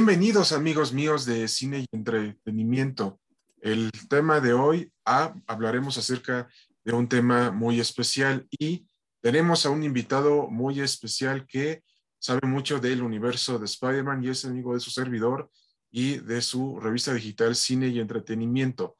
[0.00, 3.20] Bienvenidos amigos míos de cine y entretenimiento.
[3.60, 6.48] El tema de hoy ah, hablaremos acerca
[6.82, 8.88] de un tema muy especial y
[9.20, 11.82] tenemos a un invitado muy especial que
[12.18, 15.50] sabe mucho del universo de Spider-Man y es amigo de su servidor
[15.90, 18.96] y de su revista digital Cine y Entretenimiento.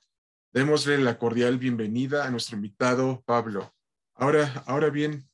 [0.53, 3.75] Démosle la cordial bienvenida a nuestro invitado Pablo.
[4.17, 5.27] Ahora, ahora bien,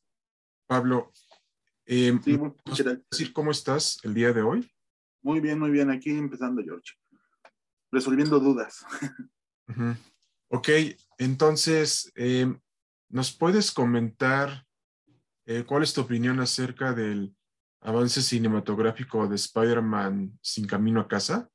[0.69, 1.13] Pablo,
[1.87, 2.17] eh,
[3.11, 4.71] decir cómo estás el día de hoy?
[5.27, 5.91] Muy bien, muy bien.
[5.91, 6.95] Aquí empezando, George.
[7.91, 8.87] Resolviendo dudas.
[10.49, 10.69] Ok,
[11.19, 12.61] entonces, em,
[13.09, 14.65] ¿nos puedes comentar
[15.45, 17.35] eh, cuál es tu opinión acerca del
[17.81, 21.51] avance cinematográfico de Spider-Man sin camino a casa?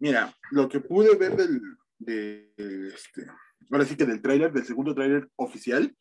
[0.00, 1.62] Mira, lo que pude ver del,
[2.00, 2.52] de,
[2.92, 3.26] este,
[3.70, 5.96] ahora sí que del tráiler, del segundo tráiler oficial,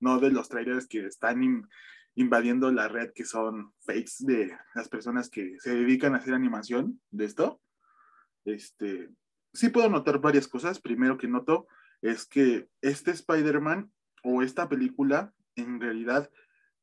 [0.00, 1.68] no de los trailers que están
[2.16, 7.00] invadiendo la red que son fakes de las personas que se dedican a hacer animación
[7.10, 7.60] de esto.
[8.44, 9.10] Este,
[9.52, 10.80] sí puedo notar varias cosas.
[10.80, 11.66] Primero que noto
[12.02, 13.90] es que este Spider-Man
[14.22, 16.30] o esta película en realidad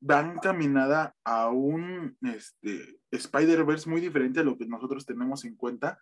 [0.07, 5.99] va encaminada a un este, Spider-Verse muy diferente a lo que nosotros tenemos en cuenta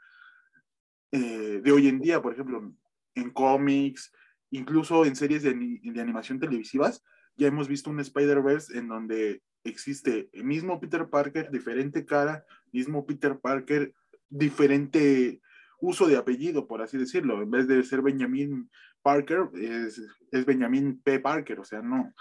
[1.12, 2.74] eh, de hoy en día, por ejemplo,
[3.16, 4.12] en cómics,
[4.52, 7.04] incluso en series de, de animación televisivas,
[7.40, 13.06] ya hemos visto un Spider-Verse en donde existe el mismo Peter Parker, diferente cara, mismo
[13.06, 13.94] Peter Parker,
[14.30, 15.42] diferente
[15.80, 17.42] uso de apellido, por así decirlo.
[17.42, 18.70] En vez de ser Benjamin
[19.02, 21.20] Parker, es, es Benjamin P.
[21.20, 22.14] Parker, o sea, no.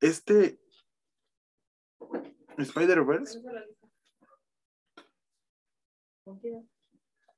[0.00, 0.58] Este
[2.56, 3.42] Spider-Verse.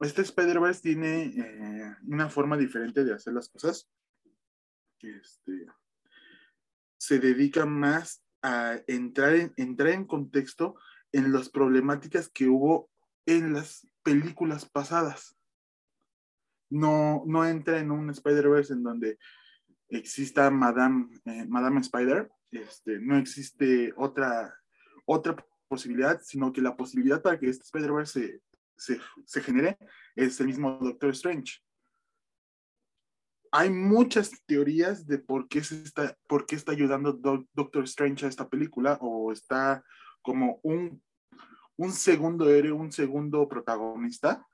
[0.00, 3.88] Este Spider-Verse tiene eh, una forma diferente de hacer las cosas.
[5.00, 5.66] Este,
[7.04, 10.76] se dedica más a entrar en, entrar en contexto
[11.12, 12.88] en las problemáticas que hubo
[13.26, 15.36] en las películas pasadas.
[16.70, 19.18] No, no entra en un Spider-Verse en donde
[19.90, 24.58] exista Madame, eh, Madame Spider, este, no existe otra,
[25.04, 25.36] otra
[25.68, 28.40] posibilidad, sino que la posibilidad para que este Spider-Verse
[28.76, 29.76] se, se, genere
[30.16, 31.60] es el mismo Doctor Strange
[33.56, 37.12] hay muchas teorías de por qué, se está, por qué está ayudando
[37.52, 39.84] Doctor Strange a esta película o está
[40.22, 41.00] como un,
[41.76, 44.44] un segundo héroe, un segundo protagonista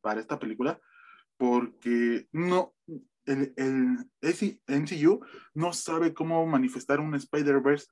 [0.00, 0.80] para esta película,
[1.36, 2.74] porque no,
[3.26, 4.10] el, el
[4.66, 5.24] MCU
[5.54, 7.86] no sabe cómo manifestar un Spider-Verse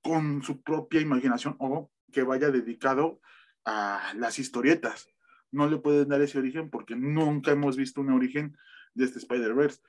[0.00, 3.20] con su propia imaginación o que vaya dedicado
[3.66, 5.06] a las historietas.
[5.52, 8.56] No le pueden dar ese origen porque nunca hemos visto un origen
[8.96, 9.80] de este Spider-Verse.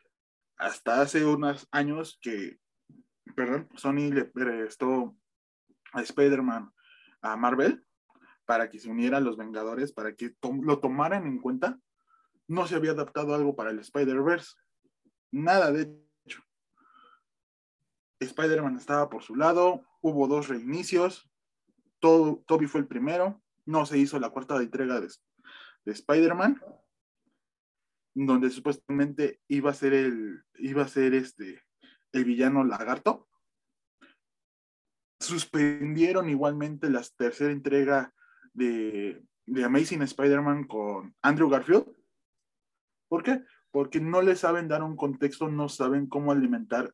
[0.57, 2.59] Hasta hace unos años que,
[3.35, 5.16] perdón, Sony le prestó
[5.94, 6.72] a Spider-Man
[7.22, 7.85] a Marvel
[8.46, 11.79] para que se uniera a los Vengadores, para que lo tomaran en cuenta.
[12.47, 14.56] No se había adaptado algo para el Spider-Verse.
[15.31, 15.94] Nada, de
[16.25, 16.41] hecho.
[18.19, 21.29] Spider-Man estaba por su lado, hubo dos reinicios,
[22.00, 25.07] Toby fue el primero, no se hizo la cuarta entrega de,
[25.85, 26.62] de Spider-Man,
[28.25, 31.61] donde supuestamente iba a ser el, iba a ser este,
[32.11, 33.28] el villano lagarto.
[35.19, 38.13] Suspendieron igualmente la tercera entrega
[38.53, 41.85] de, de Amazing Spider-Man con Andrew Garfield.
[43.07, 43.44] ¿Por qué?
[43.72, 46.94] Porque no le saben dar un contexto, no saben cómo alimentar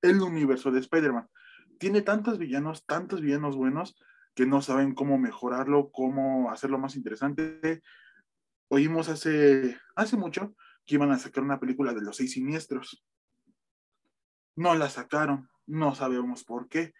[0.00, 1.28] el universo de Spider-Man.
[1.78, 3.96] Tiene tantos villanos, tantos villanos buenos,
[4.34, 7.82] que no saben cómo mejorarlo, cómo hacerlo más interesante,
[8.74, 10.54] oímos hace, hace mucho
[10.86, 13.04] que iban a sacar una película de los seis siniestros.
[14.56, 16.92] No la sacaron, no sabemos por qué.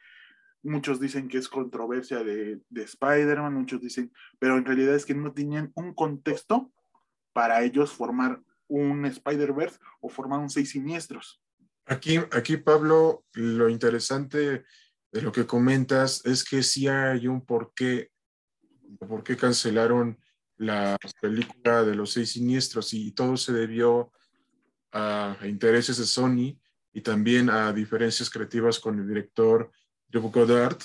[0.62, 5.14] Muchos dicen que es controversia de, de Spider-Man, muchos dicen, pero en realidad es que
[5.14, 6.72] no tenían un contexto
[7.32, 11.42] para ellos formar un Spider-Verse o formar un seis siniestros.
[11.86, 14.64] Aquí, aquí, Pablo, lo interesante
[15.12, 18.10] de lo que comentas es que sí hay un porqué,
[18.98, 20.18] por qué cancelaron
[20.64, 24.12] la película de los seis siniestros y todo se debió
[24.92, 26.58] a, intereses de Sony
[26.92, 29.70] y también a diferencias creativas con el director
[30.08, 30.78] Drew Goddard,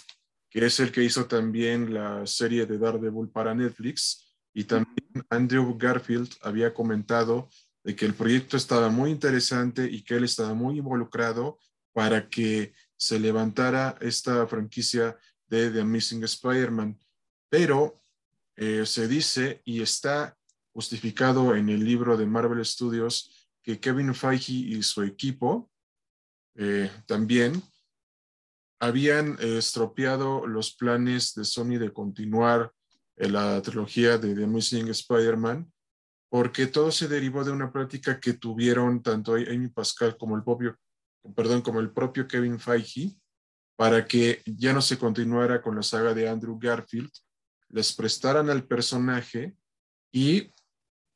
[0.50, 4.36] que es el que hizo también la serie de Daredevil para Netflix.
[4.54, 7.50] Y también Andrew Garfield había comentado
[7.84, 11.60] de que el proyecto estaba muy interesante y que él estaba muy involucrado
[11.94, 15.18] para que se levantara esta franquicia
[15.48, 17.00] de The Amazing Spider-Man.
[17.50, 17.99] Pero
[18.62, 20.38] eh, se dice y está
[20.74, 25.72] justificado en el libro de Marvel Studios que Kevin Feige y su equipo
[26.56, 27.64] eh, también
[28.82, 32.74] habían estropeado los planes de Sony de continuar
[33.16, 35.72] la trilogía de The Amazing Spider-Man,
[36.30, 40.78] porque todo se derivó de una práctica que tuvieron tanto Amy Pascal como el propio,
[41.34, 43.18] perdón, como el propio Kevin Feige,
[43.78, 47.12] para que ya no se continuara con la saga de Andrew Garfield,
[47.70, 49.56] les prestaran al personaje
[50.12, 50.54] y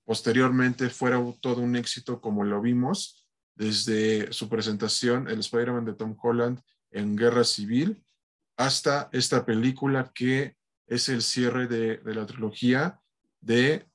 [0.06, 6.16] posteriormente fuera todo un éxito como lo vimos desde su presentación, el Spider-Man de Tom
[6.22, 6.60] Holland
[6.92, 8.04] en Guerra Civil,
[8.58, 10.56] hasta esta película que
[10.88, 13.00] es el cierre de, la trilogía
[13.42, 13.88] de,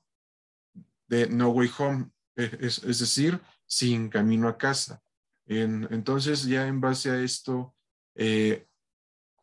[1.07, 5.01] de, No Way Home, e, es, decir, Sin Camino a Casa.
[5.45, 7.75] entonces, ya en base a esto,
[8.15, 8.67] eh,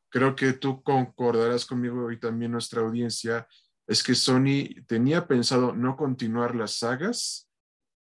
[0.09, 3.47] creo que tú concordarás conmigo y también nuestra audiencia,
[3.87, 7.49] es que Sony tenía pensado no continuar las sagas,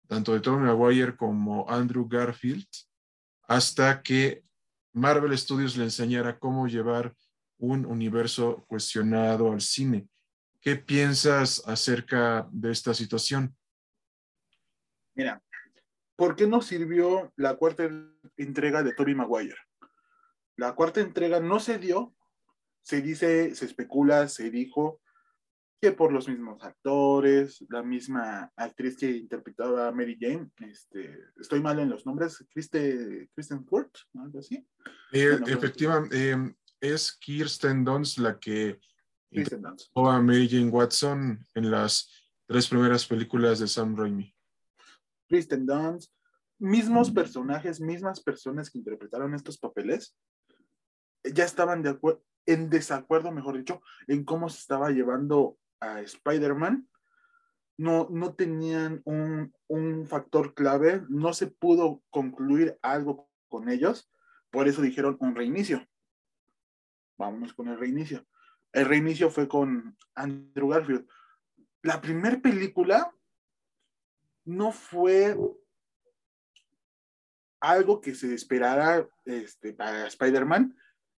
[0.08, 2.68] tanto de Tom Maguire como Andrew Garfield,
[3.48, 4.44] hasta que
[4.94, 7.14] Marvel Studios le enseñara cómo llevar
[7.58, 10.08] un universo cuestionado al cine.
[10.62, 13.56] ¿Qué piensas acerca de esta situación?
[15.14, 15.42] Mira,
[16.16, 17.90] ¿por qué no sirvió la cuarta
[18.38, 19.56] entrega de Tobey Maguire?
[20.58, 22.16] La cuarta entrega no se dio,
[22.82, 25.02] se dice, se especula, se dijo
[25.82, 31.62] que por los mismos actores, la misma actriz que interpretaba a Mary Jane, este, estoy
[31.62, 34.66] mal en los nombres, Kristen, Kristen Ford, algo así.
[35.12, 38.80] Eh, efectivamente, em, es Kirsten Dunst la que
[39.32, 42.10] interpretó a Mary Jane Watson en las
[42.48, 44.34] tres primeras películas de Sam Raimi.
[45.28, 46.12] Kristen Dunst,
[46.60, 50.16] mismos personajes, mismas personas que interpretaron estos papeles,
[51.34, 51.98] ya estaban de
[52.46, 56.88] en desacuerdo, mejor dicho, en cómo se estaba llevando a Spider-Man.
[57.78, 64.10] No, no tenían un, un factor clave, no se pudo concluir algo con ellos,
[64.50, 65.86] por eso dijeron un reinicio
[67.18, 68.26] vámonos con el reinicio.
[68.72, 71.08] El reinicio fue con Andrew Garfield.
[71.82, 73.12] La primera película
[74.44, 75.38] no fue
[77.60, 80.76] algo que se esperara este, para Spider-Man.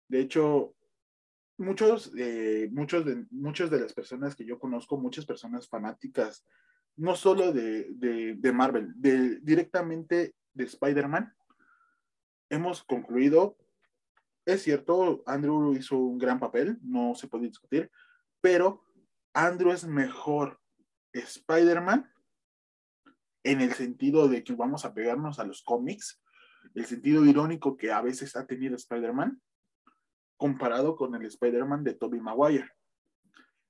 [0.08, 0.74] De hecho,
[1.58, 6.44] muchos, eh, muchos, de, muchas de las personas que yo conozco, muchas personas fanáticas,
[6.96, 11.34] no solo de, de Marvel, de, directamente de Spider-Man,
[12.48, 13.56] hemos concluido
[14.46, 17.90] es cierto, Andrew hizo un gran papel, no se puede discutir,
[18.40, 18.84] pero
[19.34, 20.60] Andrew es mejor
[21.12, 22.08] Spider-Man
[23.42, 26.22] en el sentido de que vamos a pegarnos a los cómics,
[26.76, 29.42] el sentido irónico que a veces ha tenido Spider-Man,
[30.36, 32.70] comparado con el Spider-Man de Tobey Maguire.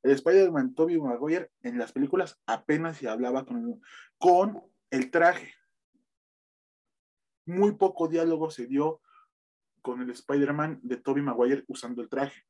[0.02, 3.80] El Spider-Man Tobey Maguire en las películas apenas se hablaba con,
[4.18, 5.54] con el traje.
[7.44, 9.00] Muy poco diálogo se dio
[9.82, 12.44] con el Spider-Man de Tobey Maguire usando el traje.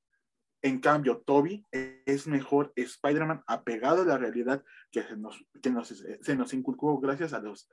[0.62, 5.88] En cambio, Toby es mejor Spider-Man apegado a la realidad que se nos, que nos,
[5.88, 7.68] se nos inculcó gracias a los,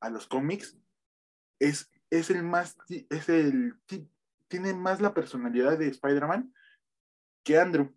[0.00, 0.76] a los cómics.
[1.58, 3.74] Es, es el más, es el,
[4.48, 6.52] tiene más la personalidad de Spider-Man
[7.42, 7.94] que Andrew.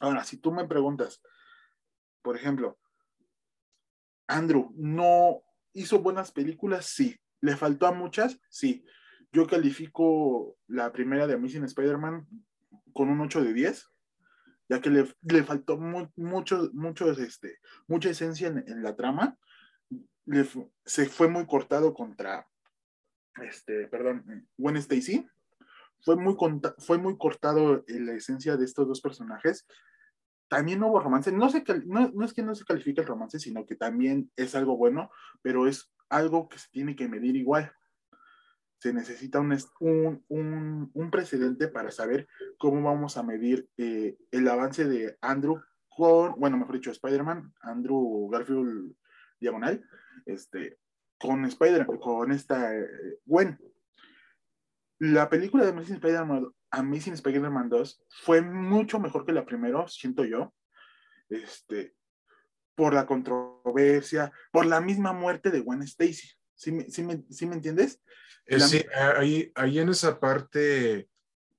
[0.00, 1.22] Ahora, si tú me preguntas,
[2.22, 2.78] por ejemplo,
[4.26, 7.18] Andrew no hizo buenas películas, sí.
[7.40, 8.40] ¿Le faltó a muchas?
[8.48, 8.84] Sí.
[9.32, 12.26] Yo califico la primera de Amazing Spider-Man
[12.92, 13.90] con un 8 de 10,
[14.68, 19.36] ya que le, faltó mucho, mucho, este, mucha esencia en, la trama.
[20.84, 22.48] se fue muy cortado contra,
[23.42, 25.26] este, perdón, Gwen Stacy.
[26.00, 26.36] Fue muy,
[26.78, 29.66] fue muy cortado en la esencia de estos dos personajes.
[30.48, 31.32] También hubo romance.
[31.32, 34.54] No, se, no, no es que no se califique el romance, sino que también es
[34.54, 35.10] algo bueno,
[35.40, 37.72] pero es algo que se tiene que medir igual
[38.84, 39.56] se necesita un,
[40.28, 46.38] un, un, precedente para saber cómo vamos a medir eh, el avance de Andrew con,
[46.38, 48.94] bueno, mejor dicho, Spider-Man, Andrew Garfield
[49.40, 49.82] diagonal,
[50.26, 50.78] este,
[51.24, 52.86] con Spider con esta eh,
[53.24, 53.58] Gwen.
[54.98, 60.24] La película de Amazing Spider-Man Amazing Spider-Man 2 fue mucho mejor que la primera, siento
[60.24, 60.52] yo.
[61.28, 61.94] Este,
[62.74, 66.28] por la controversia, por la misma muerte de Gwen Stacy.
[66.54, 68.00] ¿Sí me, sí me, ¿sí me entiendes?
[68.46, 68.84] Eh, sí,
[69.16, 71.08] ahí, ahí en esa parte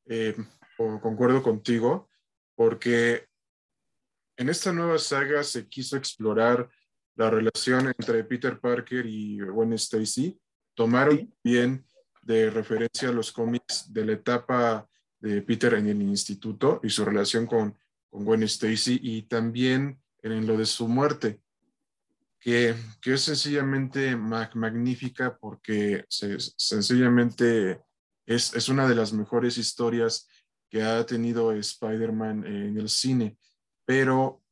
[0.06, 0.36] eh,
[0.78, 2.10] concuerdo contigo,
[2.56, 3.28] porque
[4.38, 6.70] en esta nueva saga se quiso explorar
[7.16, 10.40] la relación entre Peter Parker y Gwen Stacy.
[10.74, 11.86] Tomaron bien
[12.22, 14.88] de referencia a los cómics de la etapa
[15.20, 17.78] de Peter en el instituto y su relación con,
[18.10, 21.40] con Gwen Stacy y también en lo de su muerte
[22.46, 27.82] que, es sencillamente magnífica porque sencillamente
[28.24, 30.28] es, es una de las mejores historias
[30.70, 33.36] que ha tenido Spider-Man en el cine,
[33.84, 34.44] pero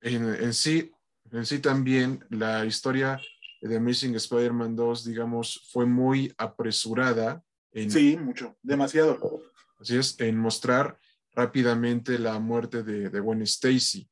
[0.00, 0.91] en, en, sí,
[1.32, 3.20] en sí también la historia
[3.60, 7.42] de Amazing Spider-Man 2, digamos, fue muy apresurada.
[7.72, 9.42] En, sí, mucho, demasiado.
[9.78, 10.98] Así es, en mostrar
[11.32, 14.08] rápidamente la muerte de, de Gwen Stacy.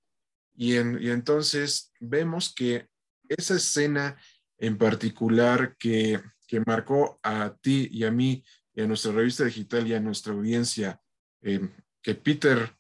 [0.55, 2.89] Y, en, y entonces vemos que
[3.29, 4.17] esa escena
[4.59, 9.87] en particular que, que marcó a ti y a mí y a nuestra revista digital
[9.87, 11.01] y a nuestra audiencia,
[11.43, 11.69] eh,
[12.03, 12.77] que Peter,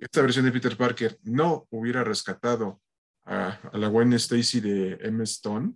[0.00, 2.80] esta versión de Peter Parker no hubiera rescatado
[3.24, 5.22] a, a la Gwen Stacy de M.
[5.24, 5.74] Stone,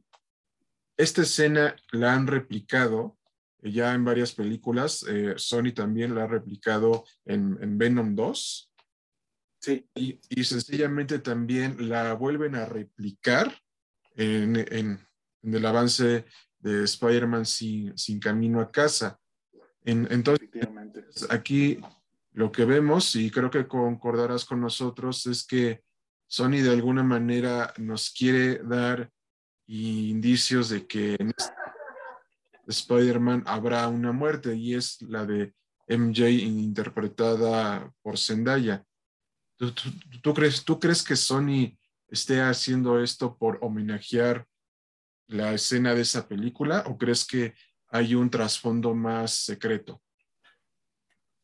[0.97, 3.19] esta escena la han replicado
[3.63, 5.05] ya en varias películas.
[5.09, 8.73] Eh, Sony también la ha replicado en, en Venom 2.
[9.61, 9.87] Sí.
[9.95, 13.53] Y, y, sencillamente también la vuelven a replicar
[14.15, 15.07] en, en,
[15.43, 16.25] en el avance
[16.61, 19.19] de Spider-Man sin, sin, camino a casa.
[19.85, 20.49] En, entonces,
[21.31, 21.81] aquí
[22.33, 25.83] lo que vemos, y creo que concordarás con nosotros, es que
[26.29, 29.11] Sony de alguna manera nos quiere dar
[29.67, 31.53] indicios de que en este
[32.67, 35.55] Spider-Man habrá una muerte y es la de
[35.89, 38.85] MJ interpretada por Zendaya.
[39.57, 39.73] ¿Tú,
[40.23, 44.47] tú, crees, ¿Tú crees que Sony esté haciendo esto por homenajear
[45.29, 47.55] la escena de esa película o crees que
[47.89, 50.03] hay un trasfondo más secreto?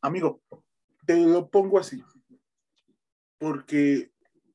[0.02, 0.42] Amigo,
[1.06, 2.04] te lo pongo así,
[3.38, 4.13] porque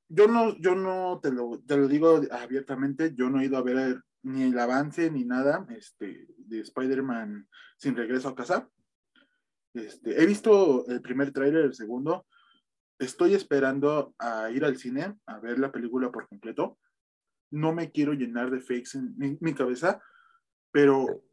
[0.09, 3.63] yo no, yo no te lo, te lo digo abiertamente, yo no he ido a
[3.63, 7.47] ver ni el avance ni nada este, de Spider-Man
[7.77, 8.67] sin regreso a casa.
[9.73, 12.25] Este, he visto el primer tráiler, el segundo.
[12.97, 16.77] Estoy esperando a ir al cine a ver la película por completo.
[17.51, 20.01] No me quiero llenar de fakes en mi, mi cabeza,
[20.71, 21.23] pero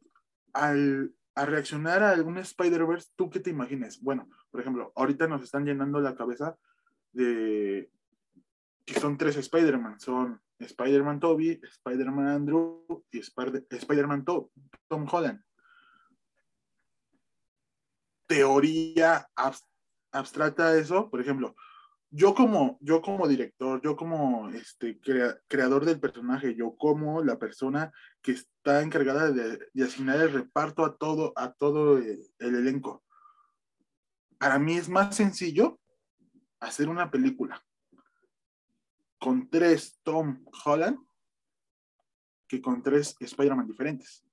[0.52, 4.00] al a reaccionar a algún Spider-Verse, ¿tú qué te imaginas?
[4.00, 6.56] Bueno, por ejemplo, ahorita nos están llenando la cabeza
[7.12, 7.90] de
[8.87, 14.49] que son tres Spider-Man, son Spider-Man Toby, Spider-Man Andrew y Spider-Man Tom,
[14.88, 15.43] Tom Holland.
[18.28, 19.28] Teoría
[20.12, 21.57] abstracta eso, por ejemplo,
[22.11, 25.00] yo como, yo como director, yo como este,
[25.49, 30.85] creador del personaje, yo como la persona que está encargada de, de asignar el reparto
[30.85, 33.02] a todo, a todo el elenco.
[34.38, 35.81] Para mí es más sencillo
[36.61, 37.65] hacer una película
[39.18, 40.99] con tres Tom Holland
[42.49, 44.25] que con tres Spider-Man diferentes.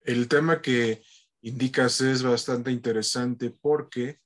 [0.00, 1.02] El tema que
[1.42, 4.20] indicas es bastante interesante porque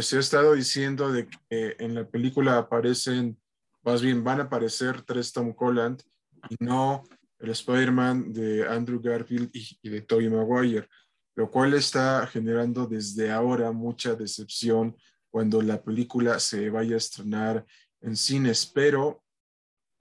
[0.00, 3.38] se ha estado diciendo de que en la película aparecen,
[3.82, 6.02] más bien van a aparecer tres Tom Holland
[6.48, 7.04] y no
[7.38, 10.88] el Spider-Man de Andrew Garfield y, y de Tobey Maguire,
[11.34, 14.96] lo cual está generando desde ahora mucha decepción
[15.32, 17.66] cuando la película se vaya a estrenar
[18.02, 19.24] en cines, pero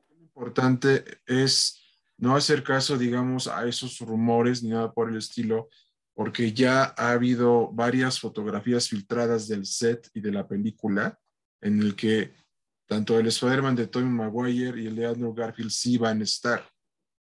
[0.09, 1.81] lo importante es
[2.17, 5.69] no hacer caso, digamos, a esos rumores ni nada por el estilo,
[6.13, 11.17] porque ya ha habido varias fotografías filtradas del set y de la película
[11.61, 12.33] en el que
[12.85, 16.69] tanto el Spider-Man de Tobey Maguire y el de Andrew Garfield sí van a estar.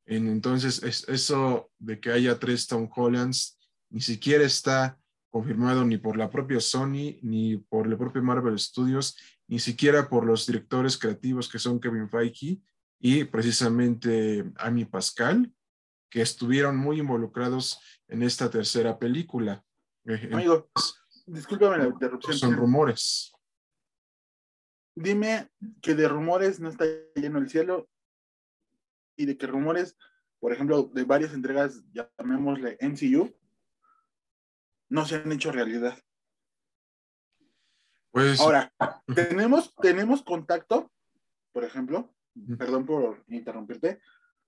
[0.06, 3.58] entonces, es, eso de que haya tres Tom Hollands
[3.90, 5.00] ni siquiera está
[5.38, 9.16] confirmado ni por la propia Sony, ni por el propio Marvel Studios,
[9.48, 12.60] ni siquiera por los directores creativos que son Kevin Feige
[13.00, 15.54] y precisamente Amy Pascal,
[16.10, 19.64] que estuvieron muy involucrados en esta tercera película.
[20.06, 20.72] Eh, Amigo,
[21.28, 22.36] discúlpame la interrupción.
[22.36, 23.32] Son rumores.
[24.96, 25.52] Dime
[25.84, 27.88] que de rumores no está lleno el cielo
[29.16, 29.96] y de que rumores,
[30.40, 33.37] por ejemplo, de varias entregas, llamémosle MCU,
[34.90, 35.98] no se han hecho realidad.
[38.12, 38.74] Pues, Ahora,
[39.14, 40.92] tenemos, tenemos contacto,
[41.52, 42.14] por ejemplo,
[42.58, 44.00] perdón por interrumpirte,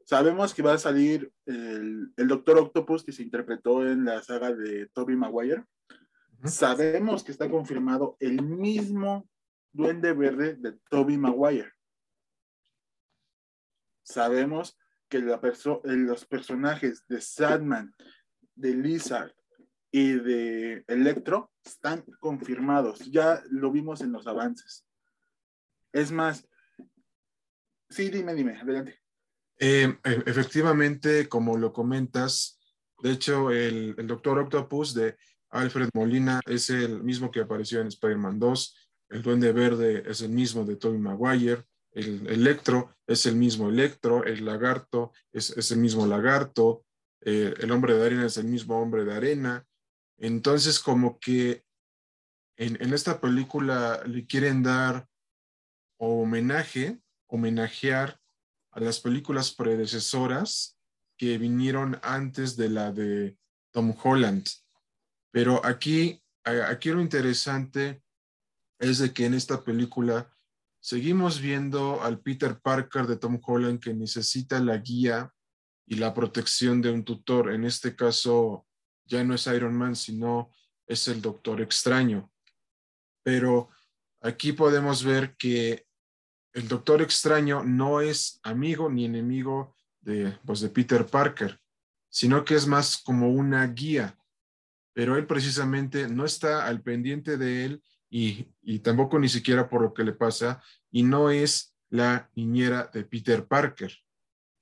[0.05, 4.53] sabemos que va a salir el, el, Doctor Octopus que se interpretó en la saga
[4.53, 5.65] de Toby Maguire.
[6.45, 9.29] Sabemos que está confirmado el mismo
[9.71, 11.73] Duende Verde de Toby Maguire.
[14.03, 14.77] Sabemos
[15.09, 17.93] que la perso los personajes de Sadman,
[18.55, 19.33] de Lizard,
[19.91, 22.99] y de Electro están confirmados.
[23.11, 24.85] Ya lo vimos en los avances.
[25.91, 26.47] Es más,
[27.89, 28.99] sí, dime, dime, adelante.
[29.57, 32.59] Eh, e, efectivamente, como lo comentas,
[33.01, 35.17] de hecho, el, el, Doctor Octopus de
[35.49, 38.75] Alfred Molina es el mismo que apareció en Spider-Man 2.
[39.09, 41.63] El Duende Verde es el mismo de Tobey Maguire.
[41.91, 44.23] El Electro es el mismo Electro.
[44.23, 46.85] El Lagarto es, es el mismo Lagarto.
[47.21, 49.65] eh, el hombre de arena es el mismo hombre de arena.
[50.19, 51.63] Entonces, como que
[52.57, 55.07] en, en esta película le quieren dar
[55.97, 58.19] homenaje, homenajear
[58.71, 60.77] a las películas predecesoras
[61.17, 63.37] que vinieron antes de la de
[63.71, 64.47] Tom Holland.
[65.31, 68.01] Pero aquí, aquí lo interesante
[68.79, 70.31] es de que en esta película
[70.81, 75.33] seguimos viendo al Peter Parker de Tom Holland que necesita la guía
[75.85, 77.51] y la protección de un tutor.
[77.51, 78.65] En este caso
[79.09, 80.51] ya no es Iron Man, sino
[80.87, 82.31] es el Doctor Extraño.
[83.23, 83.69] Pero
[84.21, 85.85] aquí podemos ver que
[86.53, 91.59] el Doctor Extraño no es amigo ni enemigo de, pues, de Peter Parker,
[92.09, 94.17] sino que es más como una guía.
[94.93, 99.81] Pero él precisamente no está al pendiente de él y, y tampoco ni siquiera por
[99.81, 100.61] lo que le pasa
[100.91, 103.95] y no es la niñera de Peter Parker,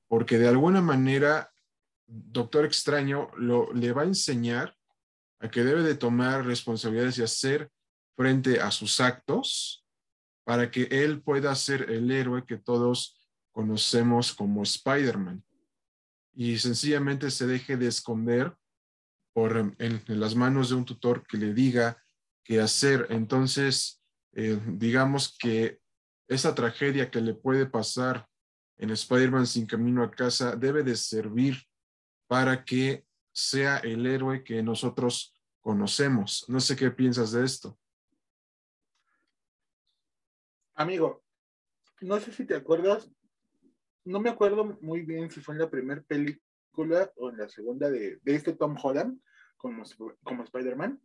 [0.08, 1.54] porque de alguna manera
[2.08, 4.76] Doctor Extraño lo, le va a enseñar
[5.40, 7.70] a que debe de tomar responsabilidades y hacer
[8.16, 9.86] frente a sus actos
[10.44, 13.20] para que él pueda ser el héroe que todos
[13.52, 15.44] conocemos como Spider-Man.
[16.34, 18.56] Y sencillamente se deje de esconder
[19.34, 22.02] por, en, las manos de un tutor que le diga
[22.44, 23.08] qué hacer.
[23.10, 24.02] Entonces,
[24.34, 25.80] eh, digamos que
[26.28, 28.28] esa tragedia que le puede pasar
[28.78, 31.67] en Spider-Man sin camino a casa debe de servir
[32.28, 36.46] para que sea el héroe que nosotros conocemos.
[36.48, 37.78] No sé qué piensas de esto.
[40.76, 41.24] Amigo,
[42.02, 43.10] no sé si te acuerdas,
[44.06, 47.90] no me acuerdo muy bien si fue en la primera película o en la segunda
[47.90, 49.20] de, de este Tom Holland
[49.58, 49.84] como,
[50.24, 51.02] como Spider-Man.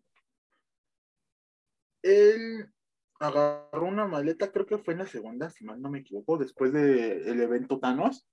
[2.03, 2.71] Él
[3.19, 6.73] agarró una maleta, creo que fue en la segunda, si mal no me equivoco, después
[6.73, 8.29] del el evento Thanos.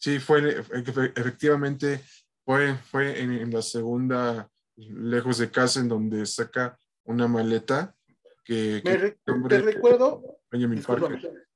[0.00, 2.00] Sí, fue efectivamente,
[2.42, 7.94] fue, fue en, en la segunda, lejos de casa, en donde saca una maleta
[8.42, 10.40] que, Me re te recuerdo.
[10.50, 11.46] Benjamin Parker.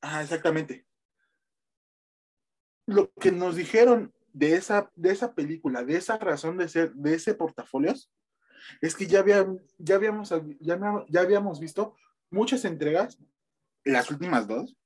[0.00, 0.86] Ah, exactamente.
[2.86, 7.14] Lo que nos dijeron de esa, de esa película, de esa razón de ser, de
[7.14, 8.12] ese portafolios,
[8.80, 9.44] es que ya, había,
[9.78, 10.78] ya, habíamos, ya,
[11.08, 11.96] ya habíamos visto
[12.30, 13.18] muchas entregas,
[13.84, 14.76] las últimas dos,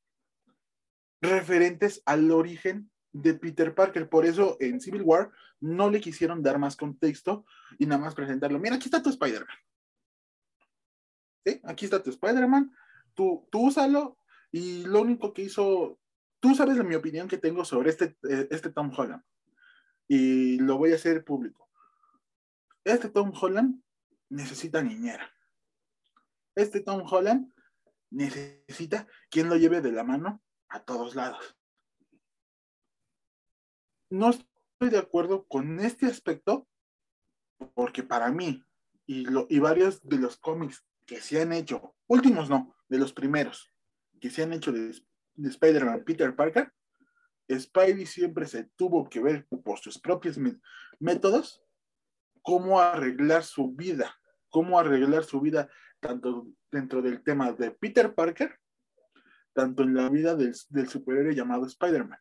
[1.29, 4.09] referentes al origen de Peter Parker.
[4.09, 7.45] Por eso en Civil War no le quisieron dar más contexto
[7.79, 8.59] y nada más presentarlo.
[8.59, 9.57] Mira, aquí está tu Spider-Man.
[11.65, 12.75] Aquí está tu Spider-Man.
[13.15, 14.19] Tú, tú úsalo
[14.51, 15.99] y lo único que hizo,
[16.41, 18.17] tú sabes de mi opinión que tengo sobre este,
[18.51, 19.23] este Tom Holland
[20.09, 21.69] y lo voy a hacer público.
[22.85, 23.83] Este Tom Holland
[24.29, 25.33] necesita niñera.
[26.55, 27.53] Este Tom Holland
[28.11, 30.43] necesita quien lo lleve de la mano
[30.85, 31.57] todos lados.
[34.11, 36.69] No estoy de acuerdo con este aspecto
[37.75, 38.63] porque para mí
[39.07, 43.73] y varios de los cómics que se han hecho, últimos no, de los primeros
[44.21, 44.95] que se han hecho de,
[45.35, 46.73] de Spider-Man Peter Parker,
[47.49, 50.39] Spidey siempre se tuvo que ver por sus propios
[50.99, 51.63] métodos
[52.43, 54.17] cómo arreglar su vida,
[54.49, 55.69] cómo arreglar su vida
[56.01, 58.59] tanto dentro del tema de Peter Parker,
[59.57, 62.19] tanto en la vida del, del superhéroe llamado Spider-Man.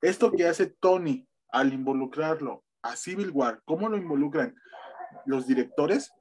[0.00, 4.54] Esto que hace Tony al involucrarlo a Civil War, cómo lo involucran
[5.26, 6.12] los directores,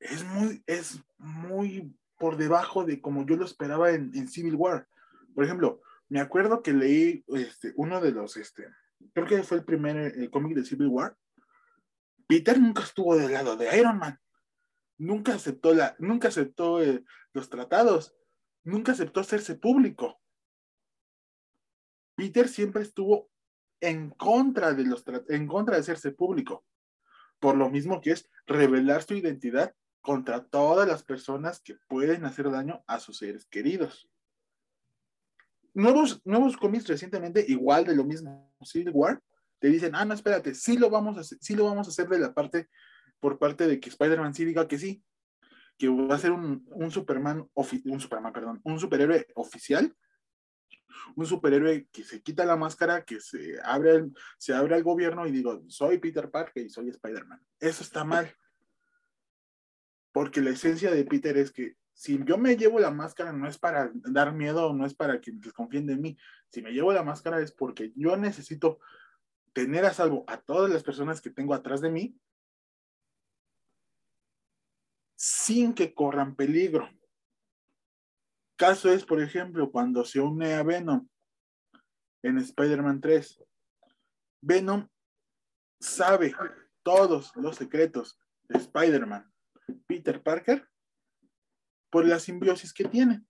[0.00, 4.88] es muy, es muy por debajo de como yo lo esperaba en, en Civil War.
[5.34, 8.66] Por ejemplo, me acuerdo que leí este, uno de los, este,
[9.14, 11.16] creo que fue el primer el cómic de Civil War.
[12.26, 14.18] Peter nunca estuvo del lado de Iron Man.
[14.98, 18.14] Nunca aceptó, la, nunca aceptó eh, los tratados.
[18.64, 20.20] Nunca aceptó hacerse público.
[22.14, 23.30] Peter siempre estuvo
[23.80, 26.64] en contra de los en contra de hacerse público.
[27.40, 32.50] Por lo mismo que es revelar su identidad contra todas las personas que pueden hacer
[32.50, 34.12] daño a sus seres queridos
[35.74, 39.22] nuevos, nuevos cómics recientemente, igual de lo mismo, Civil War,
[39.58, 42.08] te dicen, ah, no, espérate, sí lo vamos a hacer, sí lo vamos a hacer
[42.08, 42.68] de la parte,
[43.20, 45.02] por parte de que Spider-Man sí diga que sí,
[45.82, 49.92] que va a ser un, un Superman, un Superman, perdón, un superhéroe oficial,
[51.16, 55.26] un superhéroe que se quita la máscara, que se abre, el, se abre al gobierno
[55.26, 57.44] y digo, soy Peter Parker y soy Spider-Man.
[57.58, 58.32] Eso está mal.
[60.12, 63.58] Porque la esencia de Peter es que si yo me llevo la máscara no es
[63.58, 66.16] para dar miedo, no es para que desconfíen de mí.
[66.52, 68.78] Si me llevo la máscara es porque yo necesito
[69.52, 72.14] tener a salvo a todas las personas que tengo atrás de mí
[75.22, 76.90] sin que corran peligro.
[78.56, 81.08] Caso es, por ejemplo, cuando se une a Venom
[82.24, 83.40] en Spider-Man 3.
[84.40, 84.88] Venom
[85.78, 86.34] sabe
[86.82, 89.32] todos los secretos de Spider-Man,
[89.86, 90.68] Peter Parker,
[91.88, 93.24] por la simbiosis que tiene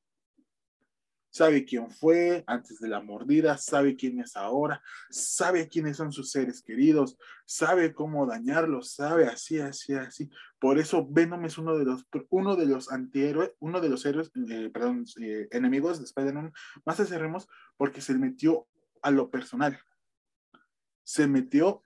[1.33, 6.31] sabe quién fue antes de la mordida, sabe quién es ahora, sabe quiénes son sus
[6.31, 7.17] seres queridos,
[7.47, 10.31] sabe cómo dañarlos, sabe así, así, así.
[10.61, 14.31] Por eso Venom es uno de los, uno de los antihéroes, uno de los héroes,
[14.49, 16.53] eh, perdón, eh, enemigos de Spider-Man
[16.85, 18.69] más acerremos porque se metió
[19.01, 19.81] a lo personal.
[21.03, 21.83] Se metió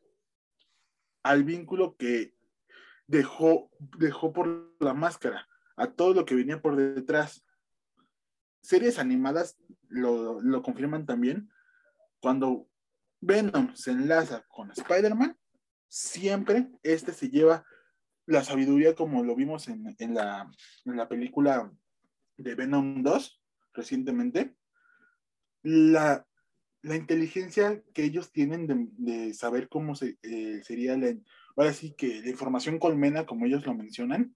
[1.23, 2.35] al vínculo que
[3.07, 7.46] dejó, dejó por la máscara, a todo lo que venía por detrás
[8.67, 9.57] series animadas
[9.89, 11.49] lo, confirman también.
[12.21, 12.69] Cuando
[13.21, 15.39] Venom se enlaza con Spider-Man,
[15.89, 17.65] siempre este se lleva
[18.27, 20.51] la sabiduría como lo vimos en, la,
[21.09, 21.73] película
[22.37, 24.57] de Venom 2 recientemente.
[25.63, 26.27] La,
[26.83, 31.15] inteligencia que ellos tienen de, saber cómo se, eh, sería la,
[31.57, 34.35] ahora sí que la información colmena, como ellos lo mencionan,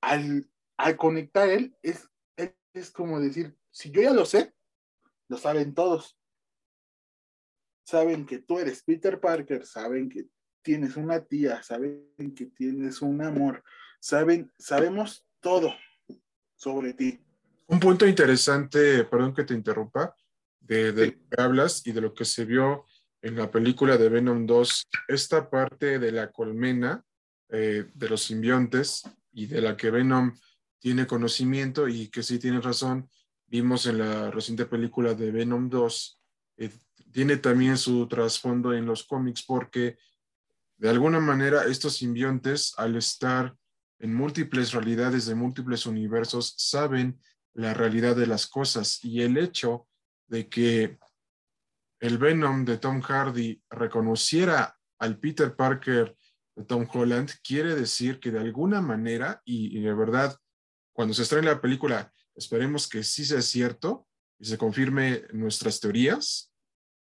[0.00, 2.07] al, al conectar él, es
[2.78, 4.54] es como decir, si yo ya lo sé,
[5.28, 6.18] lo saben todos.
[7.84, 10.26] Saben que tú eres Peter Parker, saben que
[10.62, 13.64] tienes una tía, saben que tienes un amor,
[14.00, 15.74] saben, sabemos todo
[16.54, 17.20] sobre ti.
[17.66, 20.14] Un punto interesante, perdón que te interrumpa,
[20.60, 22.84] de, lo que hablas y de lo que se vio
[23.22, 27.02] en la película de Venom 2, esta parte de la colmena
[27.48, 30.34] eh, de los simbiontes y de la que Venom
[30.78, 33.08] tiene conocimiento y que sí tiene razón.
[33.46, 36.20] Vimos en la reciente película de Venom 2,
[36.58, 36.70] eh,
[37.12, 39.98] tiene también su trasfondo en los cómics porque
[40.76, 43.56] de alguna manera estos simbiontes, al estar
[43.98, 47.20] en múltiples realidades de múltiples universos, saben
[47.54, 49.88] la realidad de las cosas y el hecho
[50.28, 50.98] de que
[52.00, 56.16] el Venom de Tom Hardy reconociera al Peter Parker
[56.54, 60.38] de Tom Holland quiere decir que de alguna manera, y de verdad
[60.98, 66.52] cuando se estrene la película, esperemos que sí sea cierto y se confirme nuestras teorías,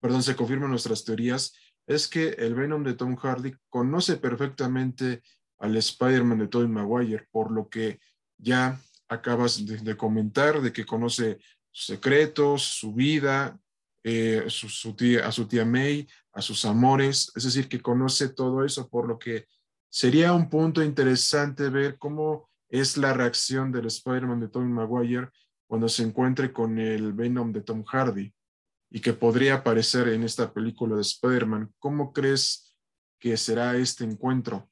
[0.01, 1.53] perdón, se confirmen nuestras teorías,
[1.85, 5.21] es que el Venom de Tom Hardy conoce perfectamente
[5.59, 8.01] al Spider-Man de Tobey Maguire, por lo que
[8.37, 11.37] ya acabas de, comentar, de que conoce
[11.71, 13.57] sus secretos, su vida,
[14.03, 19.07] eh, a su tía May, a sus amores, es decir, que conoce todo eso, por
[19.07, 19.47] lo que
[19.89, 25.29] sería un punto interesante ver cómo es la reacción del Spider-Man de Tobey Maguire
[25.67, 28.33] cuando se encuentre con el Venom de Tom Hardy
[28.89, 31.73] y que podría aparecer en esta película de Spider-Man.
[31.79, 32.75] ¿Cómo crees
[33.19, 34.69] que será este encuentro?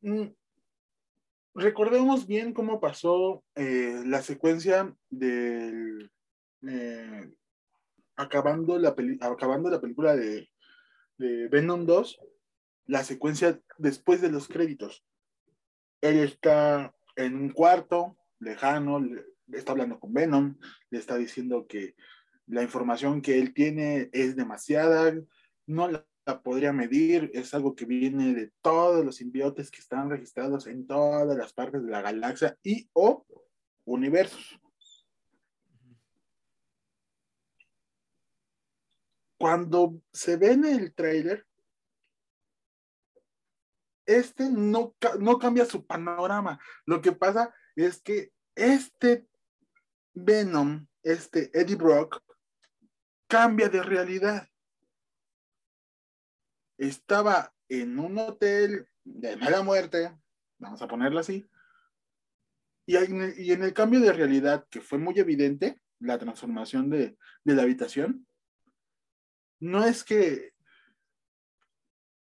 [0.00, 0.34] Mm,
[1.54, 6.10] recordemos bien cómo pasó eh, la secuencia del
[6.62, 7.30] eh,
[8.16, 10.51] acabando, la acabando la película de
[11.18, 12.20] de Venom 2,
[12.86, 15.04] la secuencia después de los créditos.
[16.00, 20.58] Él está en un cuarto lejano, le, está hablando con Venom,
[20.90, 21.94] le está diciendo que
[22.46, 25.14] la información que él tiene es demasiada,
[25.66, 26.06] no la,
[26.42, 31.36] podría medir, es algo que viene de todos los simbiotes que están registrados en todas
[31.36, 33.26] las partes de la galaxia y o
[33.84, 34.61] universos.
[39.42, 41.44] Cuando se ve en el trailer,
[44.06, 46.60] este no, no cambia su panorama.
[46.86, 49.26] Lo que pasa es que este
[50.14, 52.22] Venom, este Eddie Brock,
[53.26, 54.48] cambia de realidad.
[56.78, 60.16] Estaba en un hotel de mala muerte,
[60.58, 61.44] vamos a ponerlo así,
[62.86, 67.62] y en, el, cambio de realidad, que fue muy evidente, la transformación de, de la
[67.62, 68.28] habitación,
[69.62, 70.52] no es que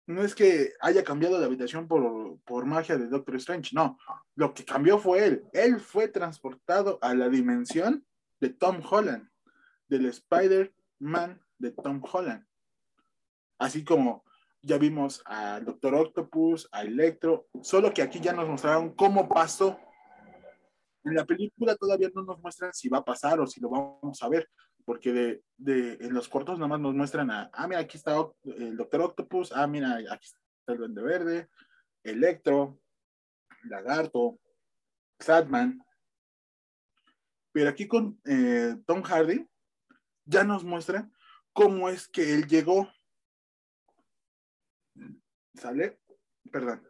[0.07, 3.97] no es que haya cambiado de habitación por, magia de Doctor Strange, no.
[4.35, 5.43] Lo que cambió fue él.
[5.53, 8.05] Él fue transportado a la dimensión
[8.41, 9.29] de Tom Holland,
[9.87, 12.43] del Spider-Man de Tom Holland.
[13.59, 14.25] Así como
[14.63, 19.79] ya vimos al Doctor Octopus, a Electro, solo que aquí ya nos mostraron cómo pasó.
[21.03, 24.23] En la película todavía no nos muestran si va a pasar o si lo vamos
[24.23, 24.49] a ver,
[24.89, 28.15] porque de, de, en los cortos nada más nos muestran a, ah, mira, aquí está
[28.43, 31.49] el Doctor Octopus, ah, mira, aquí está el Duende Verde,
[32.01, 32.81] Electro,
[33.65, 34.39] Lagarto,
[35.19, 35.79] Sadman.
[37.51, 39.47] Pero aquí con eh, Tom Hardy
[40.25, 41.07] ya nos muestra
[41.53, 42.91] cómo es que él llegó.
[45.53, 45.99] ¿Sale?
[46.51, 46.81] Perdón.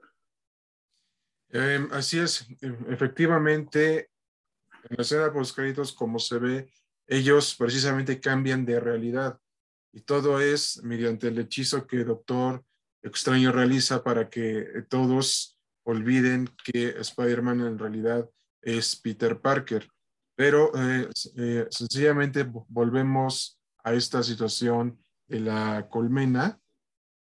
[1.50, 2.48] Em, así es,
[2.88, 4.10] efectivamente,
[4.84, 6.72] En la escena post créditos, como se ve,
[7.10, 9.40] ellos precisamente cambian de realidad
[9.92, 12.64] y todo es mediante el hechizo que Doctor
[13.02, 18.30] Extraño realiza para que todos olviden que Spider-Man en realidad
[18.62, 19.90] es Peter Parker.
[20.36, 26.60] Pero eh, eh, sencillamente volvemos a esta situación de la colmena,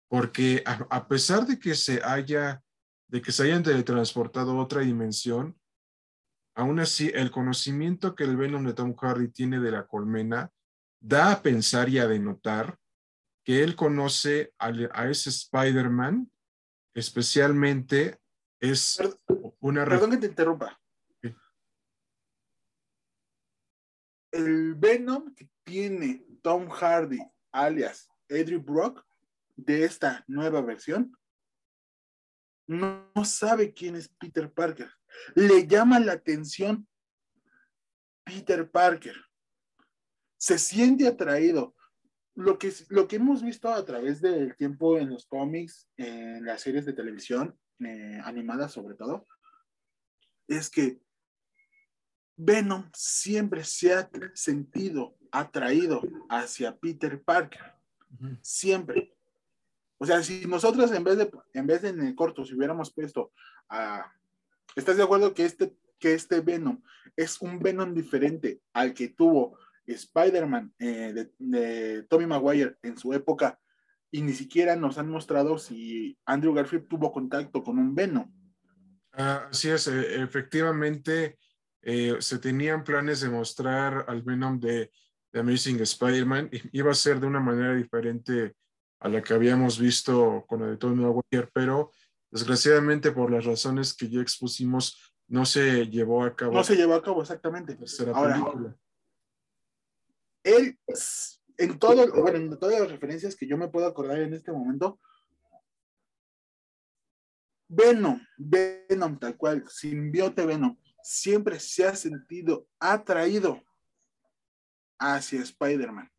[0.08, 2.64] porque a, pesar de que se haya,
[3.08, 5.58] de que se hayan teletransportado a otra dimensión,
[6.58, 10.52] aún así el conocimiento que el Venom de Tom Hardy tiene de la colmena
[11.00, 12.80] da a pensar y a denotar
[13.46, 16.30] que él conoce a, a ese Spider-Man,
[16.96, 18.20] especialmente
[18.60, 19.00] es
[19.60, 19.86] una...
[19.86, 20.80] Perdón que te interrumpa.
[24.32, 27.20] El Venom que tiene Tom Hardy,
[27.52, 29.06] alias Eddie Brock,
[29.56, 31.16] de esta nueva versión,
[32.68, 34.92] no, sabe quién es Peter Parker.
[35.36, 36.88] Le llama la atención
[38.24, 39.16] Peter Parker.
[40.38, 41.76] Se siente atraído.
[42.36, 46.62] Lo que, lo que hemos visto a través del tiempo en los cómics, en las
[46.62, 49.28] series de televisión, eh, animadas sobre todo,
[50.48, 51.00] es que
[52.36, 57.74] Venom siempre se ha sentido atraído hacia Peter Parker.
[58.42, 59.16] Siempre.
[59.98, 62.94] O sea, si nosotros en vez de, en vez de en el corto, si hubiéramos
[62.94, 63.32] puesto
[63.70, 64.14] a...
[64.78, 66.80] ¿Estás de acuerdo que este, que este Venom
[67.16, 73.60] es un Venom diferente al que tuvo Spider-Man eh, de, Tobey Maguire en su época
[74.12, 78.32] y ni siquiera nos han mostrado si Andrew Garfield tuvo contacto con un Venom?
[79.14, 81.40] Ah, es, e, efectivamente
[81.82, 84.92] eh, se tenían planes de mostrar al Venom de,
[85.32, 86.52] de Amazing Spider-Man.
[86.72, 88.54] Iba a ser de una manera diferente
[89.00, 91.90] a la que habíamos visto con el de Tony Maguire, pero
[92.32, 96.54] desgraciadamente por las razones que ya expusimos, no se llevó a cabo.
[96.54, 97.78] No se llevó a cabo, exactamente.
[98.14, 98.76] Ahora,
[100.44, 100.80] él,
[101.58, 105.00] en todo, bueno, en todas las referencias que yo me puedo acordar en este momento,
[107.68, 113.62] Venom, Venom tal cual, simbiote Venom, siempre se ha sentido atraído
[114.98, 116.10] hacia Spider-Man.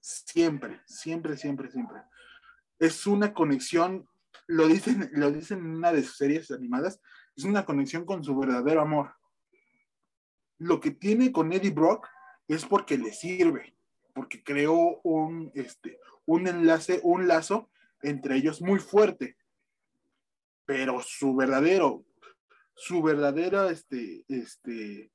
[0.00, 2.02] Siempre, siempre, siempre, siempre.
[2.78, 4.08] Es una conexión,
[4.46, 7.00] lo dicen, lo dicen en una de sus series animadas,
[7.36, 9.14] es una conexión con su verdadero amor.
[10.58, 12.08] Lo que tiene con Eddie Brock
[12.48, 13.76] es porque le sirve,
[14.14, 17.70] porque creó un, este, un enlace, un lazo
[18.02, 19.36] entre ellos muy fuerte.
[20.64, 22.06] Pero su verdadero
[22.76, 25.10] su verdadera este, este,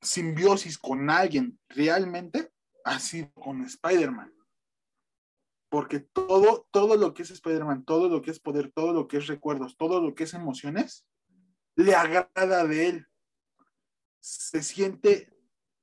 [0.00, 2.52] simbiosis con alguien realmente
[2.84, 4.32] ha sido con Spider-Man.
[5.68, 9.18] Porque todo, todo lo que es Spider-Man, todo lo que es poder, todo lo que
[9.18, 11.06] es recuerdos, todo lo que es emociones,
[11.74, 13.06] le agrada de él.
[14.20, 15.32] Se siente,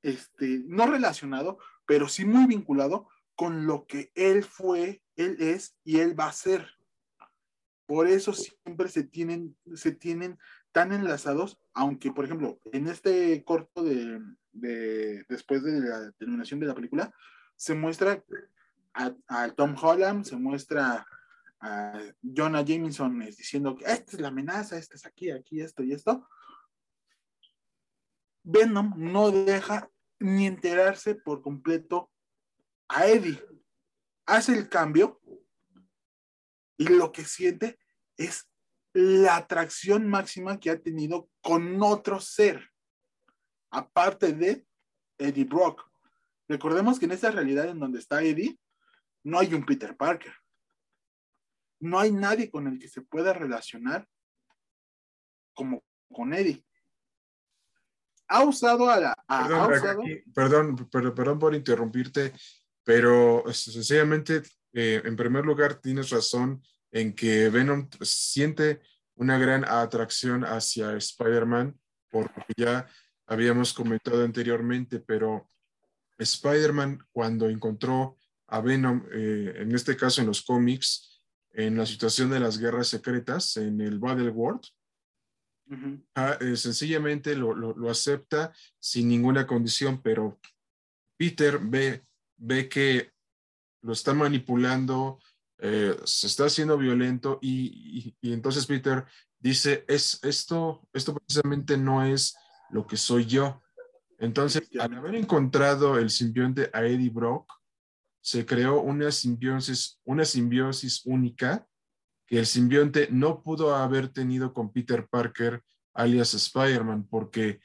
[0.02, 6.00] este, no relacionado, pero sí muy vinculado con lo que él fue, él es y
[6.00, 6.68] él va a ser.
[7.86, 10.40] Por eso siempre se tienen, se tienen
[10.72, 14.20] tan enlazados, aunque, por ejemplo, en este corto de,
[15.30, 17.14] después de la terminación de la película,
[17.56, 18.24] se muestra
[18.94, 21.06] a, Tom Holland, se muestra
[21.60, 25.94] a Jonah Jameson diciendo que esta es la amenaza, esta es aquí, aquí, esto y
[25.94, 26.28] esto.
[28.44, 32.12] Venom no deja ni enterarse por completo
[32.90, 33.42] a Eddie.
[34.26, 35.22] Hace el cambio
[36.78, 37.80] y lo que siente
[38.18, 38.48] es
[38.94, 42.70] la atracción máxima que ha tenido con otro ser,
[43.72, 44.66] aparte de
[45.18, 45.90] Eddie Brock.
[46.48, 48.60] Recordemos que en esta realidad en donde está Eddie,
[49.24, 50.34] no hay un Peter Parker.
[51.80, 54.08] No hay nadie con el que se pueda relacionar
[55.54, 56.66] como con Eddie.
[58.28, 59.16] Ha usado a la...
[60.34, 62.34] perdón, perdón, por interrumpirte,
[62.84, 64.42] pero sencillamente,
[64.74, 68.82] eh, en primer lugar, tienes razón en que Venom siente
[69.16, 72.88] una gran atracción hacia Spider-Man, por lo que ya
[73.28, 75.48] habíamos comentado anteriormente, pero
[76.18, 82.30] Spider-Man cuando encontró a Venom, eh, en este caso en los cómics, en la situación
[82.30, 84.62] de las guerras secretas, en el Battle World,
[86.16, 90.40] ah, eh, sencillamente lo, lo, acepta sin ninguna condición, pero
[91.18, 92.04] Peter ve,
[92.38, 93.12] ve que
[93.82, 95.20] lo está manipulando,
[95.60, 99.06] eh, se está haciendo violento y, entonces Peter
[99.40, 102.36] dice, es, esto, esto precisamente no es
[102.72, 103.62] lo que soy yo.
[104.20, 107.52] Entonces, al haber encontrado el simbionte a Eddie Brock,
[108.24, 111.68] se creó una simbiosis, una simbiosis única
[112.26, 115.62] que el simbionte no pudo haber tenido con Peter Parker,
[115.94, 117.60] alias Spider-Man, porque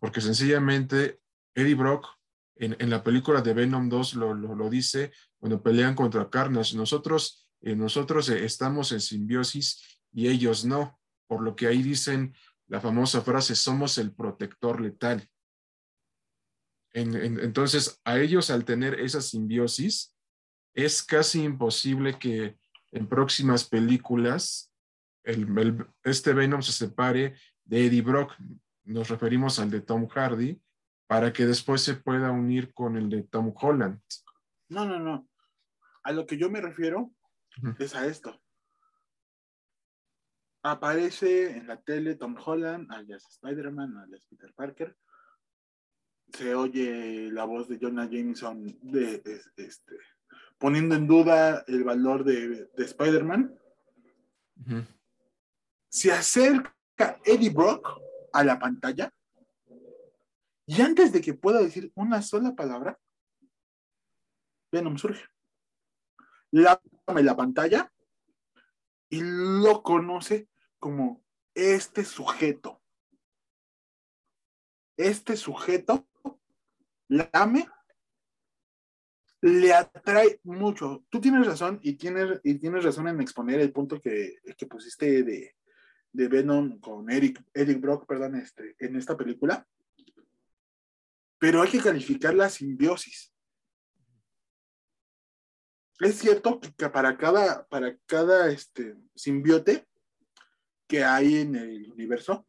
[0.00, 1.20] porque sencillamente
[1.54, 2.06] Eddie Brock
[2.56, 6.76] en, la película de Venom 2 lo, dice cuando pelean contra Carnage.
[6.76, 12.34] Nosotros, eh, nosotros eh, estamos en simbiosis y ellos no, por lo que ahí dicen
[12.68, 15.28] la famosa frase, somos el protector letal.
[16.92, 20.14] Entonces, a ellos al tener esa simbiosis,
[20.74, 22.58] es casi imposible que
[22.92, 24.72] en próximas películas
[26.02, 28.34] este Venom se separe de Eddie Brock.
[28.84, 30.60] Nos referimos al de Tom Hardy,
[31.06, 34.00] para que después se pueda unir con el de Tom Holland.
[34.70, 35.28] No, no, no.
[36.04, 37.12] A lo que yo me refiero
[37.78, 38.40] es a esto.
[40.62, 44.96] Aparece en la tele Tom Holland, alias Spider-Man, alias Peter Parker.
[46.32, 49.22] Se oye la voz de Jonah Jameson de,
[49.56, 49.98] este,
[50.58, 53.58] poniendo en duda el valor de, Spider-Man.
[55.88, 58.00] Se acerca Eddie Brock
[58.32, 59.12] a la pantalla
[60.66, 62.98] y antes de que pueda decir una sola palabra,
[64.70, 65.26] Venom surge.
[66.50, 67.92] Lame la pantalla
[69.10, 71.22] y lo conoce como
[71.54, 72.80] este sujeto.
[74.96, 76.08] Este sujeto
[77.12, 77.68] lame
[79.42, 81.04] le atrae mucho.
[81.10, 84.36] Tú tienes razón y tienes, y tienes razón en exponer el punto que,
[84.70, 85.56] pusiste de,
[86.12, 89.66] de, Venom con Eric, Eric Brock, perdón, este, en esta película
[91.42, 93.34] pero hay que calificar la simbiosis.
[95.98, 99.88] Es cierto que para cada, para cada este, simbiote
[100.86, 102.46] que hay en el universo,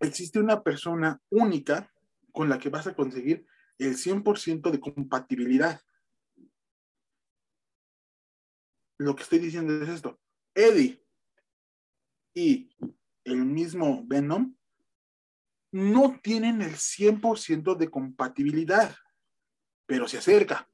[0.00, 1.92] existe una persona única
[2.32, 3.46] con la que vas a conseguir
[3.78, 5.80] el 100% de compatibilidad.
[8.98, 10.20] Lo que estoy diciendo es esto.
[10.54, 11.04] Eddie
[12.34, 12.70] y
[13.24, 14.56] el mismo Venom
[15.70, 18.94] no tienen el 100% de compatibilidad,
[19.86, 20.68] pero se acerca.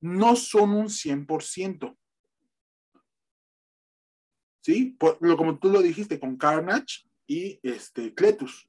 [0.00, 1.96] No son un 100%.
[4.64, 4.96] ¿Sí?
[5.20, 8.68] lo, como tú lo dijiste con Carnage y este, Cletus.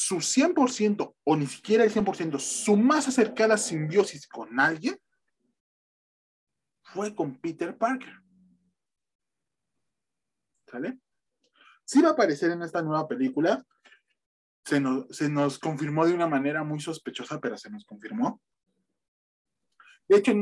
[0.00, 4.96] Su 100% o ni siquiera el 100%, su más acercada simbiosis con alguien
[6.84, 8.14] fue con Peter Parker.
[10.68, 11.00] ¿Sale?
[11.84, 13.66] sí va a aparecer en esta nueva película.
[14.64, 18.40] Se nos, confirmó de una manera muy sospechosa, pero se nos confirmó.
[20.06, 20.32] De hecho,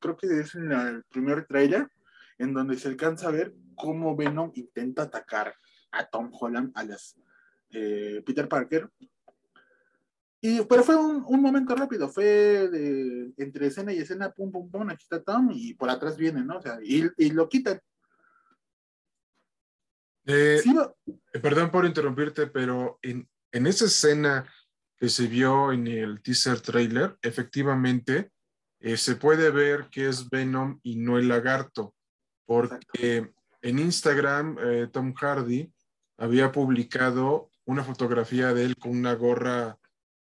[0.00, 1.88] creo que es en el primer tráiler
[2.38, 5.56] en donde se alcanza a ver cómo Venom intenta atacar
[5.90, 7.16] a Tom Holland, a las
[7.74, 8.88] eh, Peter Parker.
[10.40, 12.24] Y, pero fue un, momento rápido, fue
[12.68, 16.44] de, entre escena y escena, pum, pum, pum, aquí está Tom y por atrás viene,
[16.44, 16.58] ¿no?
[16.58, 17.80] O sea, y, y lo quitan.
[20.26, 24.50] Eh, eh, perdón por interrumpirte, pero en, esa escena
[24.96, 28.30] que se vio en el teaser trailer, efectivamente
[28.80, 31.94] eh, se puede ver que es Venom y no el lagarto,
[32.46, 33.32] porque
[33.62, 34.56] en Instagram
[34.92, 35.72] Tom Hardy
[36.18, 39.78] había publicado una fotografía de él con una gorra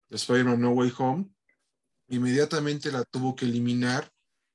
[0.09, 1.31] de Spider-Man No Way Home,
[2.09, 4.11] inmediatamente la tuvo que eliminar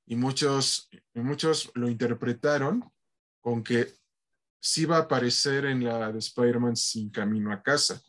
[0.05, 2.91] y muchos, muchos lo interpretaron
[3.41, 3.93] con que
[4.59, 8.01] sí va a aparecer en la de Spider-Man sin camino a casa.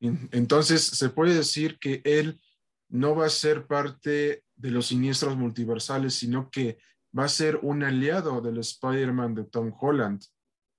[0.00, 2.40] Entonces, se puede decir que él
[2.88, 6.78] no va a ser parte de los siniestros multiversales, sino que
[7.16, 10.22] va a ser un aliado del Spider-Man de Tom Holland.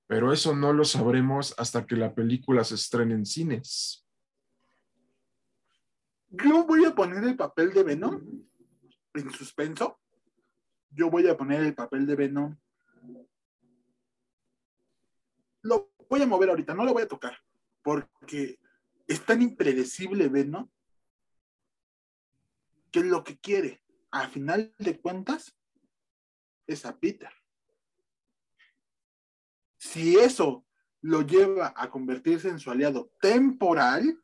[0.08, 4.06] Pero eso no lo sabremos hasta que la película se estrene en cines.
[6.30, 8.22] Yo voy a poner el papel de Venom
[9.14, 10.00] en suspenso.
[10.92, 12.56] Yo voy a poner el papel de Venom
[15.66, 17.38] lo voy a mover ahorita, no lo voy a tocar,
[17.82, 18.60] porque
[19.08, 20.70] es tan impredecible Venom
[22.92, 23.82] que lo que quiere,
[24.12, 25.58] a final de cuentas,
[26.68, 27.32] es a Peter.
[29.86, 30.66] Si eso
[31.02, 34.20] lo lleva a convertirse en su aliado temporal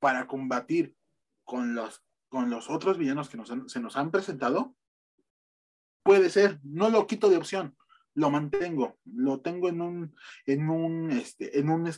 [0.00, 0.96] para combatir
[1.44, 3.38] con los, con los otros villanos que
[3.68, 4.74] se nos han presentado,
[6.02, 7.76] puede ser, no lo quito de opción,
[8.14, 10.16] lo mantengo, lo tengo en un,
[10.46, 11.94] en un, este, en un, eh,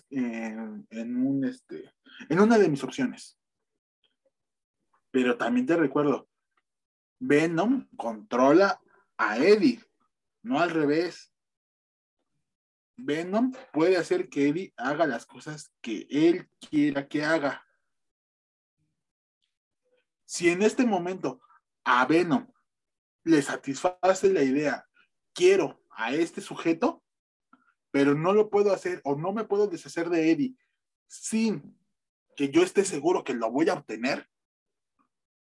[0.91, 1.95] en un, este,
[2.29, 3.39] en una de mis opciones.
[5.11, 6.29] Pero también te recuerdo,
[7.19, 8.79] Venom controla
[9.17, 9.83] a Eddie,
[10.43, 11.33] no al revés.
[13.05, 17.67] Venom puede hacer que Eddie haga las cosas que él quiera que haga.
[20.25, 21.41] Si en este momento
[21.85, 22.47] a Venom
[23.25, 24.87] le satisface la idea,
[25.33, 27.03] quiero a este sujeto,
[27.91, 30.57] pero no lo puedo hacer o no me puedo deshacer de Eddie
[31.07, 31.77] sin
[32.37, 34.29] que yo esté seguro que lo voy a obtener,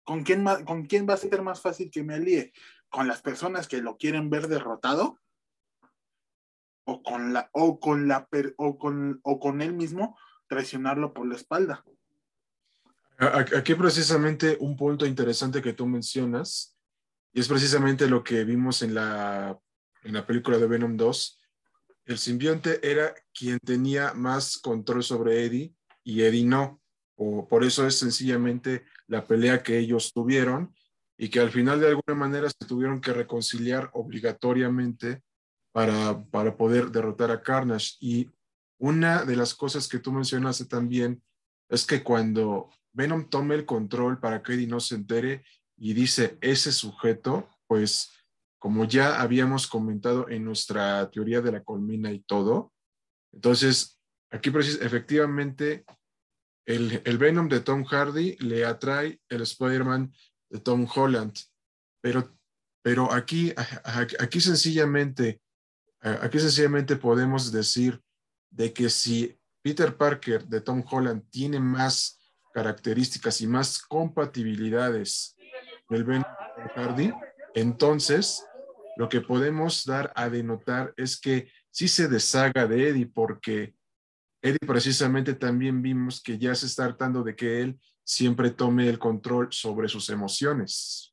[0.04, 2.52] ¿con quién, ¿con quién va a ser más fácil que me alíe?
[2.90, 5.20] ¿Con las personas que lo quieren ver derrotado?
[6.90, 8.28] ¿O con, la, o con, la,
[8.58, 10.18] o con, o con él mismo
[10.48, 11.86] traicionarlo por la espalda?
[13.20, 16.76] Aquí precisamente un punto interesante que tú mencionas,
[17.32, 19.56] y es precisamente lo que vimos en la,
[20.04, 21.40] en la película de Venom 2.
[22.06, 26.82] El simbionte era quien tenía más control sobre Eddie y Eddie no.
[27.18, 30.74] O por eso es sencillamente la pelea que ellos tuvieron
[31.18, 35.22] y que al final de alguna manera se tuvieron que reconciliar obligatoriamente
[35.72, 37.96] para, para poder derrotar a Carnage.
[38.00, 38.30] Y
[38.80, 41.22] una de las cosas que tú mencionaste también
[41.70, 45.44] es que cuando Venom tome el control para que Eddie no se entere
[45.78, 48.12] y dice ese sujeto, pues
[48.60, 52.74] como ya habíamos comentado en nuestra teoría de la colmina y todo,
[53.32, 54.00] entonces
[54.32, 55.86] aquí efectivamente
[56.66, 60.14] el, el Venom de Tom Hardy le atrae el Spider-Man
[60.50, 61.36] de Tom Holland,
[62.02, 62.38] pero,
[62.84, 63.54] pero aquí,
[64.20, 65.42] aquí sencillamente,
[66.02, 68.02] aquí sencillamente podemos decir
[68.50, 72.20] de que si Peter Parker de Tom Holland tiene más
[72.54, 75.36] características y más compatibilidades
[75.90, 76.24] del Ben
[76.76, 77.12] Hardy,
[77.54, 78.44] entonces
[78.98, 83.76] lo que podemos dar a denotar es que sí se deshaga de Eddie, porque
[84.42, 88.98] Eddie precisamente también vimos que ya se está hartando de que él siempre tome el
[88.98, 91.09] control sobre sus emociones.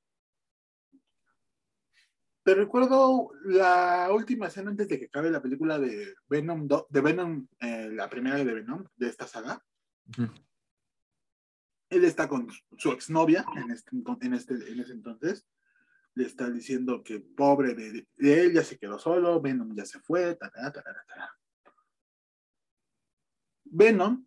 [2.46, 7.48] Te recuerdo la última escena antes de que acabe la película de Venom, de Venom
[7.58, 9.60] eh, la primera de Venom, de esta saga
[11.90, 13.90] él está con su exnovia en, este,
[14.20, 15.46] en, este, en ese entonces.
[16.14, 20.38] Le está diciendo que pobre de, él, ya se quedó solo, Venom ya se fue,
[23.64, 24.24] Venom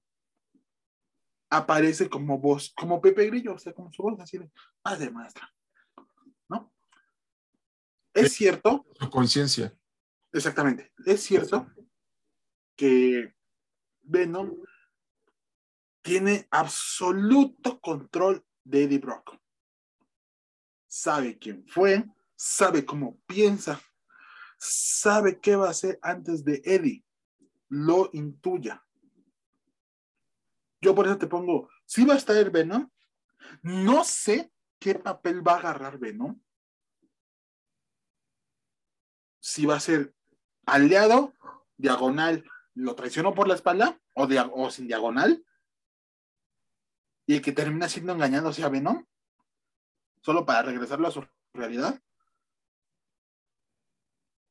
[1.50, 4.52] aparece como voz, como Pepe Grillo, o sea, como su voz así de,
[5.00, 5.50] de maestra.
[8.14, 8.86] Es cierto.
[9.00, 9.78] Su conciencia.
[10.32, 10.92] Exactamente.
[11.06, 11.68] Es cierto
[12.76, 13.36] que
[14.02, 14.56] Venom
[16.02, 19.38] tiene absoluto control de Eddie Brock.
[20.88, 22.06] Sabe quién fue,
[22.36, 23.82] sabe cómo piensa,
[24.58, 27.04] sabe qué va a hacer antes de Eddie.
[27.68, 28.84] Lo intuya.
[30.82, 32.90] Yo por eso te pongo, si va a estar Venom,
[33.62, 36.40] no sé qué papel va a agarrar Venom.
[39.40, 40.14] Si va a ser
[40.66, 41.36] aliado,
[41.78, 45.46] diagonal, lo traicionó por la espalda o, o sin diagonal,
[47.26, 49.06] y el que termina siendo engañado sea Venom,
[50.22, 52.02] solo para regresarlo a su realidad,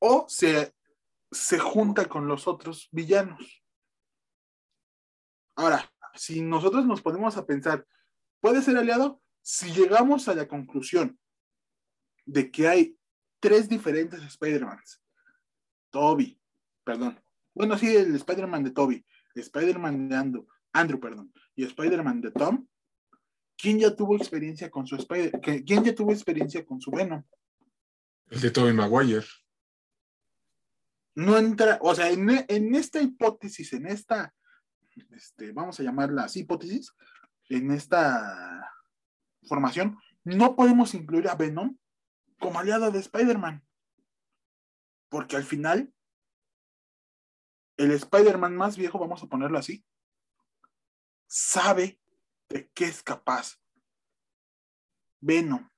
[0.01, 0.75] o se,
[1.31, 3.65] se junta con los otros villanos.
[5.57, 7.87] Ahora, si nosotros nos ponemos a pensar,
[8.41, 9.21] ¿puede ser aliado?
[9.43, 11.19] Si llegamos a la conclusión
[12.27, 12.98] de que hay
[13.41, 15.01] tres diferentes Spider-Mans,
[15.91, 16.41] Toby,
[16.85, 17.21] perdón,
[17.55, 22.67] bueno, sí, el Spider-Man de Toby, Spider-Man de Andrew, Andrew, perdón, y Spider-Man de Tom,
[23.57, 27.23] ¿quién ya tuvo experiencia con su Spider ¿Quién ya tuvo experiencia con su Venom?
[28.31, 29.27] El de Tobey Maguire.
[31.15, 34.33] No entra, o sea, en, esta hipótesis, en esta,
[35.11, 36.93] este, vamos a llamarla así, hipótesis,
[37.49, 38.71] en esta
[39.49, 41.77] formación, no podemos incluir a Venom
[42.39, 43.67] como aliado de Spider-Man.
[45.09, 45.93] Porque al final,
[47.77, 49.85] el Spider-Man más viejo, vamos a ponerlo así,
[51.27, 52.01] sabe
[52.49, 53.61] de qué es capaz.
[55.21, 55.69] Venom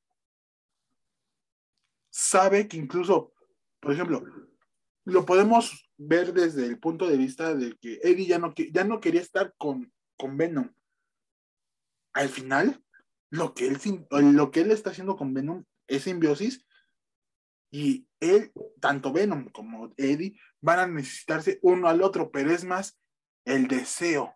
[2.11, 3.33] sabe que incluso,
[3.81, 4.23] por ejemplo,
[5.05, 9.01] lo podemos ver desde el punto de vista de que Eddie ya no, ya no
[9.01, 10.71] quería estar con, con Venom.
[12.13, 12.85] Al final,
[13.31, 13.79] lo que, él,
[14.11, 16.65] lo que él está haciendo con Venom es simbiosis
[17.71, 22.99] y él, tanto Venom como Eddie, van a necesitarse uno al otro, pero es más
[23.45, 24.35] el deseo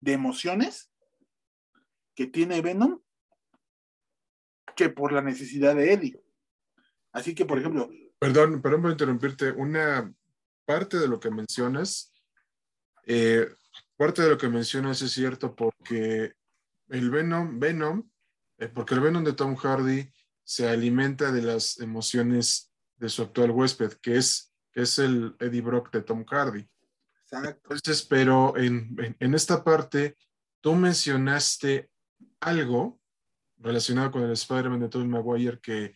[0.00, 0.90] de emociones
[2.14, 3.00] que tiene Venom
[4.76, 6.22] que por la necesidad de Eddie.
[7.12, 7.90] Así que, por ejemplo.
[8.18, 9.50] Perdón, perdón por interrumpirte.
[9.50, 10.12] Una
[10.64, 12.12] parte de lo que mencionas,
[13.06, 13.48] eh,
[13.96, 16.32] parte de lo que mencionas es cierto porque
[16.88, 18.08] el Venom, Venom,
[18.58, 20.08] eh, porque el Venom de Tom Hardy
[20.48, 25.60] se alimenta de las emociones de su actual huésped, que es, que es el Eddie
[25.60, 26.66] Brock de Tom Hardy.
[27.30, 28.96] Entonces, pero en,
[29.34, 30.16] esta parte,
[30.62, 31.90] tú mencionaste
[32.40, 32.98] algo
[33.58, 35.94] relacionado con el Spider-Man de Tobey Maguire, que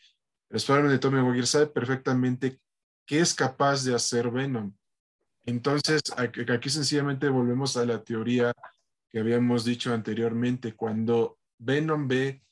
[0.50, 2.60] el Spider-Man de Tobey Maguire sabe perfectamente
[3.06, 4.70] qué es capaz de hacer Venom.
[5.46, 8.52] Entonces, aquí sencillamente volvemos a la teoría
[9.08, 12.42] que habíamos dicho anteriormente, cuando Venom ve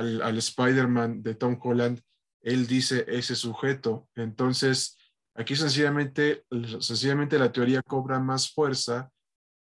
[0.00, 2.00] al, al Spider-Man de Tom Holland,
[2.40, 4.08] él dice ese sujeto.
[4.14, 4.96] Entonces,
[5.34, 6.44] aquí sencillamente,
[6.80, 9.10] sencillamente la teoría cobra más fuerza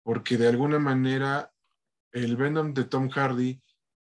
[0.04, 1.52] porque de alguna manera
[2.14, 3.62] el Venom de Tom Hardy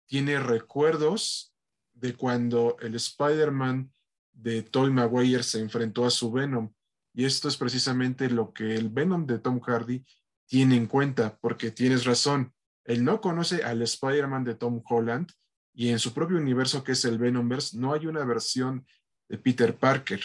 [0.05, 1.53] tiene recuerdos
[1.93, 3.91] de cuando el Spider-Man
[4.32, 6.71] de Tobey Maguire se enfrentó a su Venom.
[7.13, 10.05] Y esto es precisamente lo que el Venom de Tom Hardy
[10.45, 12.53] tiene en cuenta, porque tienes razón,
[12.86, 15.32] él no conoce al Spider-Man de Tom Holland
[15.78, 18.88] y en su propio universo que es el Venomverse no hay una versión
[19.30, 20.19] de Peter Parker.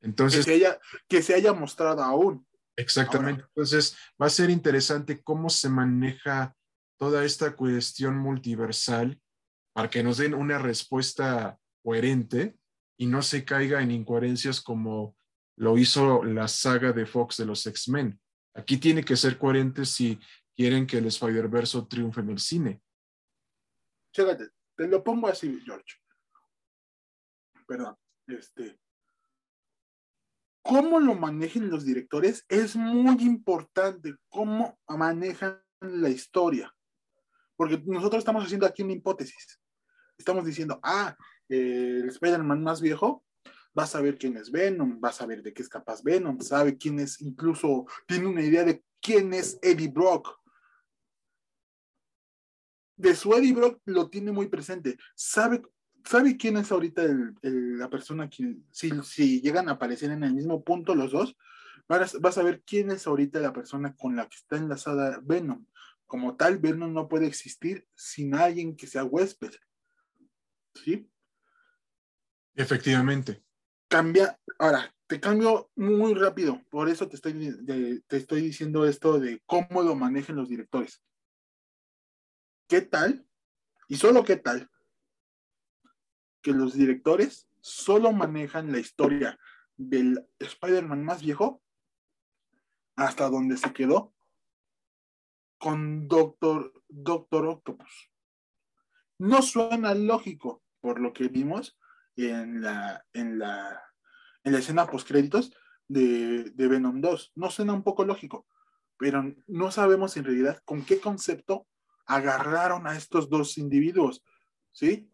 [0.00, 2.46] Entonces, que se haya, que se haya mostrado aún.
[2.74, 3.44] Exactamente.
[3.48, 6.56] Entonces, va a ser interesante cómo se maneja
[6.98, 9.20] toda esta cuestión multiversal
[9.74, 12.56] para que nos den una respuesta coherente
[12.98, 15.18] y no se caiga en incoherencias como
[15.58, 18.18] lo hizo la saga de Fox de los X-Men.
[18.54, 20.18] Aquí tiene que ser coherente si
[20.56, 22.80] quieren que el Spider-Verse triunfe en el cine.
[24.14, 25.96] Chécate, te lo pongo así, George.
[27.66, 27.96] Perdón,
[28.26, 28.78] este.
[30.62, 36.74] Cómo lo manejen los directores es muy importante, cómo manejan la historia.
[37.56, 39.60] Porque nosotros estamos haciendo aquí una hipótesis.
[40.16, 41.16] Estamos diciendo, ah,
[41.48, 43.24] el Spider-Man más viejo
[43.78, 46.78] va a saber quién es Venom, va a saber de qué es capaz Venom, sabe
[46.78, 50.40] quién es, incluso tiene una idea de quién es Eddie Brock.
[52.96, 54.96] De su Eddie Brock lo tiene muy presente.
[55.14, 55.62] Sabe,
[56.04, 57.02] sabe quién es ahorita
[57.42, 61.36] la persona que, si, si, llegan a aparecer en el mismo punto los dos,
[61.88, 65.66] vas, vas a ver quién es ahorita la persona con la que está enlazada Venom.
[66.06, 69.52] Como tal, Venom no puede existir sin alguien que sea huésped.
[70.74, 71.08] ¿Sí?
[72.54, 73.44] Efectivamente
[73.94, 77.56] cambia, ahora, te cambio muy rápido, por eso te estoy,
[78.08, 81.00] te estoy diciendo esto de cómo lo manejen los directores.
[82.74, 83.24] ¿Qué tal?
[83.86, 84.68] Y solo qué tal
[86.42, 89.38] que los directores solo manejan la historia
[89.76, 91.62] del Spider-Man más viejo
[92.96, 94.12] hasta donde se quedó
[95.56, 98.10] con Doctor, Doctor Octopus.
[99.18, 101.78] No suena lógico por lo que vimos,
[102.16, 103.84] en la, en la,
[104.42, 105.54] en la escena postcréditos
[105.86, 107.34] de, de Venom 2.
[107.36, 108.48] No suena un poco lógico,
[108.98, 111.68] pero no sabemos en realidad con qué concepto
[112.06, 114.22] agarraron a estos dos individuos,
[114.72, 115.10] ¿sí?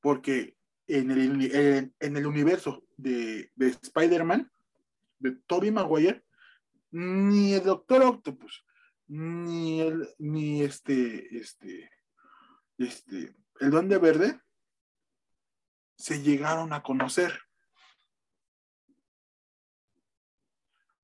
[0.00, 4.50] Porque en el, en, el universo de, de Spider-Man,
[5.18, 6.24] de Tobey Maguire,
[6.90, 8.64] ni el Doctor Octopus,
[9.08, 11.90] ni el, ni este, este,
[12.78, 14.40] este, el Duende Verde
[15.96, 17.38] se llegaron a conocer.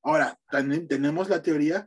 [0.02, 1.86] Ahora, también tenemos la teoría,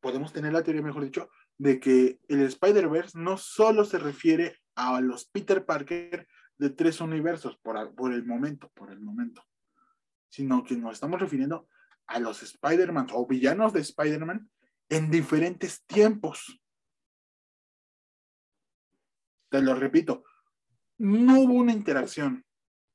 [0.00, 1.28] podemos tener la teoría, mejor dicho,
[1.62, 6.26] de que el Spider-Verse no solo se refiere a los Peter Parker
[6.58, 9.44] de tres universos por, por el momento, por el momento,
[10.28, 11.68] sino que nos estamos refiriendo
[12.08, 14.50] a los Spider-Man o villanos de Spider-Man
[14.88, 16.60] en diferentes tiempos.
[19.48, 20.24] Te lo repito,
[20.98, 22.44] no hubo una interacción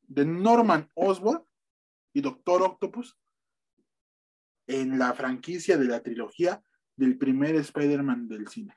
[0.02, 1.42] de Norman Osborn
[2.12, 3.18] y Doctor Octopus
[4.68, 6.62] en la franquicia de la trilogía
[6.98, 8.76] del primer Spider-Man del cine.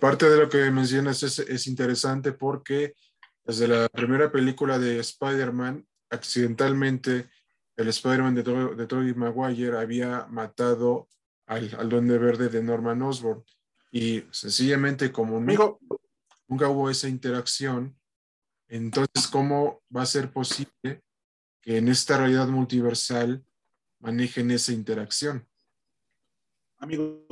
[0.00, 2.94] parte de lo que mencionas es, interesante porque
[3.44, 7.28] desde la primera película de Spider-Man, accidentalmente
[7.76, 8.42] el Spider-Man de,
[8.76, 11.08] de Tobey Maguire había matado
[11.46, 13.44] al, al Duende Verde de Norman Osborn.
[13.90, 17.98] Y sencillamente, como nunca hubo esa interacción,
[18.68, 21.02] entonces, ¿cómo va a ser posible
[21.62, 23.44] que en esta realidad multiversal
[23.98, 25.48] manejen esa interacción?
[26.78, 27.26] Amigo,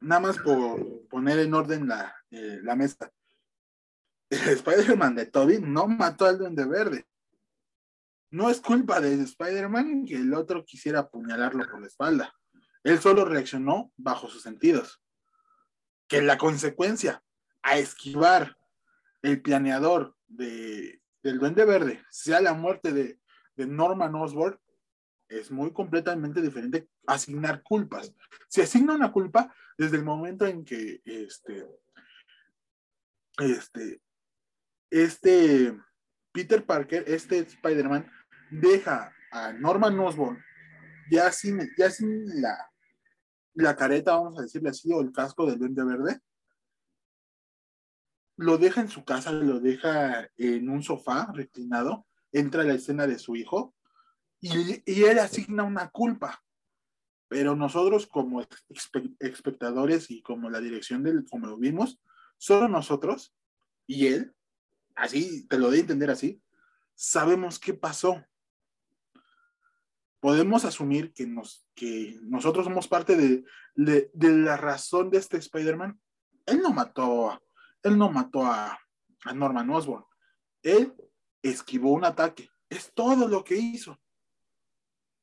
[0.00, 3.12] nada más por poner en orden la, eh, la mesa.
[4.30, 7.06] Spider-Man de Toby no mató al Duende Verde.
[8.30, 12.34] No es culpa de Spider-Man que el otro quisiera apuñalarlo por la espalda.
[12.84, 15.02] Él solo reaccionó bajo sus sentidos.
[16.08, 17.22] Que la consecuencia
[17.62, 18.56] a esquivar
[19.22, 23.20] el planeador de, del Duende Verde sea la muerte de,
[23.56, 24.58] de Norman Osborn,
[25.30, 28.12] es muy completamente diferente asignar culpas.
[28.48, 31.66] Se asigna una culpa desde el momento en que este,
[33.38, 34.02] este,
[34.90, 35.78] este
[36.32, 38.10] Peter Parker, este Spider-Man,
[38.50, 40.42] deja a Norman Osborn
[41.10, 42.70] ya sin, ya sin la,
[43.54, 46.20] la careta, vamos a decirle así, o el casco del Duende Verde,
[48.36, 53.06] lo deja en su casa, lo deja en un sofá reclinado, entra a la escena
[53.06, 53.74] de su hijo
[54.40, 56.42] y, él asigna una culpa.
[57.28, 58.42] Pero nosotros como
[59.20, 62.00] espectadores y como la dirección del, como lo vimos,
[62.38, 63.34] solo nosotros
[63.86, 64.34] y él,
[64.96, 66.42] así, te lo doy a entender así,
[66.94, 68.24] sabemos qué pasó.
[70.18, 76.00] Podemos asumir que, nos, que nosotros somos parte de, de, la razón de este Spider-Man.
[76.46, 77.40] Él no mató,
[77.82, 78.78] él no mató a,
[79.24, 80.04] a Norman Osborn.
[80.62, 80.92] Él
[81.42, 82.50] esquivó un ataque.
[82.68, 83.98] Es todo lo que hizo.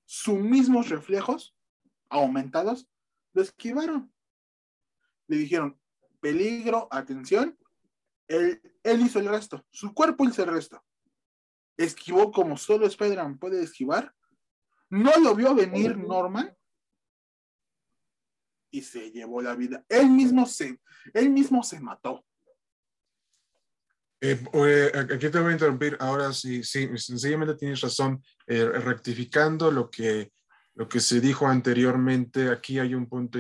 [0.10, 1.54] Sus mismos reflejos
[2.10, 2.88] aumentados
[3.34, 4.12] lo esquivaron.
[5.28, 5.78] Le dijeron,
[6.22, 7.60] peligro, atención.
[8.30, 9.66] Él, él hizo el resto.
[9.70, 10.82] Su cuerpo hizo el resto.
[11.76, 14.16] Esquivó como solo Spider-Man puede esquivar.
[14.90, 16.56] No lo vio venir Norman
[18.72, 19.86] y se llevó la vida.
[19.90, 20.80] Él mismo se,
[21.14, 22.26] él mismo se mató.
[24.20, 25.96] Eh, eh, aquí te voy a interrumpir.
[26.00, 28.22] Ahora sí, sí, sencillamente tienes razón.
[28.48, 30.32] Eh, rectificando lo que,
[30.76, 33.40] lo que se dijo anteriormente, aquí hay un punto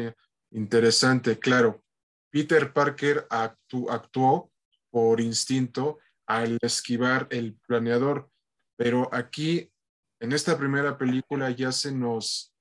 [0.51, 1.39] interesante.
[1.39, 1.83] Claro,
[2.29, 4.51] Peter Parker actuó
[4.91, 8.29] por instinto al esquivar el planeador,
[8.75, 9.71] pero aquí,
[10.19, 12.53] en esta primera película, ya se nos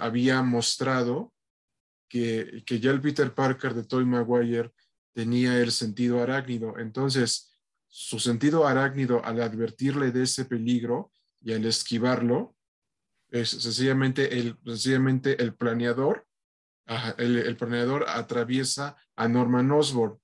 [0.00, 1.32] había mostrado
[2.06, 4.70] que, que ya el Peter Parker de Toy Maguire
[5.14, 6.78] tenía el sentido arácnido.
[6.78, 7.52] Entonces,
[7.88, 12.56] su sentido arácnido al advertirle de ese peligro y al esquivarlo,
[13.30, 16.26] es sencillamente el, sencillamente el planeador,
[17.16, 20.18] el, planeador atraviesa a Norman Osborn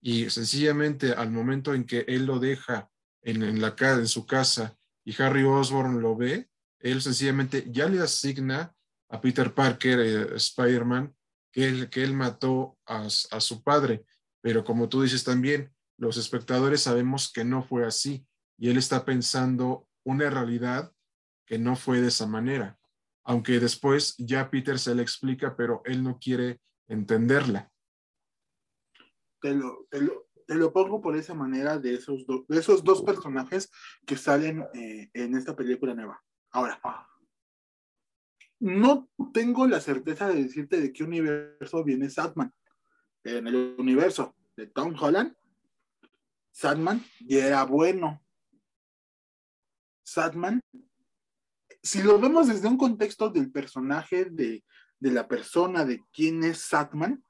[0.00, 2.88] y sencillamente al momento en que él lo deja
[3.22, 6.48] en, en, la, en su casa y Harry Osborn lo ve,
[6.80, 8.74] él sencillamente ya le asigna
[9.08, 11.14] a Peter Parker, eh, Spider-Man,
[11.52, 14.04] que él, que él mató a, a su padre.
[14.46, 19.04] Pero como tú dices también, los espectadores sabemos que no fue así y él está
[19.04, 20.92] pensando una realidad
[21.46, 22.78] que no fue de esa manera.
[23.24, 27.72] Aunque después ya Peter se le explica, pero él no quiere entenderla.
[29.40, 33.68] Te lo, te lo, pongo por esa manera de esos, de esos dos personajes
[34.06, 36.22] que salen eh, en esta película nueva.
[36.52, 36.80] Ahora,
[38.60, 42.54] no tengo la certeza de decirte de qué universo viene Satman
[43.26, 45.34] en el universo de Tom Holland,
[46.50, 48.22] Sandman ya era bueno.
[50.02, 50.60] Sandman,
[51.82, 54.64] si lo vemos desde un contexto del personaje, de,
[55.00, 57.22] la persona, de quién es Sandman,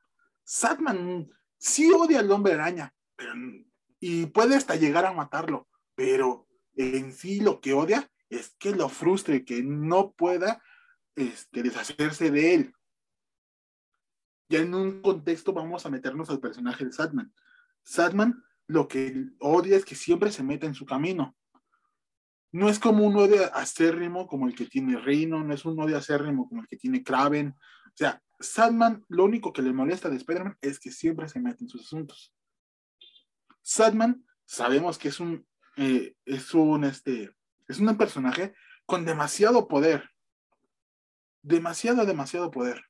[0.44, 2.94] Sandman sí odia al hombre araña
[3.98, 6.46] y puede hasta llegar a matarlo, pero
[6.76, 10.62] en sí lo que odia es que lo frustre, que no pueda
[11.16, 12.75] este, deshacerse de él
[14.48, 17.32] ya en un contexto vamos a meternos al personaje de Sadman.
[17.82, 21.36] Sadman lo que odia es que siempre se meta en su camino.
[22.52, 25.96] No es como un odio acérrimo como el que tiene Reino, no es un odio
[25.96, 27.48] acérrimo como el que tiene Kraven.
[27.48, 31.64] O sea, Sadman lo único que le molesta de Spider-Man es que siempre se mete
[31.64, 32.32] en sus asuntos.
[33.62, 37.34] Sadman sabemos que es un, eh, es un, este,
[37.66, 40.08] es un personaje con demasiado poder.
[41.42, 42.84] Demasiado, demasiado poder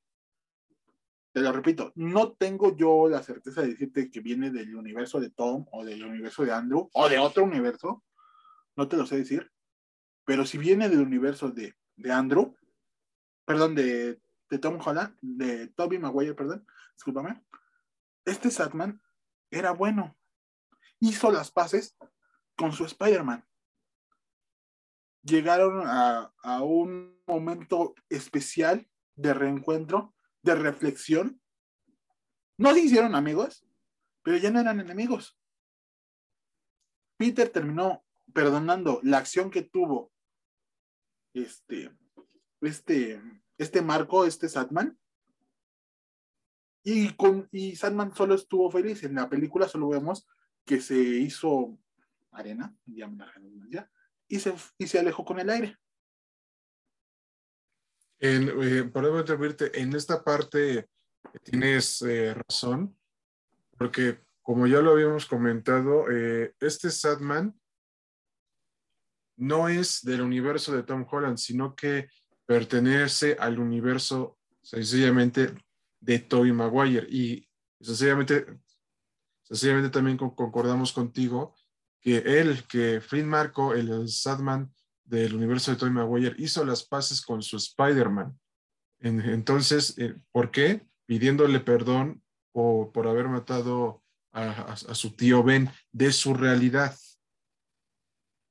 [1.36, 5.28] te lo repito, no tengo yo la certeza de decirte que viene del universo de
[5.28, 8.02] Tom o del universo de Andrew o de otro universo,
[8.74, 9.52] no te lo sé decir,
[10.24, 12.56] pero si viene del universo de, de Andrew,
[13.44, 14.18] perdón, de,
[14.48, 17.44] de Tom Holland, de Toby Maguire, perdón, discúlpame,
[18.24, 19.02] este Satman
[19.50, 20.16] era bueno,
[21.00, 21.98] hizo las paces
[22.56, 23.46] con su Spider-Man.
[25.20, 30.15] Llegaron a, a un momento especial de reencuentro
[30.46, 31.40] de reflexión,
[32.58, 33.66] no se hicieron amigos,
[34.22, 35.38] pero ya no eran enemigos.
[37.18, 40.12] Peter terminó perdonando la acción que tuvo
[41.34, 41.90] este,
[42.60, 43.20] este,
[43.58, 44.98] este Marco, este Satman,
[46.88, 49.02] y, con, y Sandman solo estuvo feliz.
[49.02, 50.24] En la película solo vemos
[50.64, 51.76] que se hizo
[52.30, 53.90] arena, ya,
[54.28, 55.76] y se, y se alejó con el aire.
[58.18, 60.88] En, eh, interrumpirte, en esta parte
[61.42, 62.96] tienes eh, razón,
[63.76, 67.58] porque como ya lo habíamos comentado, eh, este Sadman
[69.36, 72.08] no es del universo de Tom Holland, sino que
[72.46, 75.52] pertenece al universo sencillamente
[76.00, 77.06] de Tobey Maguire.
[77.10, 77.46] Y
[77.80, 78.46] sencillamente,
[79.42, 81.54] sencillamente también concordamos contigo
[82.00, 84.72] que él, que Flynn Marco, el Sadman
[85.06, 88.38] del universo de Tobey Maguire hizo las paces con su Spider-Man.
[89.00, 90.86] entonces, eh, ¿por qué?
[91.06, 94.02] Pidiéndole perdón o, por haber matado
[94.32, 96.94] a, su tío Ben de su realidad.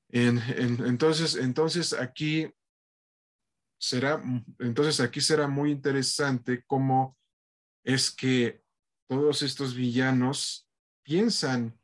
[0.09, 2.49] entonces, entonces aquí
[3.77, 4.21] será,
[4.59, 7.17] entonces aquí será muy interesante cómo
[7.83, 8.63] es que
[9.07, 10.67] todos estos villanos
[11.03, 11.79] piensan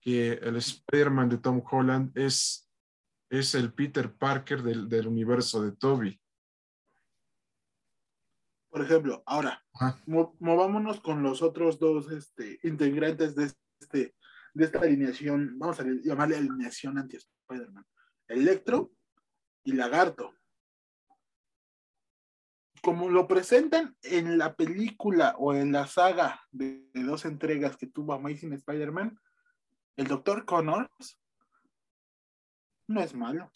[0.00, 2.65] que el Spider-Man de Tom Holland es,
[3.30, 6.20] es el Peter Parker del, del universo de Toby.
[8.68, 9.64] Por ejemplo, ahora,
[10.38, 13.50] movámonos con los otros dos este, integrantes de,
[13.80, 14.14] este,
[14.52, 17.86] de esta alineación, vamos a llamarle alineación anti-Spider-Man,
[18.28, 18.92] Electro
[19.64, 20.34] y Lagarto.
[22.82, 27.86] Como lo presentan en la película o en la saga de, de dos entregas que
[27.86, 29.18] tuvo Amazing Spider-Man,
[29.96, 30.44] el Dr.
[30.44, 31.18] Connors
[32.88, 33.50] no es malo.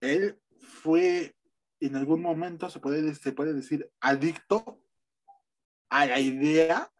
[0.00, 1.34] Él fue
[1.80, 4.80] en algún momento se puede, se puede decir adicto
[5.90, 6.90] a la idea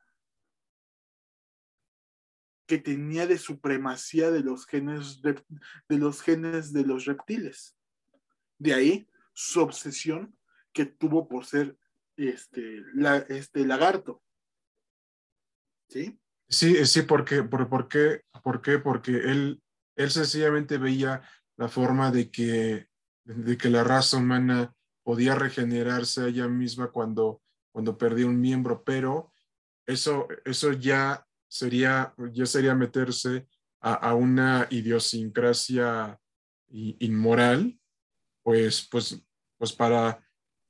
[2.67, 5.43] que tenía de supremacía de los genes de,
[5.89, 7.77] los genes de los reptiles.
[8.59, 10.39] De ahí su obsesión
[10.73, 11.77] que tuvo por ser
[12.17, 12.83] este,
[13.29, 14.23] este lagarto.
[15.89, 16.19] ¿Sí?
[16.49, 18.79] Sí, sí, porque, por, qué, ¿por qué?
[18.79, 19.63] Porque él,
[19.97, 21.23] él sencillamente veía
[21.57, 22.89] la forma de que
[23.25, 27.43] de que la raza humana podía regenerarse a ella misma cuando,
[27.73, 29.33] cuando perdía un miembro, pero
[29.87, 33.47] eso, eso ya, sería, ya sería meterse
[33.81, 36.19] a, una idiosincrasia
[36.71, 37.79] inmoral,
[38.43, 39.23] pues, pues,
[39.59, 40.27] pues para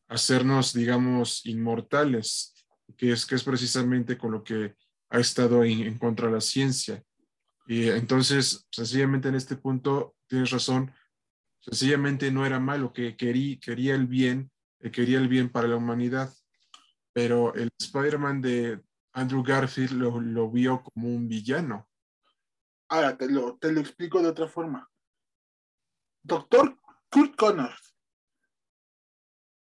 [0.08, 2.54] hacernos, digamos, inmortales,
[2.96, 4.74] que es, que es precisamente con lo que
[5.14, 7.02] ha estado en, contra de la ciencia.
[7.66, 10.92] Y entonces, sencillamente en este punto, tienes razón,
[11.64, 15.76] Sencillamente no era malo, que quería, quería el bien, eh, quería el bien para la
[15.76, 16.30] humanidad.
[17.14, 18.84] Pero el Spider-Man de
[19.14, 21.88] Andrew Garfield lo, vio como un villano.
[22.88, 24.90] Ahora te lo, te lo explico de otra forma.
[26.22, 26.78] Doctor
[27.10, 27.96] Kurt Connors,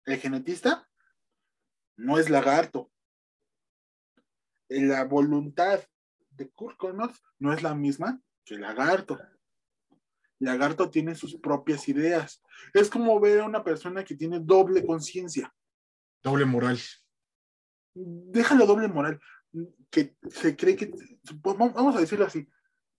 [0.06, 0.88] el genetista,
[1.96, 2.90] no es lagarto.
[4.80, 5.80] La voluntad
[6.30, 9.18] de Kurt Connors no es la misma que el lagarto.
[10.38, 12.42] Lagarto tiene sus propias ideas.
[12.72, 15.54] Es como ver a una persona que tiene doble conciencia.
[16.22, 16.78] Doble moral.
[17.94, 19.20] Déjalo doble moral.
[19.90, 20.90] Que se cree que,
[21.42, 22.48] vamos a decirlo así,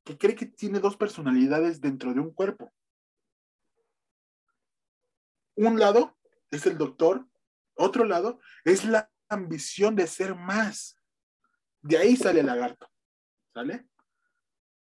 [0.04, 2.72] que cree que tiene dos personalidades dentro de un cuerpo.
[5.56, 6.16] Un lado
[6.52, 7.28] es el doctor,
[7.76, 10.98] otro lado es la ambición de ser más.
[11.84, 12.88] De ahí sale el lagarto.
[13.54, 13.86] ¿Sale?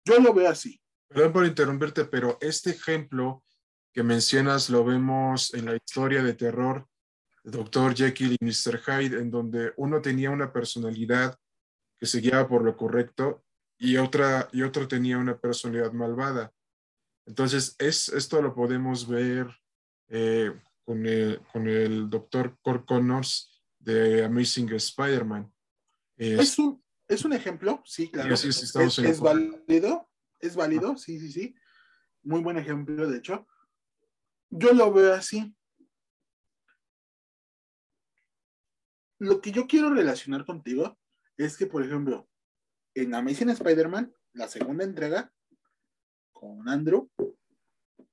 [0.06, 0.82] Yo lo veo así.
[1.10, 3.44] Perdón por interrumpirte, pero este ejemplo
[3.94, 6.88] que mencionas lo vemos en la historia de terror
[7.44, 7.96] Dr.
[7.96, 8.80] Jekyll y Mr.
[8.80, 11.38] Hyde, en donde uno tenía una personalidad
[11.98, 13.44] que se guiaba por lo correcto
[13.78, 16.52] y, otra, y otro tenía una personalidad malvada.
[17.26, 19.48] Entonces, es, esto lo podemos ver
[20.10, 20.54] eh,
[20.86, 22.58] con, el, con el Dr.
[22.62, 25.52] Connors de Amazing Spider-Man.
[26.18, 28.34] Es, un, es un ejemplo, sí, claro.
[28.34, 30.10] es, es válido,
[30.40, 31.56] es válido, sí, sí, sí.
[32.24, 33.48] Muy buen ejemplo, de hecho.
[34.50, 35.56] Yo lo veo así.
[39.20, 40.98] Lo que yo quiero relacionar contigo
[41.38, 42.28] es que, por ejemplo,
[42.94, 45.32] en Amazing Spider-Man, la segunda entrega,
[46.32, 47.10] con Andrew,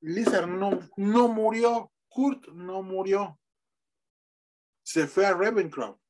[0.00, 3.40] Lizard no, no murió, Kurt no murió.
[4.82, 6.03] Se fue a Ravencroft.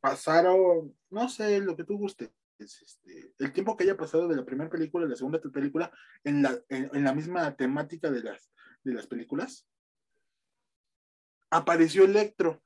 [0.00, 2.30] Pasaron, no sé, lo que tú gustes.
[2.58, 5.90] Este, el tiempo que haya pasado de la primera película a la segunda película
[6.24, 8.52] en la, en, la misma temática de las,
[8.84, 9.66] de las películas,
[11.50, 12.62] apareció Electro.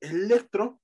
[0.00, 0.80] Electro,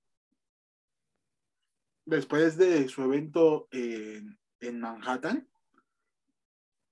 [2.04, 5.48] después de su evento en, en Manhattan,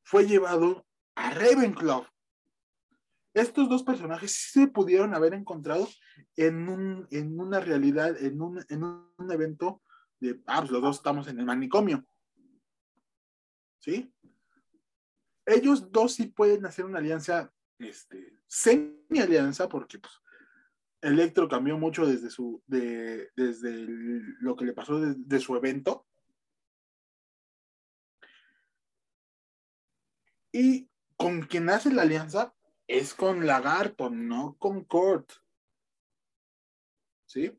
[0.05, 0.87] fue llevado
[1.17, 2.07] a Ravenclaw
[3.35, 5.89] estos dos personajes sí se pudieron haber encontrado
[6.37, 9.83] en, un, en una realidad, en un, en un evento
[10.19, 12.05] de, ah, pues los dos estamos en el manicomio.
[13.79, 14.13] ¿Sí?
[15.47, 20.13] Ellos dos sí pueden hacer una alianza, este, semi-alianza, porque pues,
[21.01, 23.87] Electro cambió mucho desde su, de, desde
[24.41, 26.07] lo que le pasó de, de su evento.
[30.53, 32.55] Y con quien hace la alianza,
[32.91, 35.31] es con Lagarto, no con Kurt.
[37.25, 37.57] ¿Sí?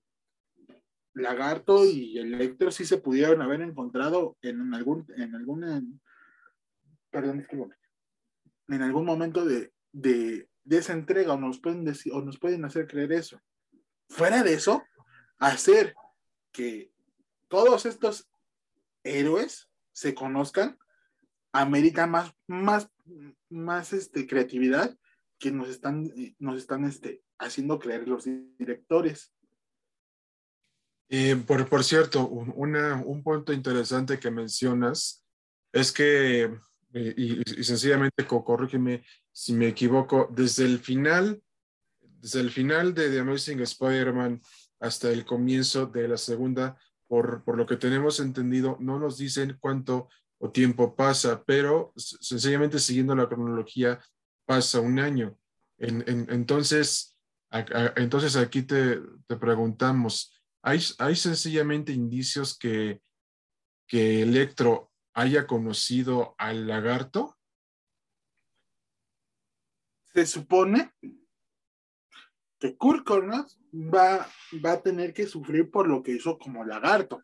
[1.13, 6.01] Lagarto y Electro sí se pudieron haber encontrado en algún, en algún,
[7.09, 7.47] perdón,
[8.67, 12.85] en algún momento de, de, esa entrega o nos pueden decir, o nos pueden hacer
[12.87, 13.41] creer eso.
[14.09, 14.83] Fuera de eso,
[15.39, 15.95] hacer
[16.51, 16.91] que
[17.47, 18.29] todos estos
[19.03, 20.77] héroes se conozcan,
[21.53, 22.89] amerita más, más,
[23.49, 24.97] más este, creatividad
[25.41, 28.25] que nos están, nos están este, haciendo creer los
[28.57, 29.33] directores.
[31.09, 35.25] Y por, por cierto, una, un punto interesante que mencionas
[35.73, 36.57] es que,
[36.93, 41.41] y, y, sencillamente, corrígeme si me equivoco, desde el final,
[41.99, 44.39] desde el final de The Amazing Spider-Man
[44.79, 46.77] hasta el comienzo de la segunda,
[47.07, 52.79] por, por, lo que tenemos entendido, no nos dicen cuánto o tiempo pasa, pero sencillamente
[52.79, 53.99] siguiendo la cronología
[54.51, 55.39] pasa un año.
[55.77, 57.17] En, en, entonces,
[57.95, 63.01] entonces aquí te, te preguntamos, ¿hay, ¿hay, sencillamente indicios que,
[63.87, 67.37] que Electro haya conocido al lagarto?
[70.13, 70.91] Se supone
[72.59, 74.29] que Kurt Connors va,
[74.63, 77.23] va a tener que sufrir por lo que hizo como lagarto.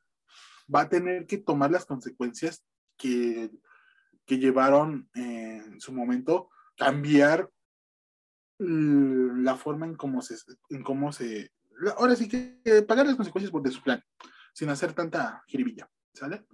[0.73, 2.63] Va a tener que tomar las consecuencias
[2.95, 3.51] que,
[4.25, 7.49] que llevaron en su momento cambiar
[8.59, 10.35] la forma en cómo se,
[10.69, 11.51] en cómo se,
[11.97, 14.03] ahora sí que pagar las consecuencias de su plan,
[14.53, 16.45] sin hacer tanta jiribilla, ¿sale?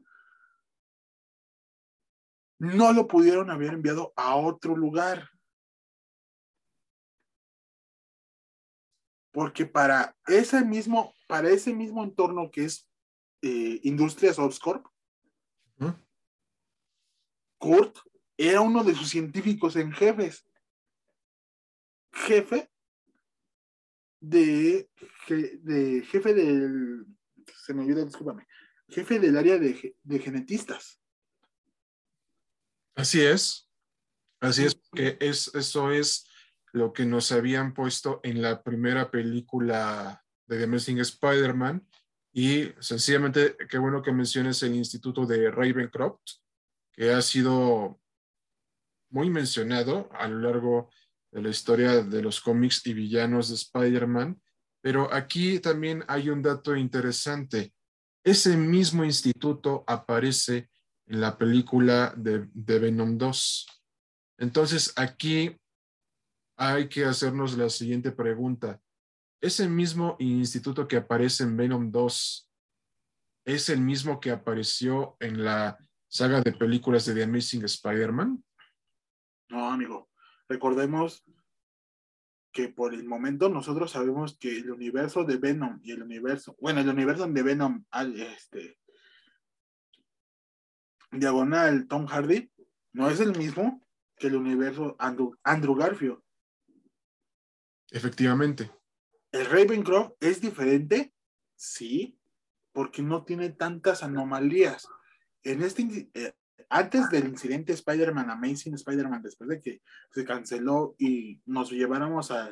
[2.59, 5.29] No lo pudieron haber enviado a otro lugar.
[9.31, 12.89] Porque para ese mismo, para ese mismo entorno que es
[13.41, 14.85] eh, Industrias Oscorp,
[15.77, 15.89] ¿Mm?
[17.57, 17.97] Kurt
[18.37, 20.45] era uno de sus científicos en jefes.
[22.13, 22.69] Jefe
[24.23, 24.89] de,
[25.27, 27.05] jefe del,
[27.65, 28.47] se me ayuda, discúlpame,
[28.87, 30.99] jefe del área de, genetistas.
[32.95, 33.69] Así es,
[34.39, 36.27] así es, que es, eso es
[36.71, 41.87] lo que nos habían puesto en la primera película de The Amazing Spider-Man
[42.31, 46.21] y sencillamente, qué bueno que menciones el Instituto de Ravencroft,
[46.91, 47.99] que ha sido
[49.13, 50.89] muy mencionado a lo largo
[51.31, 54.41] de la historia de los cómics y villanos de Spider-Man,
[54.81, 57.73] pero aquí también hay un dato interesante.
[58.25, 60.69] Ese mismo instituto aparece
[61.05, 63.67] en la película de, Venom 2.
[64.39, 65.55] Entonces aquí
[66.57, 68.81] hay que hacernos la siguiente pregunta.
[69.41, 72.49] ¿Ese mismo instituto que aparece en Venom 2
[73.45, 78.43] es el mismo que apareció en la saga de películas de The Amazing Spider-Man?
[79.53, 80.09] No, amigo.
[80.49, 81.23] Recordemos
[82.51, 86.81] que por el momento nosotros sabemos que el universo de Venom y el universo, bueno,
[86.81, 87.85] el universo de Venom,
[88.15, 88.79] este,
[91.11, 92.51] diagonal Tom Hardy,
[92.93, 93.85] no es el mismo
[94.17, 96.19] que el universo Andrew, Andrew Garfield.
[97.91, 98.71] Efectivamente.
[99.31, 101.13] ¿El Ravencroft es diferente?
[101.55, 102.17] Sí,
[102.71, 104.87] porque no tiene tantas anomalías.
[105.43, 106.33] En este, eh,
[106.69, 109.81] antes del incidente Spider-Man, Amazing Spider-Man, después de que
[110.11, 112.49] se canceló y nos lleváramos a,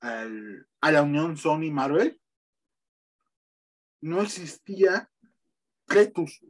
[0.00, 2.20] a la unión Sony Marvel,
[4.00, 5.10] no existía
[5.86, 6.44] Cletus.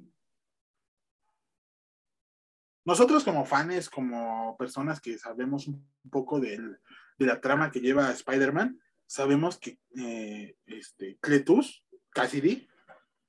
[2.85, 6.81] Nosotros como fans, como personas que sabemos un poco del,
[7.19, 12.69] de la trama que lleva Spider-Man, sabemos que eh, este, Cletus, Cassidy,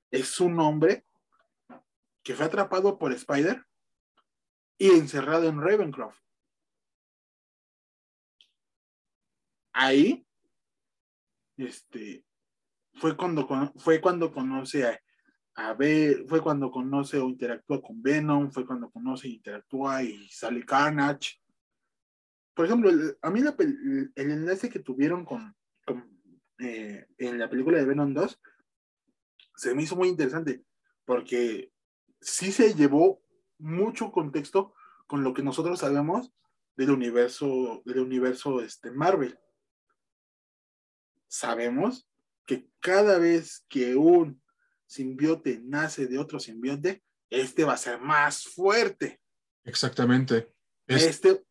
[0.10, 1.06] es un hombre
[2.24, 3.66] que fue atrapado por Spider
[4.78, 6.18] y encerrado en Ravencroft.
[9.74, 10.26] Ahí,
[11.58, 12.26] este,
[12.94, 13.48] fue cuando,
[13.78, 15.00] fue cuando conoce a,
[15.56, 20.28] a ver, fue cuando conoce o interactúa con Venom, fue cuando conoce e interactúa y
[20.30, 21.44] sale Carnage
[22.54, 25.56] por ejemplo, a mí el, enlace que tuvieron con,
[26.60, 28.40] eh, en la película de Venom 2
[29.56, 30.64] se me hizo muy interesante
[31.06, 31.72] porque
[32.24, 33.22] sí se llevó
[33.60, 34.74] mucho contexto
[35.08, 36.32] con lo que nosotros sabemos
[36.76, 39.38] del universo del universo este Marvel.
[41.28, 42.08] Sabemos
[42.46, 44.42] que cada vez que un
[44.86, 49.22] simbiote nace de otro simbionte, este va a ser más fuerte.
[49.64, 50.54] Exactamente.
[50.88, 51.44] Este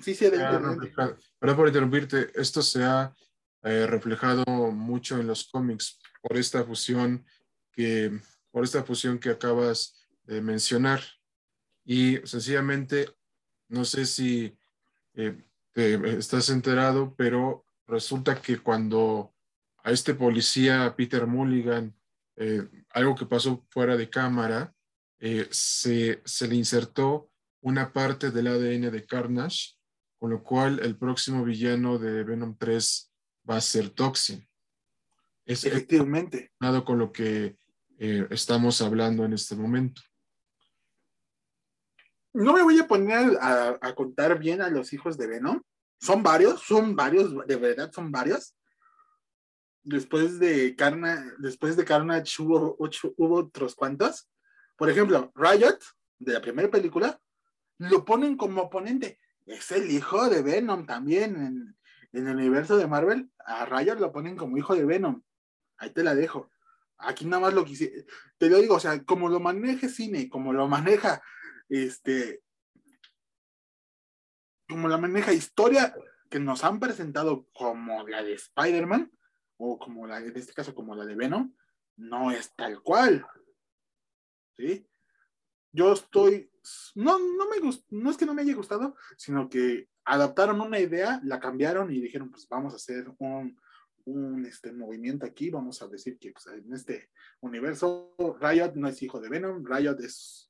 [0.00, 3.14] Sí, sí, Perdón por interrumpirte, esto se ha
[3.62, 7.24] eh, reflejado mucho en los cómics por esta fusión
[7.72, 8.20] que,
[8.50, 9.97] por esta fusión que acabas
[10.28, 11.02] de mencionar.
[11.84, 13.08] Y sencillamente,
[13.68, 14.56] no sé si
[15.14, 15.42] eh,
[15.74, 19.34] estás enterado, pero resulta que cuando
[19.82, 21.96] a este policía, Peter Mulligan,
[22.36, 24.74] eh, algo que pasó fuera de cámara,
[25.50, 27.28] se, se le insertó
[27.60, 29.78] una parte del ADN de Carnage
[30.18, 33.12] con lo cual el próximo villano de Venom 3
[33.48, 34.46] va a ser Toxin.
[35.46, 36.52] Es Efectivamente.
[36.60, 37.56] Nada con lo que
[37.98, 40.02] eh, estamos hablando en este momento.
[42.34, 45.62] No me voy a poner a, contar bien a los hijos de Venom.
[46.00, 48.54] Son varios, son varios, de verdad son varios.
[49.82, 52.76] Después de Carnage, después de Carnage hubo,
[53.16, 54.28] hubo otros cuantos.
[54.76, 55.78] Por ejemplo, Riot,
[56.18, 57.20] de la primera película,
[57.78, 59.18] lo ponen como oponente.
[59.46, 61.76] Es el hijo de Venom también en,
[62.12, 63.30] el universo de Marvel.
[63.44, 65.22] A Riot lo ponen como hijo de Venom.
[65.78, 66.50] Ahí te la dejo.
[66.98, 68.06] Aquí nada más lo quise.
[68.36, 71.22] Te lo digo, o sea, como lo maneja cine, como lo maneja
[71.68, 72.42] este,
[74.68, 75.94] como la maneja historia
[76.30, 79.10] que nos han presentado como la de Spider-Man,
[79.56, 81.54] o como la, en este caso como la de Venom,
[81.96, 83.26] no es tal cual.
[84.56, 84.86] ¿Sí?
[85.72, 86.50] Yo estoy,
[86.94, 90.78] no, no me gust, no es que no me haya gustado, sino que adaptaron una
[90.78, 93.58] idea, la cambiaron y dijeron, pues vamos a hacer un,
[94.06, 97.10] un este, movimiento aquí, vamos a decir que pues, en este
[97.40, 100.47] universo Riot no es hijo de Venom, Riot es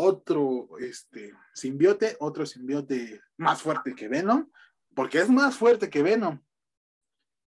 [0.00, 4.50] otro este, simbiote, otro simbiote más fuerte que Venom,
[4.94, 6.40] porque es más fuerte que Venom.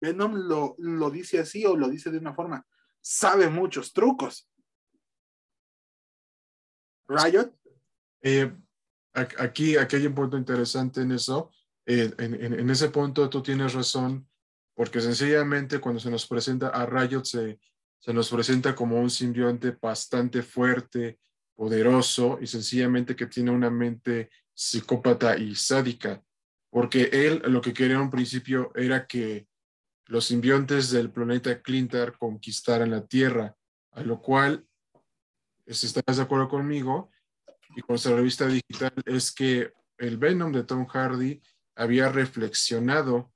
[0.00, 2.66] Venom lo, lo dice así o lo dice de una forma,
[3.02, 4.48] sabe muchos trucos.
[7.06, 7.52] Riot.
[8.22, 8.50] Eh,
[9.12, 11.50] aquí, aquí hay un punto interesante en eso.
[11.84, 14.28] Eh, en, en, ese punto tú tienes razón,
[14.74, 17.60] porque sencillamente cuando se nos presenta a Riot se,
[17.98, 21.18] se nos presenta como un simbionte bastante fuerte,
[21.60, 26.24] poderoso y sencillamente que tiene una mente psicópata y sádica,
[26.70, 29.46] porque él lo que quería en un principio era que
[30.06, 33.54] los simbiontes del planeta Clintar conquistaran la Tierra,
[33.90, 34.66] a lo cual,
[35.66, 37.10] si estás de acuerdo conmigo,
[37.76, 41.42] y con esta revista digital, es que el Venom de Tom Hardy
[41.74, 43.34] había reflexionado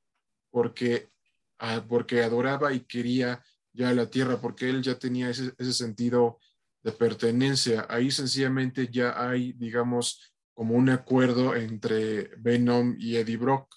[0.50, 1.10] porque,
[1.58, 3.44] ah, porque adoraba y quería
[3.74, 6.38] ya la Tierra, porque él ya tenía ese, ese sentido
[6.84, 7.86] de pertenencia.
[7.88, 13.74] Ahí sencillamente ya hay, digamos, como un acuerdo entre Venom y Eddie Brock.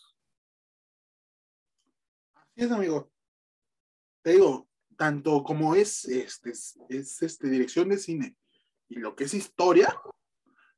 [2.35, 3.11] Así es, amigo.
[4.21, 8.35] Te digo, tanto como es, este, es este, dirección de cine
[8.89, 9.93] y lo que es historia,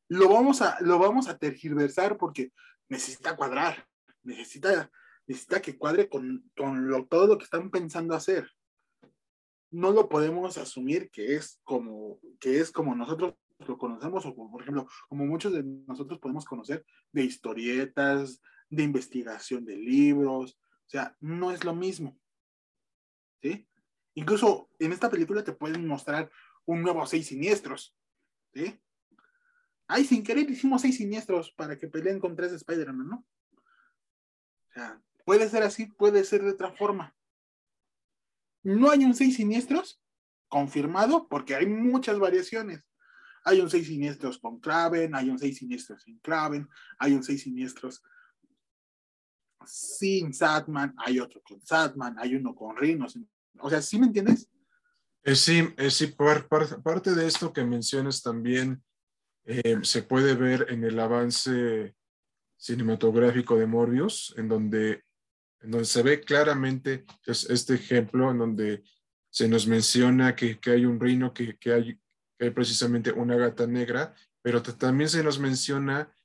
[0.08, 2.52] lo vamos a, lo vamos a tergiversar porque
[2.90, 3.88] necesita cuadrar,
[4.24, 4.92] necesita,
[5.26, 8.50] necesita que cuadre con, con todo lo que están pensando hacer
[9.72, 13.36] no lo podemos asumir que es como, que es como nosotros
[13.68, 19.66] lo conocemos, o por ejemplo, como muchos de nosotros podemos conocer de historietas, de investigación
[19.66, 22.18] de libros, o sea, no es lo mismo.
[23.42, 23.68] ¿Sí?
[24.16, 26.32] Incluso en esta película te pueden mostrar
[26.66, 27.96] un nuevo seis siniestros.
[28.54, 28.80] ¿Sí?
[29.88, 33.26] Ay, sin querer hicimos seis siniestros para que peleen con tres Spider-Man, ¿no?
[33.56, 37.16] O sea, puede ser así, puede ser de otra forma.
[38.64, 40.02] No hay un 6 siniestros
[40.48, 42.84] confirmado porque hay muchas variaciones.
[43.46, 47.42] Hay un 6 siniestros con Kraven, hay un 6 siniestros sin Kraven, hay un 6
[47.42, 48.04] siniestros
[49.66, 53.08] sin Satman, hay otro con Satman, hay uno con Rhino.
[53.60, 54.50] O sea, ¿sí me entiendes?
[55.24, 58.84] Eh, sí, eh, sí parte de esto que mencionas también
[59.46, 61.96] eh, se puede ver en el avance
[62.58, 65.04] cinematográfico de Morbius, en donde
[65.62, 68.84] en donde se ve claramente es este ejemplo en donde
[69.30, 72.00] se nos menciona que, que hay un reino, que, que, hay,
[72.40, 76.16] hay, precisamente una gata negra, pero también se nos menciona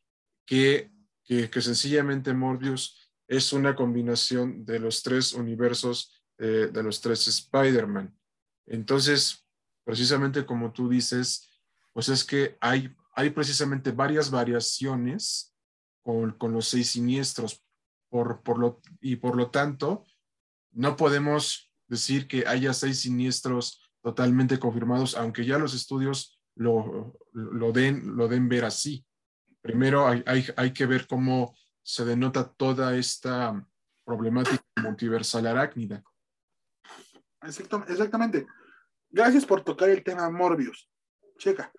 [0.47, 0.91] que,
[1.25, 8.17] que, sencillamente Morbius es una combinación de los tres universos eh, de los tres Spider-Man.
[8.67, 9.47] Entonces,
[9.85, 11.51] precisamente como tú dices,
[11.93, 15.55] pues es que hay, hay precisamente varias variaciones
[16.03, 17.64] con, con los seis siniestros
[18.15, 20.05] por, lo, y por lo tanto,
[20.71, 27.73] no podemos decir que haya seis siniestros totalmente confirmados, aunque ya los estudios lo, lo,
[27.73, 29.05] den, lo den ver así.
[29.61, 33.67] Primero hay, hay, hay que ver cómo se denota toda esta
[34.05, 36.05] problemática multiversal arácnida.
[37.43, 38.47] Exactamente.
[39.11, 40.89] Gracias por tocar el tema Morbius.
[41.39, 41.73] Checa,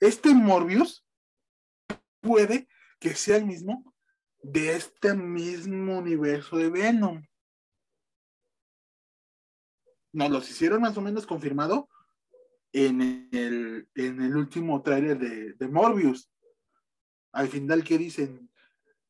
[0.00, 1.06] este Morbius
[2.20, 2.66] puede
[2.98, 3.91] que sea el mismo
[4.42, 7.24] de este mismo universo de Venom.
[10.12, 11.88] Nos los hicieron más o menos confirmado
[12.72, 16.30] en el, en el último tráiler de, Morbius.
[17.32, 18.50] Al final, ¿qué dicen?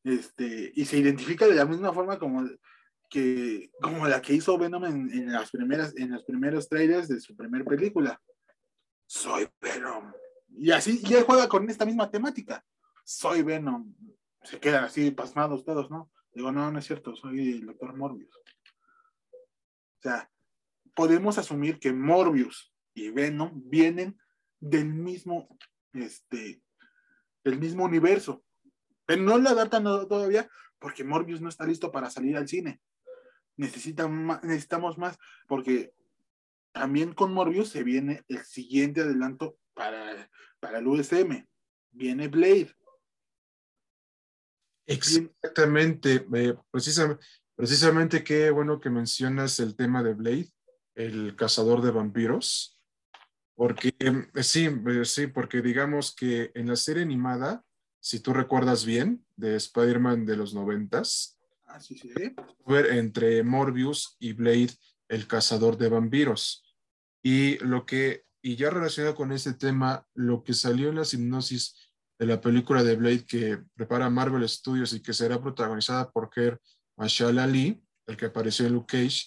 [0.03, 2.47] Este, y se identifica de la misma forma como,
[3.09, 7.35] que, como la que hizo Venom en, las primeras, en los primeros trailers de su
[7.35, 8.21] primera película.
[9.05, 10.13] Soy Venom.
[10.55, 12.63] Y así, y él juega con esta misma temática.
[13.03, 13.93] Soy Venom
[14.43, 16.11] se quedan así pasmados todos, ¿no?
[16.33, 18.35] Digo, no, no es cierto, soy el doctor Morbius.
[18.35, 20.29] O sea,
[20.95, 24.19] podemos asumir que Morbius y Venom vienen
[24.59, 25.47] del mismo,
[25.93, 26.61] este,
[27.43, 28.43] del mismo universo.
[29.05, 32.81] Pero no lo adaptan todavía porque Morbius no está listo para salir al cine.
[33.55, 35.17] necesitamos más
[35.47, 35.93] porque
[36.71, 40.29] también con Morbius se viene el siguiente adelanto para,
[40.59, 41.45] para el USM.
[41.91, 42.73] Viene Blade.
[44.85, 47.23] Exactamente, eh, precisamente,
[47.55, 50.49] precisamente qué bueno que mencionas el tema de Blade,
[50.95, 52.79] el cazador de vampiros,
[53.55, 57.63] porque eh, sí, eh, sí, porque digamos que en la serie animada,
[57.99, 62.11] si tú recuerdas bien, de Spider-Man de los noventas, ah, sí, sí.
[62.89, 64.71] entre Morbius y Blade,
[65.07, 66.63] el cazador de vampiros.
[67.23, 71.82] Y lo que, y ya relacionado con ese tema, lo que salió en la hipnosis
[72.19, 76.59] de la película de Blade que prepara Marvel Studios y que será protagonizada por Kerr
[76.97, 79.23] Marshall Ali, el que apareció en Luke Cage,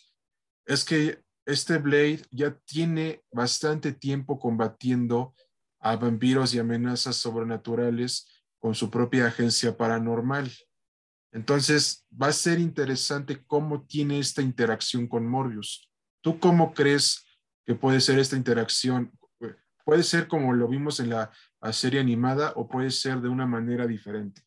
[0.67, 5.35] es que este Blade ya tiene bastante tiempo combatiendo
[5.79, 8.29] a vampiros y amenazas sobrenaturales
[8.59, 10.51] con su propia agencia paranormal.
[11.33, 15.91] Entonces, va a ser interesante cómo tiene esta interacción con Morbius.
[16.23, 17.25] ¿Tú cómo crees
[17.65, 19.13] que puede ser esta interacción?
[19.85, 21.31] Puede ser como lo vimos en la
[21.73, 24.43] serie animada o puede ser de una manera diferente.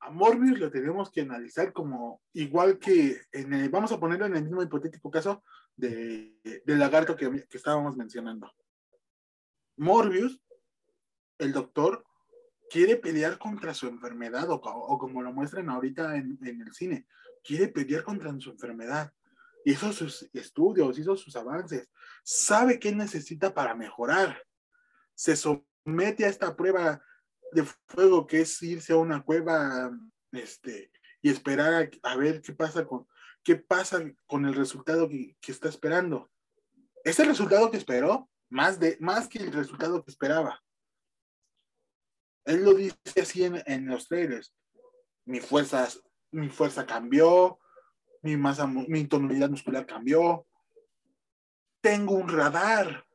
[0.00, 4.44] A Morbius lo tenemos que analizar como igual que, en vamos a ponerlo en el
[4.44, 5.42] mismo hipotético caso
[5.76, 8.52] de, del lagarto que, estábamos mencionando.
[9.76, 10.42] Morbius,
[11.38, 12.04] el doctor,
[12.70, 14.60] quiere pelear contra su enfermedad o,
[14.98, 17.06] como lo muestran ahorita en, en el cine,
[17.42, 19.12] quiere pelear contra su enfermedad
[19.64, 21.88] hizo sus estudios, hizo sus avances,
[22.22, 24.42] sabe qué necesita para mejorar.
[25.14, 27.02] Se somete a esta prueba
[27.52, 29.90] de fuego que es irse a una cueva
[30.32, 30.90] este,
[31.22, 33.06] y esperar a, ver qué pasa con
[33.42, 36.30] qué pasa con el resultado que, está esperando.
[37.04, 40.62] Es el resultado que esperó, más, de, más que el resultado que esperaba.
[42.46, 44.54] Él lo dice así en, en los trailers.
[45.26, 45.88] Mi fuerza,
[46.30, 47.58] mi fuerza cambió,
[48.24, 50.46] mi masa, mi tonalidad muscular cambió.
[51.82, 53.06] Tengo un radar.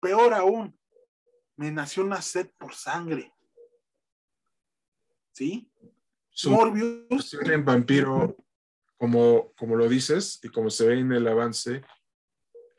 [0.00, 0.78] Peor aún,
[1.56, 3.34] me nació una sed por sangre.
[5.32, 5.70] ¿Sí?
[6.46, 7.34] Morbius.
[7.34, 8.34] En vampiro,
[8.96, 11.82] como, como lo dices y como se ve en el avance,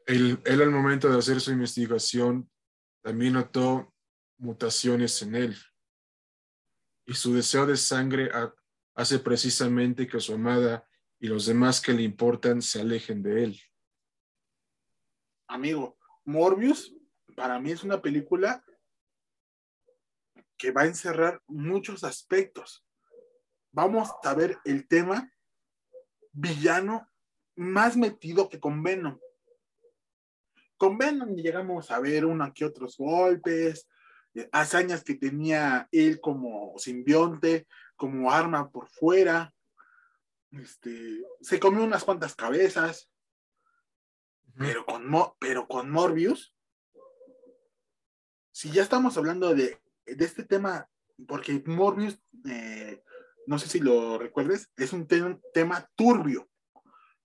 [0.08, 2.50] él, él al momento de hacer su investigación
[3.04, 3.94] también notó
[4.38, 5.58] mutaciones en él.
[7.06, 8.32] Y su deseo de sangre
[9.00, 10.86] hace precisamente que su amada
[11.22, 13.62] y los demás que le importan se alejen de él.
[15.48, 16.94] Amigo, Morbius
[17.34, 18.62] para mí es una película
[20.58, 22.86] que va a encerrar muchos aspectos.
[23.72, 25.32] Vamos a ver el tema
[26.34, 27.10] villano
[27.56, 29.18] más metido que con Venom.
[30.76, 33.88] Con Venom llegamos a ver uno que otros golpes,
[34.52, 37.66] hazañas que tenía él como simbionte,
[38.00, 39.54] como arma por fuera.
[40.52, 43.12] Este, se comió unas cuantas cabezas.
[44.58, 45.04] Pero con,
[45.38, 46.56] pero con Morbius,
[48.52, 50.90] si ya estamos hablando de, este tema,
[51.28, 53.04] porque Morbius, eh,
[53.46, 56.50] no sé si lo recuerdes, es un tema turbio.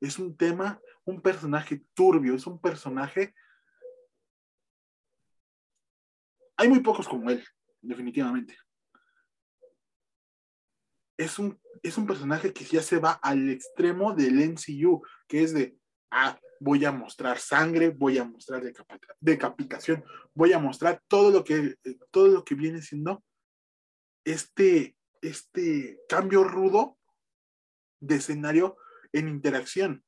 [0.01, 3.35] Es un tema, un personaje turbio, es un personaje.
[6.57, 7.45] Hay muy pocos como él,
[7.81, 8.57] definitivamente
[11.17, 15.55] es un, es un personaje que ya se va al extremo del NCU, que es
[15.55, 15.77] de,
[16.11, 18.63] ah, voy a mostrar sangre, voy a mostrar
[19.21, 20.05] decapitación,
[20.35, 21.77] voy a mostrar todo lo que,
[22.11, 23.23] todo lo que viene siendo
[24.25, 26.97] este, este cambio rudo
[28.01, 28.77] de escenario
[29.13, 30.05] en interacción.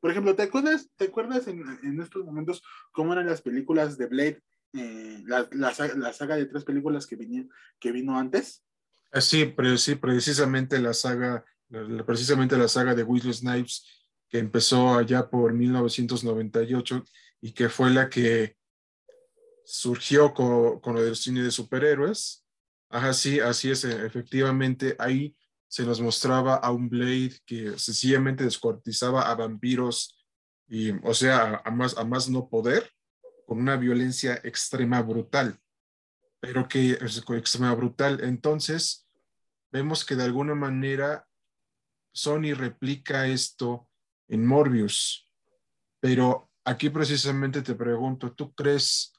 [0.00, 4.42] Por ejemplo, ¿te acuerdas, te acuerdas en, estos momentos cómo eran las películas de Blade,
[4.74, 7.16] eh, la, la, saga de tres películas que,
[7.78, 8.64] que vino antes?
[9.12, 11.44] Ah, sí, precisamente la saga,
[12.06, 13.86] precisamente la saga de Wesley Snipes,
[14.28, 17.04] que empezó allá por 1998
[17.42, 18.56] y que fue la que
[19.64, 22.46] surgió con, con lo del cine de superhéroes.
[22.88, 25.36] Ajá, sí, así es, efectivamente, ahí
[25.68, 30.22] se nos mostraba a un Blade que sencillamente descuartizaba a vampiros
[30.68, 32.90] y, o sea, a más, a más no poder,
[33.46, 35.58] con una violencia extrema brutal,
[36.42, 38.18] pero que es extrema brutal.
[38.24, 39.06] Entonces,
[39.70, 41.24] vemos que de alguna manera
[42.12, 43.88] Sony replica esto
[44.26, 45.30] en Morbius.
[46.00, 49.12] Pero aquí precisamente te pregunto, ¿tú crees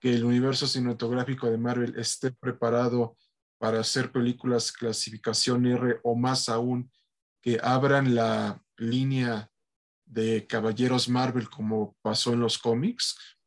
[0.00, 3.16] que el universo cinematográfico de Marvel esté preparado
[3.58, 6.90] para hacer películas clasificación R o más aún
[7.40, 9.48] que abran la línea
[10.04, 13.37] de caballeros Marvel como pasó en los cómics?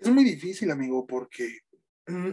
[0.00, 1.58] Es muy difícil, amigo, porque
[2.06, 2.30] mm,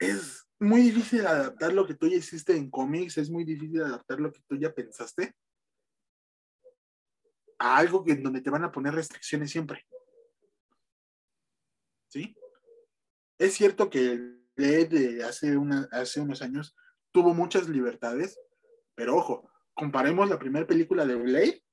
[0.00, 4.20] es muy difícil adaptar lo que tú ya hiciste en cómics, es muy difícil adaptar
[4.20, 5.34] lo que tú ya pensaste
[7.58, 9.86] a algo en donde te van a poner restricciones siempre.
[12.08, 12.36] ¿Sí?
[13.38, 15.56] Es cierto que el de hace,
[15.92, 16.76] hace unos años
[17.12, 18.38] tuvo muchas libertades,
[18.94, 21.64] pero ojo, comparemos la primera película de Blade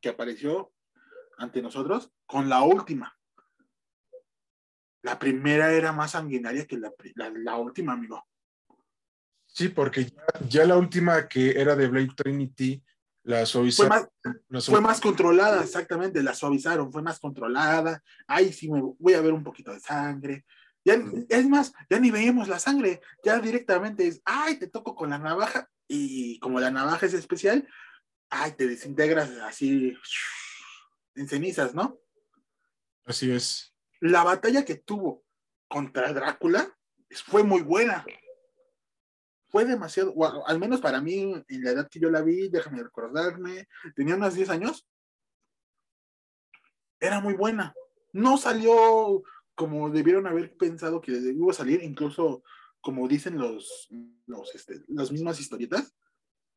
[0.00, 0.72] que apareció
[1.38, 3.16] ante nosotros con la última.
[5.02, 8.24] La primera era más sanguinaria que la, última, amigo.
[9.46, 10.12] Sí, porque
[10.48, 12.82] ya, la última que era de Blade Trinity,
[13.24, 14.08] la suavizaron.
[14.60, 18.02] Fue más, controlada, exactamente, la suavizaron, fue más controlada.
[18.26, 20.44] Ay, sí, me voy a ver un poquito de sangre.
[20.84, 25.10] Ya, es más, ya ni veíamos la sangre, ya directamente es, ay, te toco con
[25.10, 27.68] la navaja y como la navaja es especial,
[28.30, 29.94] ay, te desintegras así
[31.14, 31.98] en cenizas, ¿no?
[33.04, 33.74] Así es.
[34.00, 35.24] La batalla que tuvo
[35.68, 36.76] contra Drácula
[37.26, 38.04] fue muy buena.
[39.48, 40.14] Fue demasiado,
[40.46, 44.34] al menos para mí, en la edad que yo la vi, déjame recordarme, tenía unos
[44.34, 44.88] 10 años,
[46.98, 47.74] era muy buena.
[48.12, 49.22] No salió
[49.54, 52.42] como debieron haber pensado que iba a salir, incluso
[52.80, 53.88] como dicen los,
[54.26, 55.94] los este, las mismas historietas,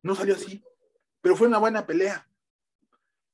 [0.02, 0.62] no salió así,
[1.20, 2.28] pero fue una buena pelea.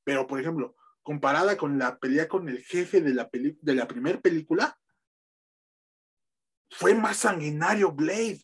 [0.03, 4.19] Pero, por ejemplo, comparada con la pelea con el jefe de la, de la primera
[4.19, 4.77] película,
[6.69, 8.41] fue más sanguinario Blade,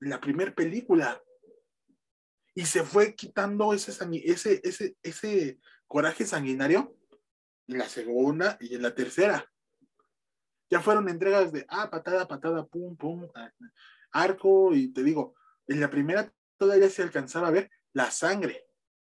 [0.00, 1.20] la primera película.
[2.54, 3.92] Y se fue quitando ese,
[4.24, 6.96] ese, ese, ese coraje sanguinario
[7.66, 9.50] en la segunda y en la tercera.
[10.70, 13.28] Ya fueron entregas de, ah, patada, patada, pum, pum,
[14.12, 15.34] arco, y te digo,
[15.66, 18.64] en la primera todavía se alcanzaba a ver la sangre,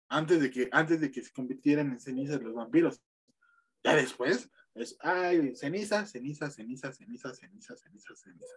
[0.09, 3.01] antes de que, antes de que se convirtieran en cenizas los vampiros.
[3.83, 8.55] Ya después, es, ay, ceniza, ceniza, ceniza, ceniza, ceniza, ceniza, ceniza.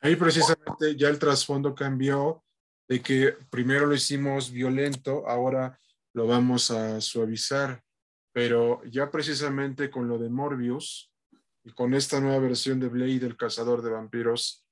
[0.00, 2.44] Ahí precisamente ya el trasfondo cambió
[2.88, 5.80] de que primero lo hicimos violento, ahora
[6.12, 7.82] lo vamos a suavizar,
[8.32, 11.10] pero ya precisamente con lo de Morbius,
[11.64, 14.66] y con esta nueva versión de Blade, el cazador de vampiros,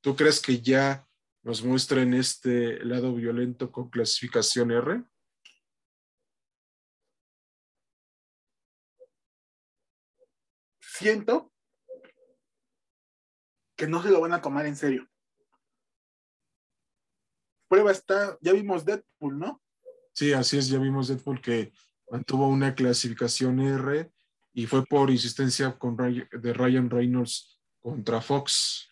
[0.00, 1.06] ¿tú crees que ya
[1.42, 5.04] nos muestren este lado violento con clasificación R?
[10.80, 11.52] Siento
[13.76, 15.08] que no se lo van a tomar en serio.
[17.68, 19.62] Prueba está, ya vimos Deadpool, ¿no?
[20.12, 21.72] Sí, así es, ya vimos Deadpool que
[22.10, 24.12] mantuvo una clasificación R
[24.52, 28.89] y fue por insistencia con de Ryan Reynolds contra Fox.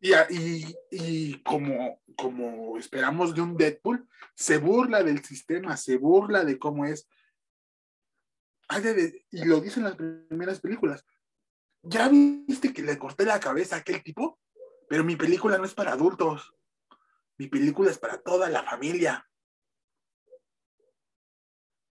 [0.00, 6.58] Y, y, como, como esperamos de un Deadpool, se burla del sistema, se burla de
[6.58, 7.06] cómo es.
[9.30, 11.04] Y lo dicen las primeras películas.
[11.82, 14.38] ¿Ya viste que le corté la cabeza a aquel tipo?
[14.88, 16.54] Pero mi película no es para adultos.
[17.38, 19.26] Mi película es para toda la familia.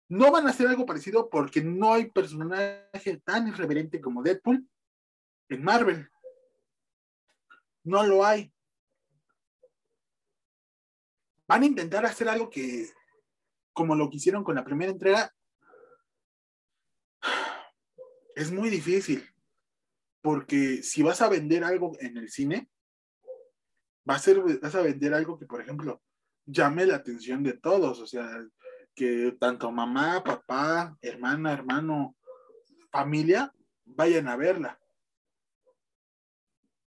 [0.10, 4.66] No van a hacer algo parecido porque no hay personaje tan irreverente como Deadpool
[5.50, 6.10] en Marvel.
[7.88, 8.54] No lo hay.
[11.48, 12.90] Van a intentar hacer algo que,
[13.72, 15.34] como lo que hicieron con la primera entrega,
[18.36, 19.26] es muy difícil.
[20.22, 22.70] Porque si vas a vender algo en el cine,
[24.08, 26.04] va a ser, vas a vender algo que, por ejemplo,
[26.46, 28.02] llame la atención de todos.
[28.02, 28.46] O sea,
[28.94, 32.18] que tanto mamá, papá, hermana, hermano,
[32.92, 33.54] familia
[33.86, 34.78] vayan a verla.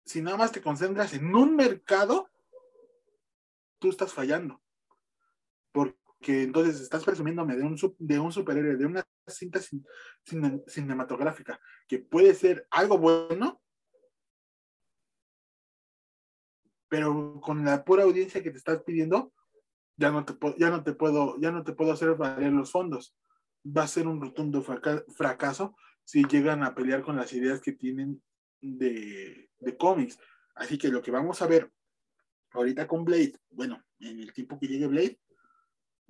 [0.05, 2.29] Si nada más te concentras en un mercado,
[3.79, 4.61] tú estás fallando.
[5.73, 9.61] Porque entonces estás presumiéndome de un, de un superhéroe, de una cinta
[10.67, 13.61] cinematográfica, que puede ser algo bueno,
[16.89, 19.33] pero con la pura audiencia que te estás pidiendo,
[19.97, 23.17] ya no te, ya no te, puedo, ya no te puedo hacer valer los fondos.
[23.65, 28.23] Va a ser un rotundo fracaso si llegan a pelear con las ideas que tienen
[28.63, 30.19] de, de cómics.
[30.55, 31.71] Así que lo que vamos a ver
[32.53, 35.21] ahorita con Blade, bueno, en el tiempo que llegue Blade,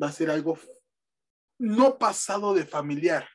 [0.00, 0.58] va a ser algo
[1.58, 3.28] no pasado de familiar.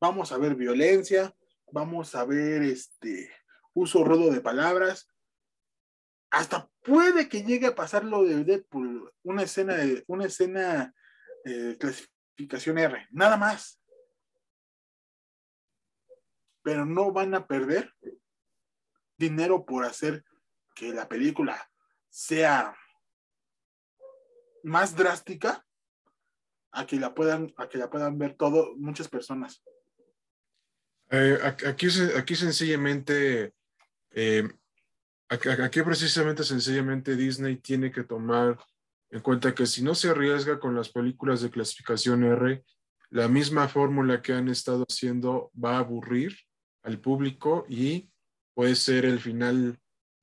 [0.00, 1.34] Vamos a ver violencia,
[1.72, 3.30] vamos a ver este
[3.74, 5.08] uso rodo de palabras,
[6.30, 10.94] hasta puede que llegue a pasar lo de Deadpool, una escena de una escena
[11.44, 13.80] de clasificación R, nada más.
[16.62, 17.94] Pero no van a perder
[19.20, 20.24] dinero por hacer
[20.74, 21.70] que la película
[22.08, 22.74] sea
[24.64, 25.64] más drástica
[26.72, 29.62] a que la puedan, a que la puedan ver todo, muchas personas.
[31.10, 33.52] Eh, aquí, aquí sencillamente,
[34.12, 34.48] eh,
[35.28, 38.58] aquí precisamente sencillamente Disney tiene que tomar
[39.10, 42.64] en cuenta que si no se arriesga con las películas de clasificación R,
[43.10, 46.36] la misma fórmula que han estado haciendo va a aburrir
[46.84, 48.09] al público y
[48.60, 49.78] puede ser el final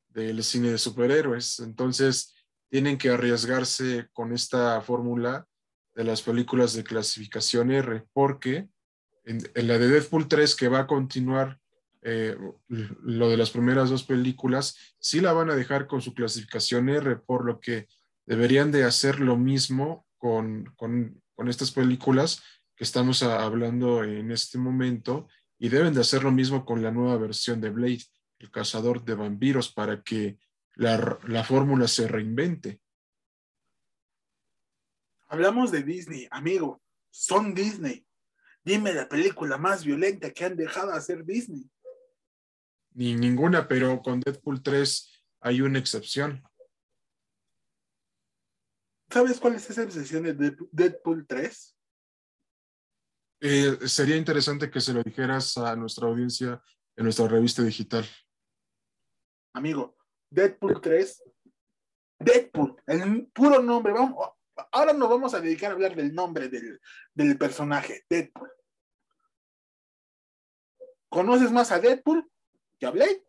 [0.09, 1.59] del cine de superhéroes.
[1.59, 2.35] Entonces,
[2.69, 5.47] tienen que arriesgarse con esta fórmula
[5.95, 8.69] de las películas de clasificación R, porque
[9.25, 11.59] en, la de Deadpool 3, que va a continuar
[12.03, 12.37] eh,
[12.67, 17.15] lo de las primeras dos películas, sí la van a dejar con su clasificación R,
[17.15, 17.87] por lo que
[18.27, 22.43] deberían de hacer lo mismo con, con, estas películas
[22.75, 25.27] que estamos hablando en este momento
[25.57, 28.03] y deben de hacer lo mismo con la nueva versión de Blade,
[28.39, 30.37] el cazador de vampiros, para que
[30.75, 32.81] la, la fórmula se reinvente.
[35.27, 38.05] Hablamos de Disney, amigo, son Disney.
[38.63, 41.69] Dime la película más violenta que han dejado hacer Disney.
[42.93, 46.43] Ni ninguna, pero con Deadpool 3 hay una excepción.
[49.09, 51.77] ¿Sabes cuál es esa excepción de Deadpool 3?
[53.39, 56.61] Eh, sería interesante que se lo dijeras a nuestra audiencia
[56.95, 58.05] en nuestra revista digital.
[59.57, 59.97] Amigo,
[60.29, 61.23] Deadpool 3,
[62.19, 64.29] Deadpool, el puro nombre, vamos,
[64.71, 66.79] ahora nos vamos a dedicar a hablar del nombre del,
[67.15, 68.51] del personaje, Deadpool.
[71.09, 72.29] ¿Conoces más a Deadpool
[72.77, 73.25] que a Blade?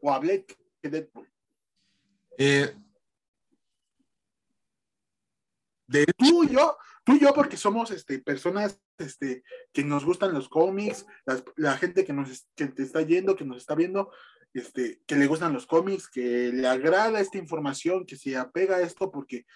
[0.00, 0.46] ¿O a Blade
[0.80, 1.30] que Deadpool?
[2.38, 2.74] Eh,
[5.88, 9.44] de tú y yo, tú y yo, porque somos este, personas este,
[9.74, 11.04] que nos gustan los cómics,
[11.56, 14.10] la gente que nos que te está yendo, que nos está viendo,
[14.54, 18.80] este, que le gustan los cómics, que le agrada esta información, que se apega a
[18.82, 19.46] esto, porque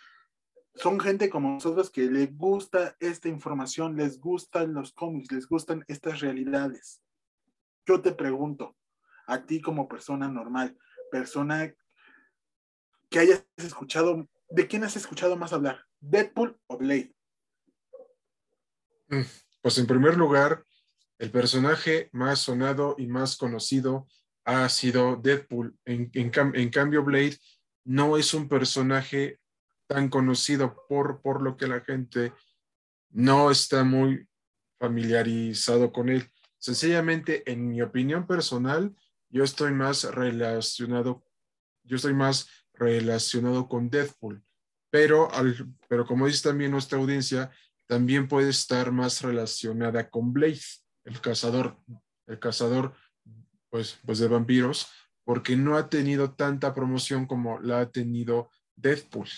[0.74, 5.84] son gente como nosotros que le gusta esta información, les gustan los cómics, les gustan
[5.88, 7.02] estas realidades.
[7.86, 8.76] Yo te pregunto,
[9.26, 10.76] a ti como persona normal,
[11.10, 11.74] persona
[13.10, 15.84] que hayas escuchado, ¿de quién has escuchado más hablar?
[16.00, 17.14] ¿Deadpool o Blade?
[19.08, 19.22] Mm,
[19.62, 20.64] pues en primer lugar,
[21.18, 24.06] el personaje más sonado y más conocido
[24.46, 25.76] ha sido Deadpool.
[25.84, 27.36] En, en, cambio, Blade
[27.84, 29.38] no es un personaje
[29.86, 32.32] tan conocido por, por lo que la gente
[33.10, 34.26] no está muy
[34.78, 36.30] familiarizado con él.
[36.58, 38.96] Sencillamente, en mi opinión personal,
[39.28, 41.22] yo estoy más relacionado,
[41.84, 44.42] yo estoy más relacionado con Deadpool
[44.96, 45.54] pero, al,
[45.88, 47.50] pero como dice también nuestra audiencia,
[47.86, 50.60] también puede estar más relacionada con Blade,
[51.04, 51.78] el cazador,
[52.26, 52.94] el cazador
[53.76, 54.90] pues, pues de vampiros,
[55.22, 59.28] porque no ha tenido tanta promoción como la ha tenido Deadpool.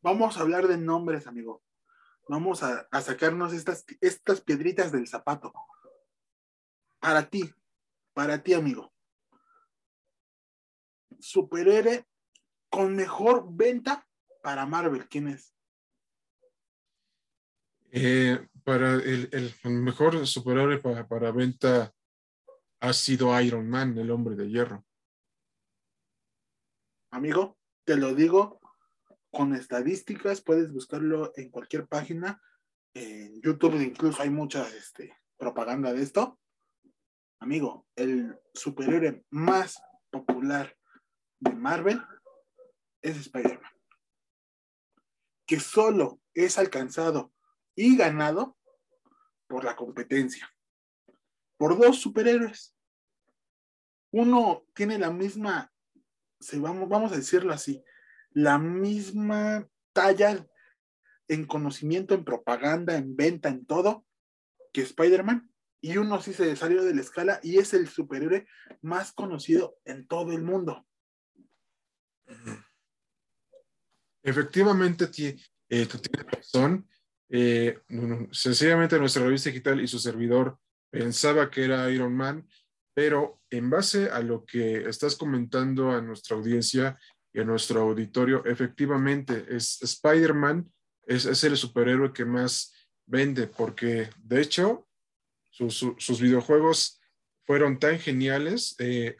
[0.00, 1.62] Vamos a hablar de nombres, amigo.
[2.26, 5.52] Vamos a, a sacarnos estas, estas piedritas del zapato.
[7.00, 7.52] Para ti,
[8.14, 8.94] para ti, amigo.
[11.20, 12.06] Superhéroe
[12.70, 14.08] con mejor venta
[14.42, 15.54] para Marvel, ¿quién es?
[17.90, 21.92] Eh, para el, mejor superhéroe para, para, venta
[22.84, 24.84] ha sido Iron Man, el hombre de hierro.
[27.10, 28.60] Amigo, te lo digo
[29.30, 32.42] con estadísticas, puedes buscarlo en cualquier página.
[32.92, 36.38] En YouTube incluso hay mucha este, propaganda de esto.
[37.40, 40.76] Amigo, el superhéroe más popular
[41.40, 42.02] de Marvel
[43.00, 43.72] es Spider-Man.
[45.46, 47.32] Que solo es alcanzado
[47.74, 48.58] y ganado
[49.46, 50.54] por la competencia.
[51.56, 52.73] Por dos superhéroes.
[54.16, 55.72] Uno tiene la misma,
[56.52, 57.82] vamos, vamos a decirlo así,
[58.30, 60.46] la misma talla
[61.26, 64.06] en conocimiento, en propaganda, en venta, en todo,
[64.72, 65.50] que Spider-Man.
[65.80, 68.46] Y uno sí se salió de la escala y es el superhéroe
[68.82, 70.86] más conocido en todo el mundo.
[74.22, 75.06] Efectivamente,
[75.68, 76.88] eh, tú tienes razón.
[77.28, 77.80] Eh,
[78.30, 82.46] sencillamente nuestra revista digital y su servidor pensaba que era Iron Man,
[82.94, 86.98] pero en base a lo que estás comentando a nuestra audiencia
[87.32, 90.72] y a nuestro auditorio, efectivamente es Spider-Man,
[91.06, 92.72] es, el superhéroe que más
[93.06, 94.86] vende, porque de hecho
[95.50, 97.00] sus videojuegos
[97.44, 99.16] fueron tan geniales, eh,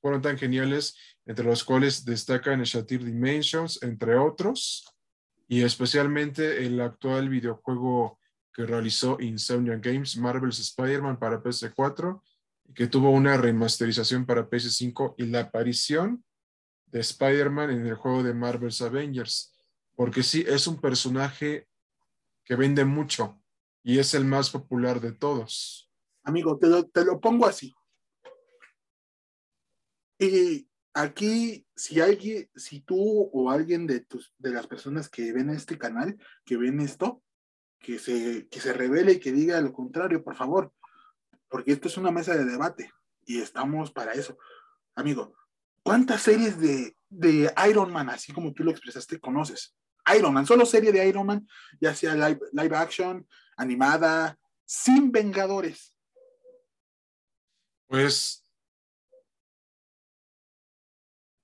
[0.00, 4.84] fueron tan geniales entre los cuales destacan Shatir Dimensions, entre otros,
[5.48, 8.18] y especialmente el actual videojuego
[8.52, 12.20] que realizó Insomnia Games, Marvel's Spider-Man para PS4,
[12.74, 16.24] que tuvo una remasterización para PS5 y la aparición
[16.86, 19.54] de Spider-Man en el juego de Marvel's Avengers,
[19.94, 21.68] porque sí, es un personaje
[22.44, 23.42] que vende mucho
[23.82, 25.90] y es el más popular de todos.
[26.24, 27.74] Amigo, te lo, te lo pongo así.
[30.18, 32.96] Y aquí, si alguien, si tú
[33.32, 37.22] o alguien de tus, de las personas que ven este canal, que ven esto,
[37.78, 40.72] que se, que se revele y que diga lo contrario, por favor,
[41.52, 42.90] porque esto es una mesa de debate
[43.26, 44.38] y estamos para eso.
[44.94, 45.36] Amigo,
[45.84, 49.76] ¿cuántas series de, de Iron Man, así como tú lo expresaste, conoces?
[50.16, 51.46] Iron Man, solo serie de Iron Man,
[51.78, 55.94] ya sea live, live action, animada, sin Vengadores.
[57.86, 58.42] Pues,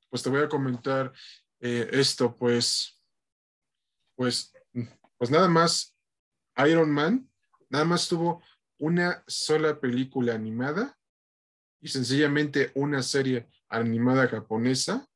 [0.08, 1.12] pues te voy a comentar
[1.60, 2.98] eh, esto, pues,
[4.16, 4.54] pues,
[5.18, 5.94] pues nada más,
[6.66, 7.30] Iron Man,
[7.68, 8.42] nada más tuvo
[8.78, 10.96] una sola película animada
[11.80, 15.06] y sencillamente una serie animada japonesa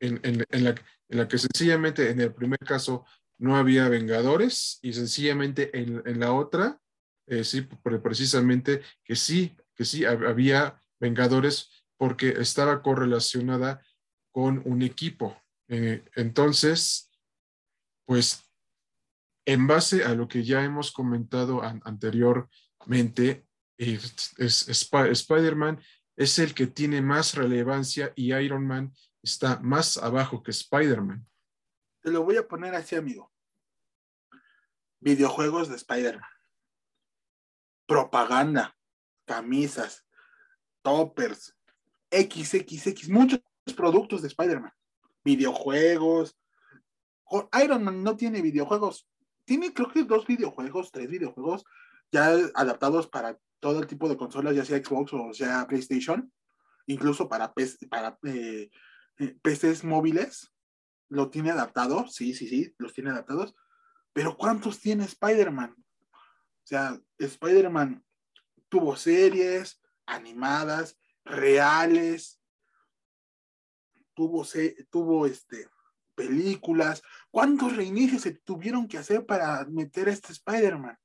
[0.00, 0.64] en, en,
[1.08, 3.04] la, que sencillamente en el primer caso
[3.38, 6.78] no había Vengadores y sencillamente en, la otra,
[7.26, 7.62] eh, sí,
[8.02, 13.84] precisamente que sí, que sí había Vengadores porque estaba correlacionada
[14.30, 15.36] con un equipo.
[15.68, 17.10] Eh, entonces,
[18.06, 18.50] pues,
[19.46, 21.62] en base a lo que ya hemos comentado
[22.84, 23.46] anteriormente,
[23.76, 25.80] es, Spider-Man
[26.16, 28.92] es el que tiene más relevancia y Iron Man
[29.22, 31.26] está más abajo que Spider-Man.
[32.02, 33.32] Te lo voy a poner así, amigo.
[35.00, 36.28] Videojuegos de Spider-Man.
[37.86, 38.76] Propaganda,
[39.26, 40.06] camisas,
[40.82, 41.56] toppers,
[42.10, 43.40] XXX, muchos
[43.76, 44.72] productos de Spider-Man.
[45.24, 46.38] Videojuegos.
[47.62, 49.08] Iron Man no tiene videojuegos.
[49.44, 51.64] Tiene creo que dos videojuegos, tres videojuegos
[52.12, 56.32] ya adaptados para todo el tipo de consolas, ya sea Xbox o sea PlayStation,
[56.86, 57.52] incluso para,
[57.88, 58.70] para eh,
[59.18, 60.52] eh, PCs móviles,
[61.08, 63.54] lo tiene adaptado, sí, sí, sí, los tiene adaptados,
[64.12, 65.74] pero ¿cuántos tiene Spider-Man?
[65.74, 68.04] O sea, Spider-Man
[68.68, 72.40] tuvo series animadas, reales,
[74.14, 74.46] tuvo,
[74.90, 75.68] tuvo este,
[76.14, 77.02] películas.
[77.30, 80.98] ¿Cuántos reinicios se tuvieron que hacer para meter a este Spider-Man?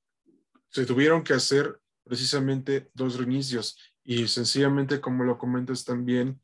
[0.70, 6.42] Se tuvieron que hacer precisamente dos reinicios y sencillamente como lo comentas también,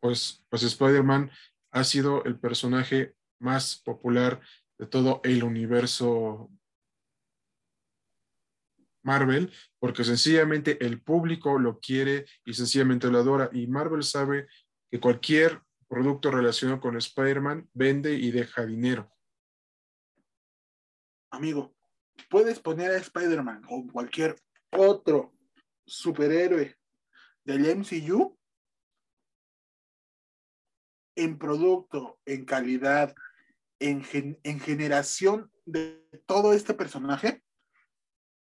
[0.00, 1.30] pues, pues Spider-Man
[1.70, 4.40] ha sido el personaje más popular
[4.78, 6.50] de todo el universo
[9.02, 13.50] Marvel, porque sencillamente el público lo quiere y sencillamente lo adora.
[13.52, 14.46] Y Marvel sabe
[14.90, 19.10] que cualquier producto relacionado con Spider-Man vende y deja dinero.
[21.30, 21.74] Amigo,
[22.28, 24.36] puedes poner a Spider-Man o cualquier
[24.70, 25.32] otro
[25.86, 26.76] superhéroe
[27.44, 28.38] del MCU
[31.16, 33.14] en producto, en calidad,
[33.78, 34.04] en,
[34.42, 37.42] en generación de todo este personaje,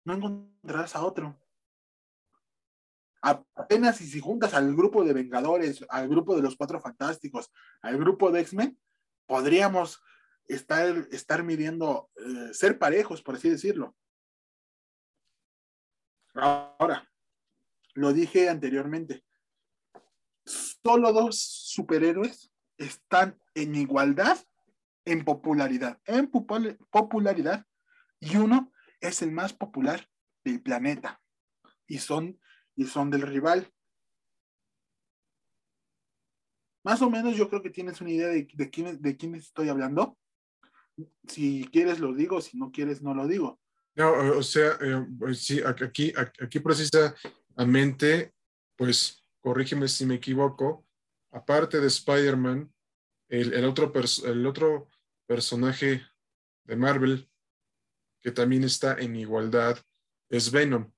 [0.06, 1.40] no encontrarás a otro.
[3.22, 7.52] Apenas si, si juntas al grupo de Vengadores, al grupo de los Cuatro Fantásticos,
[7.82, 8.78] al grupo de X-Men,
[9.26, 10.02] podríamos
[10.48, 13.96] estar, estar midiendo, eh, ser parejos, por así decirlo.
[16.36, 17.10] Ahora,
[17.94, 19.24] lo dije anteriormente,
[20.46, 24.38] solo dos superhéroes están en igualdad
[25.06, 27.66] en popularidad, en popularidad,
[28.20, 28.72] y uno
[29.02, 30.10] es el más popular
[30.44, 31.22] del planeta,
[31.88, 32.40] y son,
[32.76, 33.72] y son del rival.
[36.84, 39.70] Más o menos yo creo que tienes una idea de, de, quién, de quién estoy
[39.70, 40.18] hablando.
[41.28, 43.60] Si quieres lo digo, si no quieres no lo digo.
[43.96, 48.34] No, o sea, eh, pues sí, aquí, aquí precisamente,
[48.76, 50.86] pues corrígeme si me equivoco,
[51.32, 52.74] aparte de Spider-Man,
[53.30, 53.92] el, otro
[54.26, 54.90] el otro
[55.28, 56.02] personaje
[56.66, 57.30] de Marvel
[58.22, 59.78] que también está en igualdad
[60.30, 60.92] es Venom.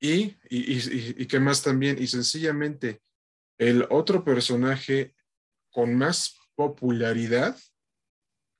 [0.00, 3.02] Y, y, y, qué más también, y sencillamente
[3.56, 5.14] el otro personaje
[5.70, 7.56] con más popularidad,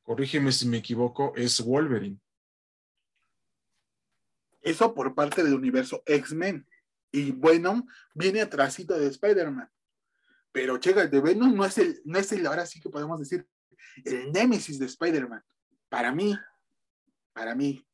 [0.02, 2.20] corrígeme si me equivoco, es Wolverine.
[4.60, 6.66] Eso por parte del universo X-Men.
[7.12, 9.70] Y Venom viene atrásito de Spider-Man.
[10.52, 13.46] Pero de Venom no es el, no es el, ahora sí que podemos decir,
[14.04, 15.42] el némesis de Spider-Man.
[15.88, 16.36] Para mí,
[17.32, 17.86] para mí,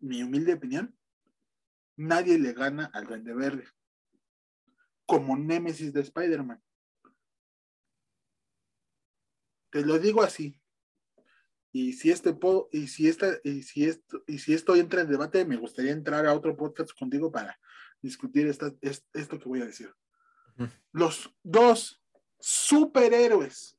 [0.00, 0.96] mi, humilde opinión,
[1.96, 3.64] nadie le gana al Duende Verde
[5.06, 6.62] como némesis de Spider-Man.
[9.74, 10.56] Te lo digo así.
[11.72, 12.38] Y si este
[12.70, 16.24] y si esta, y si esto, y si esto entra en debate, me gustaría entrar
[16.26, 17.58] a otro podcast contigo para
[18.00, 19.92] discutir esta, esto que voy a decir.
[20.92, 22.00] Los dos
[22.38, 23.76] superhéroes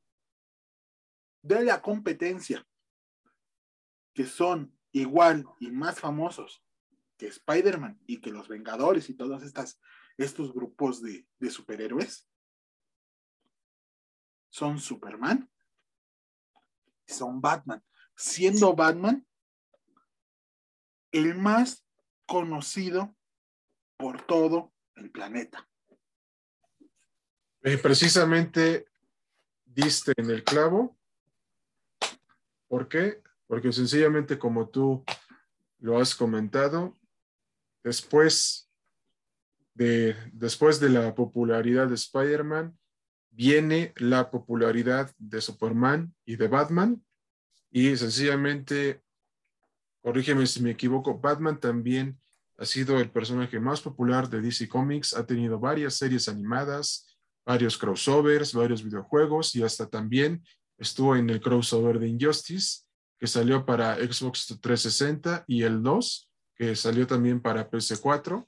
[1.42, 2.68] de la competencia
[4.14, 6.62] que son igual y más famosos
[7.16, 9.80] que Spider-Man y que los Vengadores y todos estas,
[10.18, 12.28] estos grupos de, de superhéroes
[14.50, 15.50] son Superman,
[17.08, 17.84] son Batman,
[18.16, 19.26] siendo Batman
[21.12, 21.86] el más
[22.26, 23.16] conocido
[23.98, 25.68] por todo el planeta.
[27.64, 28.88] Eh, precisamente
[29.64, 30.98] diste en el clavo.
[32.68, 33.22] ¿Por qué?
[33.48, 35.04] Porque sencillamente como tú
[35.80, 36.98] lo has comentado,
[37.84, 38.70] después
[39.74, 42.78] de, después de la popularidad de Spider-Man,
[43.36, 47.04] viene la popularidad de Superman y de Batman.
[47.70, 49.02] Y sencillamente,
[50.02, 52.20] corrígeme si me equivoco, Batman también
[52.58, 57.78] ha sido el personaje más popular de DC Comics, ha tenido varias series animadas, varios
[57.78, 60.42] crossovers, varios videojuegos y hasta también
[60.78, 62.84] estuvo en el crossover de Injustice,
[63.20, 68.48] que salió para Xbox 360 y el 2, que salió también para PC4.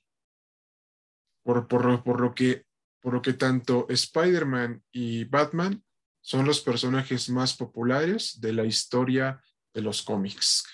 [1.43, 2.65] Por, por, por, lo que,
[2.99, 5.83] por lo que tanto Spider-Man y Batman
[6.21, 9.41] son los personajes más populares de la historia
[9.73, 10.65] de los cómics.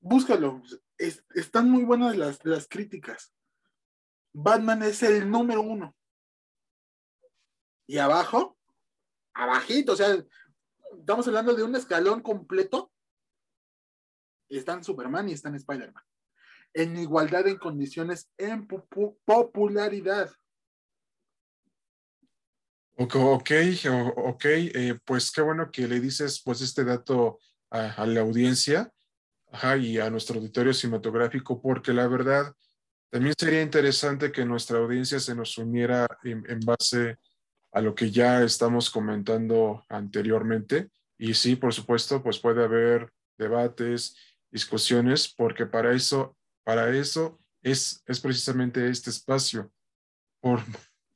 [0.00, 0.62] Búscalo,
[0.98, 3.34] están muy buenas las, las críticas.
[4.32, 5.96] Batman es el número uno.
[7.86, 8.58] Y abajo,
[9.34, 10.14] abajito, o sea,
[10.98, 12.92] estamos hablando de un escalón completo.
[14.48, 16.04] Están Superman y están Spider-Man.
[16.74, 18.66] En igualdad en condiciones, en
[19.24, 20.30] popularidad.
[22.96, 27.40] Ok, ok, eh, pues qué bueno que le dices pues este dato
[27.70, 28.92] a, la audiencia
[29.80, 32.54] y a nuestro auditorio cinematográfico, porque la verdad
[33.10, 37.18] también sería interesante que nuestra audiencia se nos uniera en, en base
[37.72, 40.90] a lo que ya estamos comentando anteriormente.
[41.18, 44.16] Y sí, por supuesto, pues puede haber debates,
[44.50, 49.72] discusiones, porque para eso, para eso es, es precisamente este espacio.
[50.40, 50.60] Por,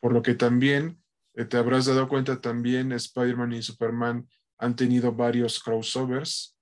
[0.01, 1.03] por lo que también
[1.35, 6.57] eh, te habrás dado cuenta, también Spider-Man y Superman han tenido varios crossovers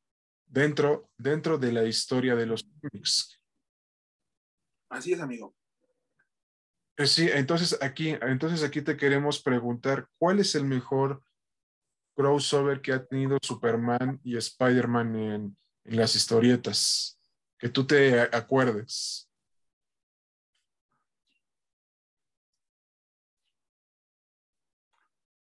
[0.46, 3.40] dentro, dentro de la historia de los cómics.
[4.88, 5.54] Así es, amigo.
[6.98, 11.22] Eh, sí, entonces aquí, entonces aquí te queremos preguntar, ¿cuál es el mejor
[12.14, 17.15] crossover que ha tenido Superman y Spider-Man en, en, las historietas?
[17.58, 19.30] Que tú te acuerdes.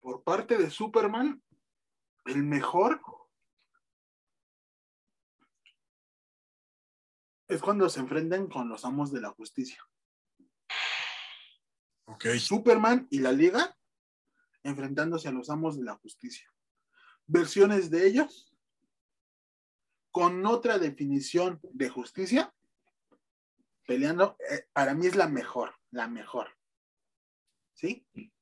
[0.00, 1.42] Por parte de Superman,
[2.24, 3.00] el mejor
[7.48, 9.82] es cuando se enfrentan con los amos de la justicia.
[12.04, 12.38] Okay.
[12.38, 13.76] Superman y la Liga
[14.62, 16.50] enfrentándose a los amos de la justicia.
[17.26, 18.47] Versiones de ellos
[20.18, 22.52] con otra definición de justicia,
[23.86, 26.48] peleando, eh, para mí es la mejor, la mejor.
[27.72, 28.04] ¿Sí?
[28.14, 28.32] Y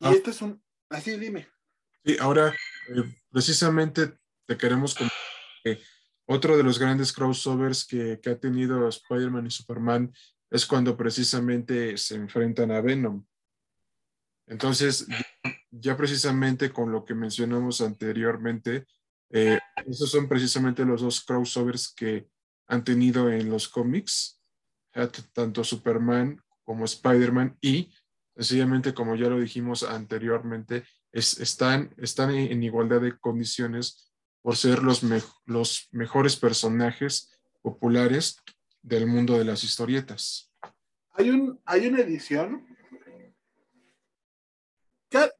[0.00, 0.10] ah.
[0.10, 1.48] esto es un, así dime.
[2.04, 5.16] Sí, ahora, eh, precisamente te queremos comentar
[5.62, 5.80] que
[6.26, 10.12] otro de los grandes crossovers que, que ha tenido Spider-Man y Superman
[10.50, 13.24] es cuando precisamente se enfrentan a Venom.
[14.48, 15.06] Entonces,
[15.70, 18.88] ya precisamente con lo que mencionamos anteriormente,
[19.32, 22.28] eh, esos son precisamente los dos crossovers que
[22.66, 24.40] han tenido en los cómics,
[25.32, 27.92] tanto Superman como Spider-Man y
[28.34, 35.02] sencillamente como ya lo dijimos anteriormente, están, en igualdad de condiciones por ser los,
[35.92, 37.30] mejores personajes
[37.60, 38.36] populares
[38.82, 40.50] del mundo de las historietas.
[41.12, 42.66] Hay, un, hay una edición.
[45.10, 45.30] Cada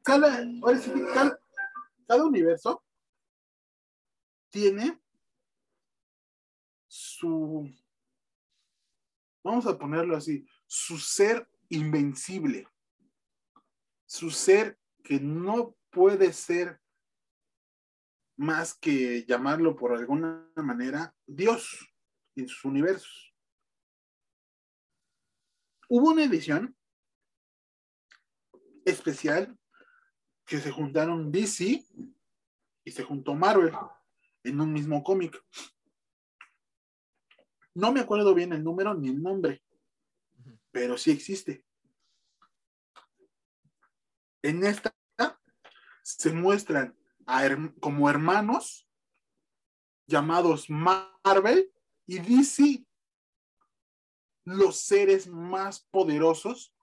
[2.25, 2.82] universo
[4.53, 5.01] tiene
[6.87, 7.75] su,
[9.43, 12.69] vamos a ponerlo así, su ser invencible,
[14.05, 16.81] su ser que no puede ser
[18.37, 21.91] más que llamarlo por alguna manera Dios
[22.37, 23.35] en sus universos.
[25.89, 26.77] Hubo una edición
[28.85, 29.59] especial
[30.45, 31.87] que se juntaron DC
[32.85, 33.73] y se juntó Marvel
[34.45, 35.43] en un mismo cómic.
[37.75, 39.63] No me acuerdo bien el número ni el nombre,
[40.71, 41.65] pero sí existe.
[44.43, 44.95] En esta
[46.03, 46.97] se muestran
[47.81, 48.89] como hermanos
[50.07, 51.73] llamados Marvel
[52.07, 52.85] y DC
[54.45, 56.75] los seres más poderosos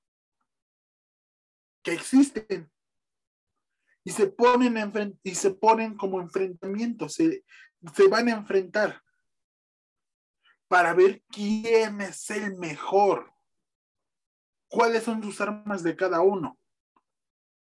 [1.84, 2.72] que existen
[4.10, 7.45] y se ponen, y se ponen como enfrentamientos, se,
[7.94, 9.03] se van a enfrentar
[10.68, 13.31] para ver quién es el mejor,
[14.68, 16.57] cuáles son sus armas de cada uno.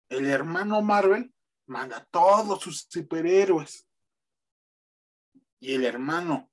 [0.09, 1.35] El hermano Marvel
[1.67, 3.87] manda a todos sus superhéroes
[5.61, 6.51] y el hermano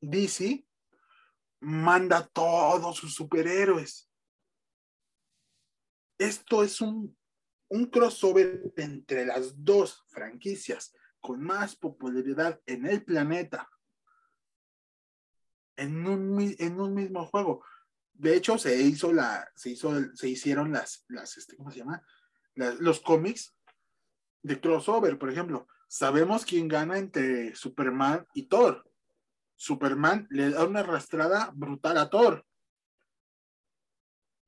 [0.00, 0.64] DC
[1.58, 4.08] manda a todos sus superhéroes.
[6.16, 7.18] Esto es un,
[7.70, 13.68] un crossover entre las dos franquicias con más popularidad en el planeta
[15.76, 17.64] en un, en un mismo juego.
[18.12, 22.04] De hecho, se hizo la, se hizo, se hicieron las, las, este, ¿cómo se llama?
[22.54, 23.54] los cómics
[24.42, 25.66] de crossover, por ejemplo.
[25.88, 28.90] Sabemos quién gana entre Superman y Thor.
[29.56, 32.44] Superman le da una arrastrada brutal a Thor.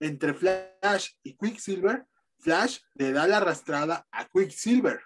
[0.01, 2.07] Entre Flash y Quicksilver,
[2.43, 5.01] Flash le da la arrastrada a Quicksilver.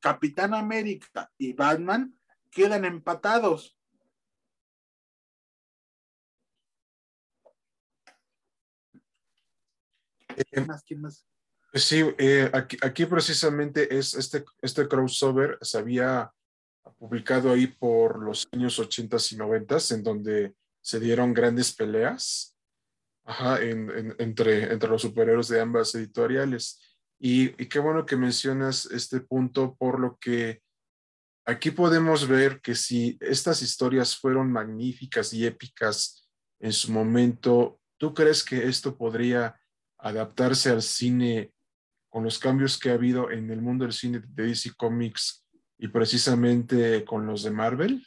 [0.00, 2.18] Capitán América y Batman
[2.50, 3.76] quedan empatados.
[10.50, 10.82] ¿Quién más?
[10.84, 11.26] ¿Quién más?
[11.74, 16.32] Sí, eh, aquí, precisamente es este, este crossover se había
[16.98, 22.57] publicado ahí por los años 80 y 90 en donde se dieron grandes peleas
[23.60, 26.80] entre, entre los superhéroes de ambas editoriales.
[27.20, 30.62] Y, y, qué bueno que mencionas este punto, por lo que
[31.44, 36.28] aquí podemos ver que si estas historias fueron magníficas y épicas
[36.60, 39.60] en su momento, ¿tú crees que esto podría
[39.98, 41.52] adaptarse al cine
[42.08, 45.46] con los cambios que ha habido en el mundo del cine de DC Comics
[45.78, 48.06] y precisamente con los de Marvel?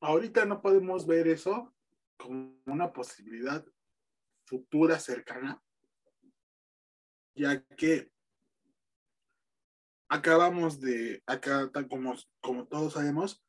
[0.00, 1.74] Ahorita no podemos ver eso
[2.16, 3.64] como una posibilidad
[4.44, 5.62] futura cercana,
[7.34, 8.10] ya que
[10.08, 13.44] acabamos de, acá como, como todos sabemos,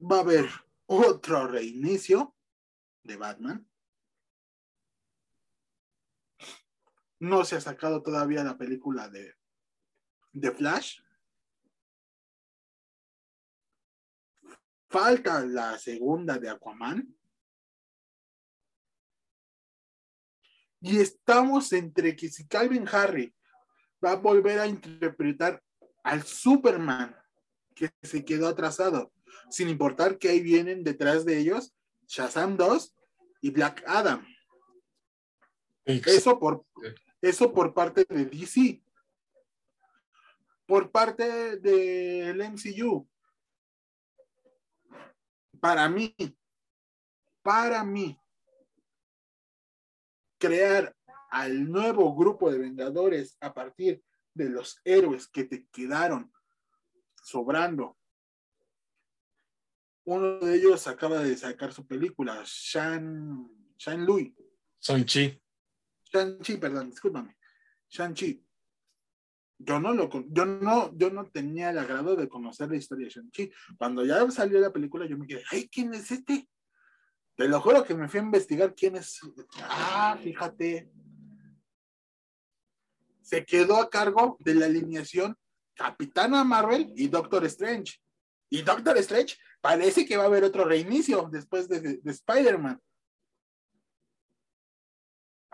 [0.00, 0.48] va a haber
[0.86, 2.36] otro reinicio
[3.02, 3.68] de Batman
[7.24, 9.34] No se ha sacado todavía la película de,
[10.32, 11.00] de Flash.
[14.94, 17.12] Falta la segunda de Aquaman.
[20.80, 23.34] Y estamos entre que si Calvin Harry
[24.04, 25.60] va a volver a interpretar
[26.04, 27.12] al Superman
[27.74, 29.12] que se quedó atrasado,
[29.50, 31.74] sin importar que ahí vienen detrás de ellos
[32.06, 32.94] Shazam 2
[33.40, 34.24] y Black Adam.
[35.84, 36.64] Eso por,
[37.20, 38.80] eso por parte de DC.
[40.66, 43.08] Por parte del MCU.
[45.64, 46.14] Para mí,
[47.42, 48.20] para mí,
[50.38, 50.94] crear
[51.30, 54.04] al nuevo grupo de Vengadores a partir
[54.34, 56.30] de los héroes que te quedaron
[57.22, 57.96] sobrando.
[60.04, 64.36] Uno de ellos acaba de sacar su película, Shan, Shan Lui.
[64.82, 65.40] Shang-Chi.
[66.12, 67.38] Shang-Chi, perdón, discúlpame.
[67.88, 68.46] Shang-Chi.
[69.64, 73.12] Yo no, lo, yo, no, yo no tenía el agrado de conocer la historia de
[73.12, 73.52] Shang-Chi.
[73.78, 76.48] Cuando ya salió la película, yo me quedé, ay, ¿quién es este?
[77.36, 79.20] Te lo juro que me fui a investigar quién es.
[79.62, 80.90] Ah, fíjate.
[83.22, 85.36] Se quedó a cargo de la alineación
[85.74, 88.00] Capitana Marvel y Doctor Strange.
[88.50, 92.80] Y Doctor Strange parece que va a haber otro reinicio después de, de Spider-Man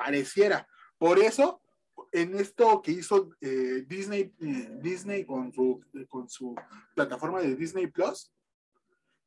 [0.01, 0.67] pareciera.
[0.97, 1.63] Por eso,
[2.13, 4.33] en esto que hizo eh, Disney,
[4.83, 6.55] Disney con su, con su
[6.95, 8.33] plataforma de Disney Plus,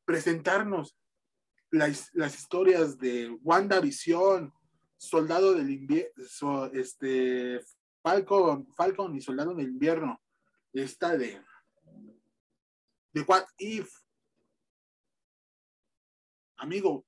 [0.05, 0.97] presentarnos
[1.71, 4.53] las, historias de WandaVision,
[4.97, 7.61] Soldado del Invierno, este,
[8.01, 10.21] Falcon, Falcon y Soldado del Invierno,
[10.71, 11.41] esta de,
[13.11, 13.91] de What If.
[16.57, 17.05] Amigo,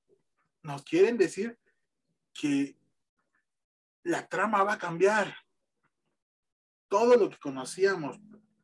[0.62, 1.58] nos quieren decir
[2.34, 2.76] que
[4.02, 5.34] la trama va a cambiar.
[6.88, 8.18] Todo lo que conocíamos,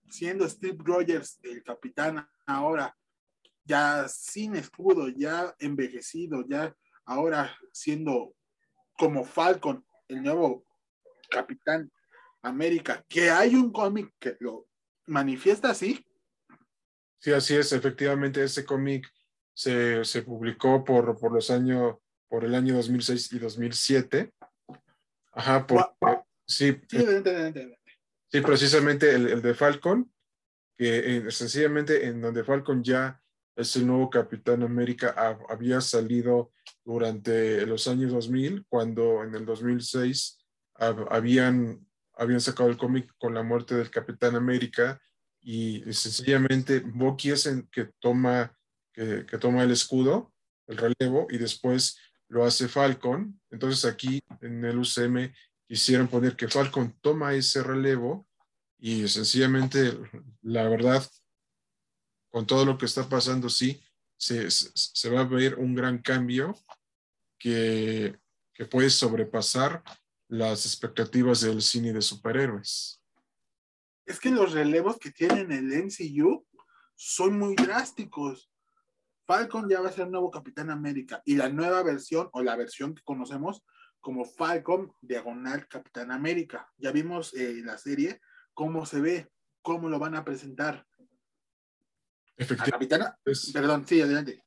[0.09, 2.97] siendo Steve Rogers el capitán ahora,
[3.65, 6.74] ya sin escudo, ya envejecido, ya
[7.05, 8.35] ahora siendo
[8.99, 10.65] como Falcon, el nuevo
[11.31, 11.90] capitán
[12.43, 14.69] América, que hay un cómic que lo
[15.07, 16.05] manifiesta así.
[17.19, 19.09] Sí, así es, efectivamente, ese cómic
[19.55, 21.97] se, se, publicó por, por los años,
[22.28, 24.32] por el año 2006 y 2007
[25.32, 25.85] Ajá, porque,
[26.47, 26.99] sí, sí,
[28.41, 30.11] precisamente el, de Falcon,
[30.77, 33.21] que eh, sencillamente en donde Falcon ya
[33.55, 35.15] es el nuevo Capitán América,
[35.51, 36.53] había salido
[36.85, 40.39] durante los años 2000, cuando en el 2006
[40.75, 44.99] habían, habían sacado el cómic con la muerte del Capitán América
[45.43, 48.57] y sencillamente Bucky es el que toma,
[48.93, 50.33] que, que toma el escudo,
[50.67, 51.99] el relevo, y después
[52.29, 53.39] lo hace Falcon.
[53.51, 55.33] Entonces aquí en el UCM
[55.73, 58.28] quisieron poner que Falcon toma ese relevo
[58.78, 59.99] y sencillamente,
[60.43, 61.03] la verdad,
[62.28, 63.82] con todo lo que está pasando, sí,
[64.19, 66.55] se, se va a ver un gran cambio
[67.39, 68.19] que,
[68.53, 69.82] que puede sobrepasar
[70.28, 73.03] las expectativas del cine de superhéroes.
[74.05, 76.47] Es que los relevos que tienen el MCU
[76.94, 78.51] son muy drásticos.
[79.24, 82.57] Falcon ya va a ser el nuevo Capitán América y la nueva versión o la
[82.57, 83.62] versión que conocemos
[84.03, 86.70] como Falcon Diagonal Capitán América.
[86.77, 88.20] Ya vimos eh, la serie,
[88.53, 89.31] cómo se ve,
[89.62, 90.87] cómo lo van a presentar.
[92.37, 92.97] Efectivamente.
[93.55, 94.45] perdón, sí, adelante.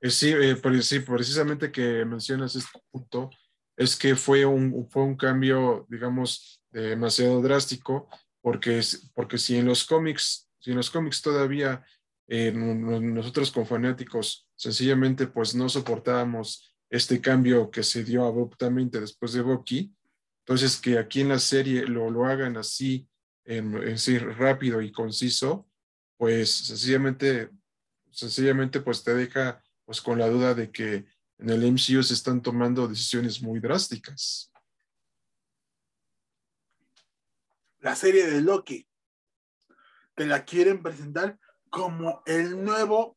[0.00, 3.30] Eh, sí, eh, sí, precisamente que mencionas este punto,
[3.76, 8.08] es que fue un, fue un cambio, digamos, demasiado drástico,
[8.40, 8.80] porque,
[9.14, 11.84] porque si en los cómics, si en los cómics todavía
[12.32, 19.32] eh, nosotros con fanáticos sencillamente pues no soportábamos este cambio que se dio abruptamente después
[19.32, 19.94] de Bucky,
[20.40, 23.08] entonces que aquí en la serie lo, lo hagan así,
[23.44, 25.68] en, en sí, rápido y conciso,
[26.16, 27.50] pues sencillamente,
[28.10, 31.06] sencillamente pues te deja pues con la duda de que
[31.38, 34.52] en el MCU se están tomando decisiones muy drásticas.
[37.78, 38.86] La serie de Loki,
[40.14, 41.38] te la quieren presentar
[41.70, 43.16] como el nuevo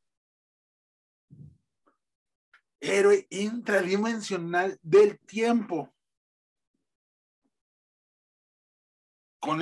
[2.84, 5.94] héroe intradimensional del tiempo.
[9.40, 9.62] Con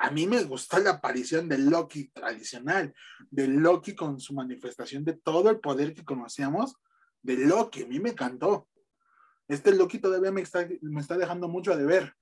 [0.00, 2.94] a mí me gusta la aparición del Loki tradicional,
[3.30, 6.76] del Loki con su manifestación de todo el poder que conocíamos,
[7.20, 7.82] de Loki.
[7.82, 8.68] A mí me encantó.
[9.46, 12.14] Este Loki todavía me está, me está dejando mucho a deber.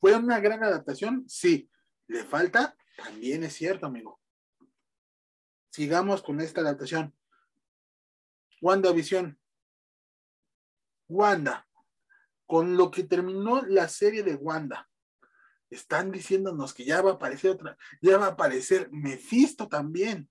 [0.00, 1.24] ¿Fue una gran adaptación?
[1.28, 1.70] Sí.
[2.08, 2.76] ¿Le falta?
[2.96, 4.20] También es cierto, amigo.
[5.70, 7.14] Sigamos con esta adaptación.
[8.66, 9.38] WandaVision.
[11.08, 11.68] Wanda.
[12.46, 14.88] Con lo que terminó la serie de Wanda.
[15.70, 20.28] Están diciéndonos que ya va a aparecer otra, ya va a aparecer Mephisto también.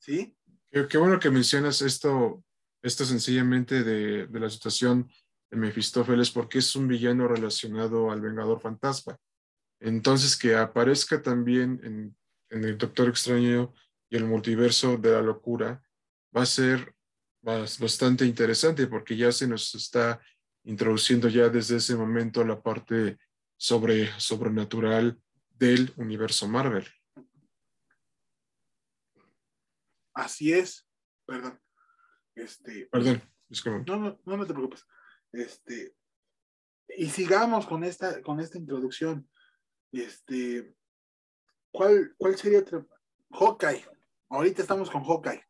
[0.00, 0.36] ¿Sí?
[0.70, 2.44] Qué, bueno que mencionas esto,
[2.82, 5.08] esto sencillamente de, la situación
[5.50, 9.16] de Mefistófeles, porque es un villano relacionado al Vengador Fantasma.
[9.80, 12.16] Entonces, que aparezca también
[12.50, 13.72] en el Doctor Extraño
[14.14, 15.84] y el multiverso de la locura
[16.34, 16.94] va a ser
[17.42, 20.20] bastante interesante porque ya se nos está
[20.62, 23.18] introduciendo ya desde ese momento la parte
[23.56, 25.20] sobre, sobrenatural
[25.50, 26.86] del universo Marvel.
[30.12, 30.86] Así es,
[31.26, 31.60] perdón.
[32.36, 33.20] Este, perdón,
[33.84, 34.86] No, no, no, te preocupes.
[35.32, 35.96] Este,
[36.96, 39.28] y sigamos con esta, con esta introducción.
[39.90, 40.72] Este,
[41.72, 42.86] ¿cuál, cuál sería otra?
[43.32, 43.93] Hawkeye.
[44.34, 45.44] Ahorita estamos con Hawkeye.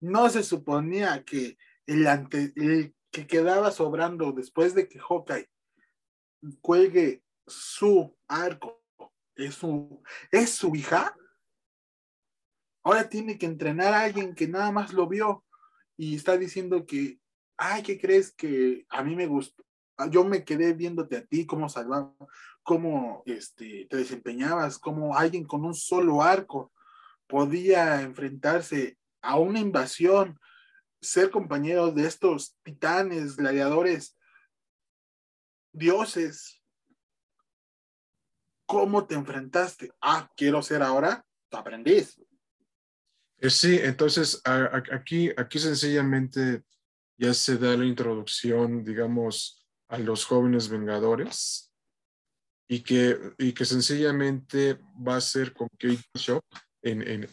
[0.00, 5.50] No se suponía que el, ante, el que quedaba sobrando después de que Hawkeye
[6.60, 8.84] cuelgue su arco
[9.34, 11.16] es su, es su hija
[12.84, 15.44] Ahora tiene que entrenar a alguien que nada más lo vio
[15.96, 17.18] y está diciendo que,
[17.56, 19.64] ay, ¿qué crees que a mí me gustó?
[20.12, 22.14] Yo me quedé viéndote a ti, cómo salvaba,
[22.62, 26.72] cómo este, te desempeñabas, cómo alguien con un solo arco
[27.26, 30.38] podía enfrentarse a una invasión,
[31.00, 34.16] ser compañero de estos titanes, gladiadores,
[35.72, 36.62] dioses.
[38.66, 39.92] ¿Cómo te enfrentaste?
[40.00, 42.20] Ah, quiero ser ahora tu aprendiz.
[43.38, 46.62] Eh, sí, entonces aquí, aquí sencillamente
[47.18, 51.72] ya se da la introducción, digamos, a los jóvenes vengadores
[52.68, 56.44] y que, y que sencillamente va a ser con Kate Bishop
[56.90, 57.28] en,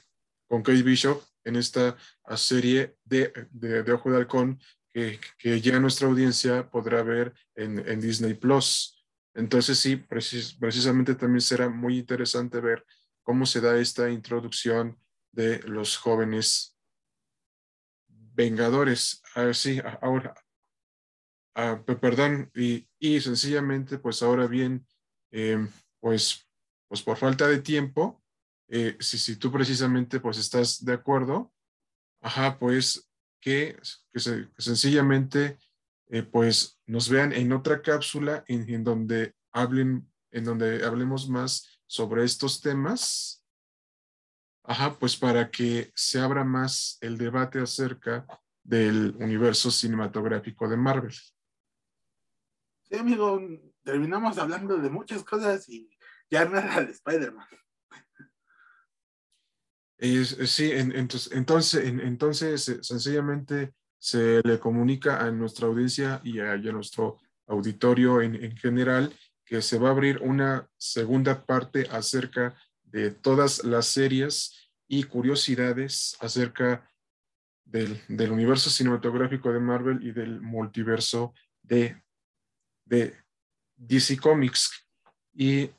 [0.47, 1.97] con Kate Bishop en esta
[2.35, 4.59] serie de, de, Ojo de Halcón
[4.93, 9.05] que, que, ya nuestra audiencia podrá ver en, en Disney Plus.
[9.35, 12.85] Entonces sí, precisamente también será muy interesante ver
[13.23, 14.99] cómo se da esta introducción
[15.31, 16.77] de los jóvenes
[18.07, 19.21] vengadores.
[19.35, 20.35] Así, ah, ahora,
[21.55, 24.85] ah, perdón, y, y, sencillamente, pues ahora bien,
[25.31, 25.69] em,
[25.99, 26.47] pues,
[26.87, 28.22] pues por falta de tiempo,
[28.75, 31.53] eh, si, si tú precisamente pues estás de acuerdo,
[32.21, 33.07] ajá, pues
[33.39, 33.79] que,
[34.11, 34.19] que,
[34.57, 35.59] sencillamente
[36.07, 42.23] eh, pues nos vean en otra cápsula en, donde hablen, en donde hablemos más sobre
[42.23, 43.45] estos temas.
[44.63, 48.25] Ajá, pues para que se abra más el debate acerca
[48.63, 51.13] del universo cinematográfico de Marvel.
[52.81, 53.39] Sí, amigo,
[53.83, 55.95] terminamos hablando de muchas cosas y
[56.27, 57.47] ya nada de Spider-Man.
[60.45, 67.19] Sí, entonces, entonces, entonces, eh, sencillamente se le comunica a nuestra audiencia y a, nuestro
[67.47, 69.13] auditorio en, en, general
[69.45, 76.17] que se va a abrir una segunda parte acerca de todas las series y curiosidades
[76.19, 76.87] acerca
[77.65, 82.01] del, universo cinematográfico de Marvel y del multiverso de,
[82.85, 83.15] de
[83.75, 84.87] DC Comics.
[85.33, 85.71] Y,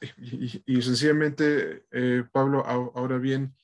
[0.67, 3.55] y, sencillamente, eh, Pablo, ahora bien,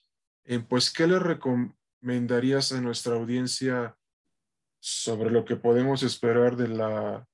[0.45, 3.97] eh, pues, ¿qué le recomendarías a nuestra audiencia
[4.79, 7.27] sobre lo que podemos esperar de la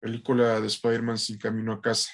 [0.00, 2.10] película de Spider-Man sin camino a casa?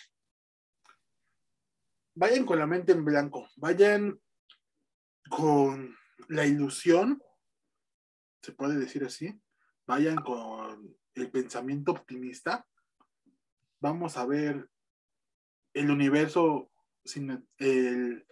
[2.14, 4.20] Vayan con la mente en blanco, vayan
[5.28, 5.96] con
[6.28, 7.22] la ilusión,
[8.40, 9.40] se puede decir así,
[9.86, 12.66] vayan con el pensamiento optimista.
[13.80, 14.68] Vamos a ver
[15.72, 16.70] el universo
[17.04, 18.26] sin el,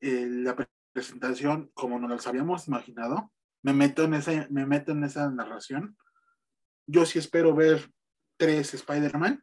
[0.00, 3.32] la presentación como nos lo habíamos imaginado.
[3.62, 5.96] Me meto en esa, me meto en esa narración.
[6.86, 7.90] Yo sí espero ver
[8.36, 9.42] tres Spider-Man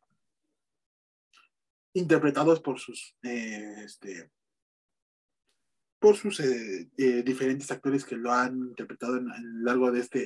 [1.93, 4.31] interpretados por sus eh, este,
[5.99, 10.19] por sus eh, eh, diferentes actores que lo han interpretado a lo largo de este,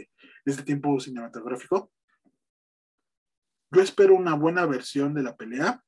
[0.46, 1.92] de este tiempo cinematográfico.
[3.72, 5.84] Yo espero una buena versión de la pelea,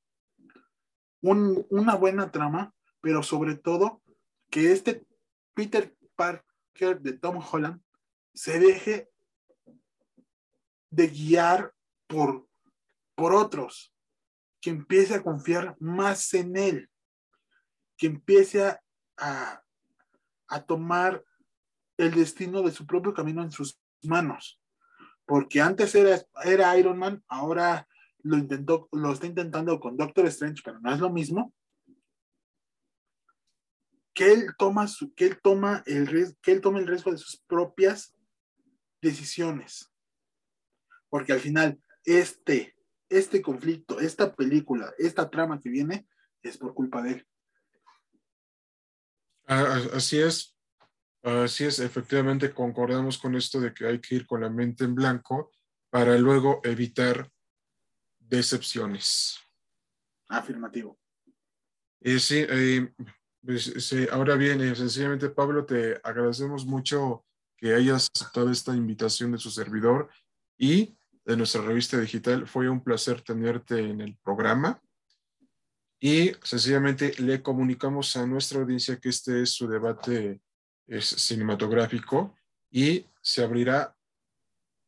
[1.21, 4.01] una buena trama, pero sobre todo
[4.49, 5.05] que este
[5.55, 7.81] Peter Parker de Tom Holland
[8.33, 9.09] se deje
[10.91, 11.73] de guiar
[12.07, 12.47] por,
[13.15, 13.93] por otros,
[14.61, 16.89] que empiece a confiar más en él,
[17.97, 18.63] que empiece
[19.17, 19.63] a,
[20.47, 21.23] a, tomar
[21.97, 24.59] el destino de su propio camino en sus manos.
[25.25, 27.87] Porque antes era, era Iron Man, ahora
[28.19, 31.53] lo intentó, lo está intentando con Doctor Strange, pero no es lo mismo.
[34.15, 37.37] Que él toma su, que él toma el que él toma el riesgo de sus
[37.45, 38.15] propias
[39.01, 39.91] decisiones.
[41.09, 42.75] Porque al final, este,
[43.09, 46.07] este conflicto, esta película, esta trama que viene,
[46.41, 47.27] es por culpa de él.
[49.47, 50.57] Ah, así es,
[51.21, 54.95] así es, efectivamente concordamos con esto de que hay que ir con la mente en
[54.95, 55.51] blanco
[55.91, 57.29] para luego evitar
[58.19, 59.39] decepciones.
[60.27, 60.99] Afirmativo.
[62.01, 62.91] Y sí, eh,
[63.45, 67.25] pues, ahora bien, eh, sencillamente Pablo, te agradecemos mucho
[67.57, 70.09] que hayas aceptado esta invitación de su servidor
[70.57, 72.47] y de nuestra revista digital.
[72.47, 74.81] Fue un placer tenerte en el programa
[75.99, 80.41] y sencillamente le comunicamos a nuestra audiencia que este es su debate
[80.99, 82.35] cinematográfico
[82.69, 83.95] y se abrirá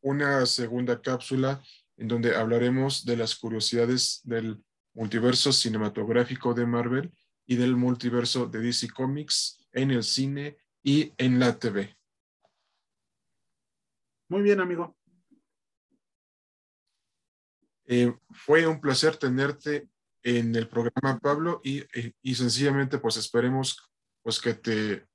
[0.02, 1.62] una segunda cápsula
[1.98, 4.64] en donde hablaremos de las curiosidades del
[4.94, 7.12] multiverso cinematográfico de Marvel
[7.48, 11.98] y del multiverso de DC Comics en el cine y en la TV.
[14.30, 14.96] Muy bien, amigo.
[17.86, 19.88] Eh, fue un placer tenerte
[20.22, 21.84] en el programa, Pablo, y,
[22.22, 23.78] y, sencillamente pues esperemos
[24.22, 25.08] pues que te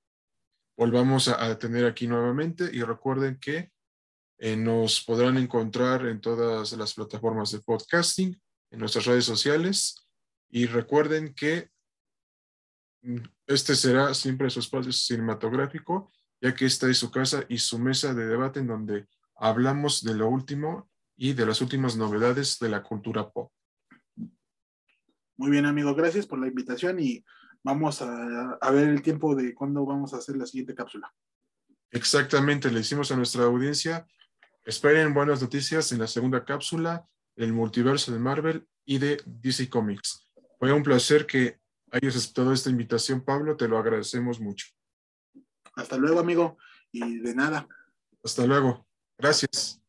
[0.74, 3.70] volvamos a, tener aquí nuevamente y recuerden que
[4.38, 8.40] eh, nos podrán encontrar en todas las plataformas de podcasting,
[8.70, 10.08] en nuestras redes sociales
[10.50, 11.68] y recuerden que
[13.46, 18.14] este será siempre su espacio cinematográfico, ya que esta es su casa y su mesa
[18.14, 19.06] de debate en donde
[19.36, 23.52] hablamos de lo último y de las últimas novedades de la cultura pop.
[25.36, 27.24] Muy bien, amigo, gracias por la invitación y
[27.62, 31.12] vamos a, ver el tiempo de cuándo vamos a hacer la siguiente cápsula.
[31.90, 34.06] Exactamente, le hicimos a nuestra audiencia.
[34.64, 37.06] Esperen buenas noticias en la segunda cápsula,
[37.36, 40.28] el multiverso de Marvel y de DC Comics.
[40.58, 41.61] Fue un placer que
[41.92, 44.66] hayas aceptado esta invitación, Pablo, te lo agradecemos mucho.
[45.74, 46.58] Hasta luego, amigo,
[46.90, 47.68] y de nada.
[48.24, 48.86] Hasta luego.
[49.18, 49.81] Gracias.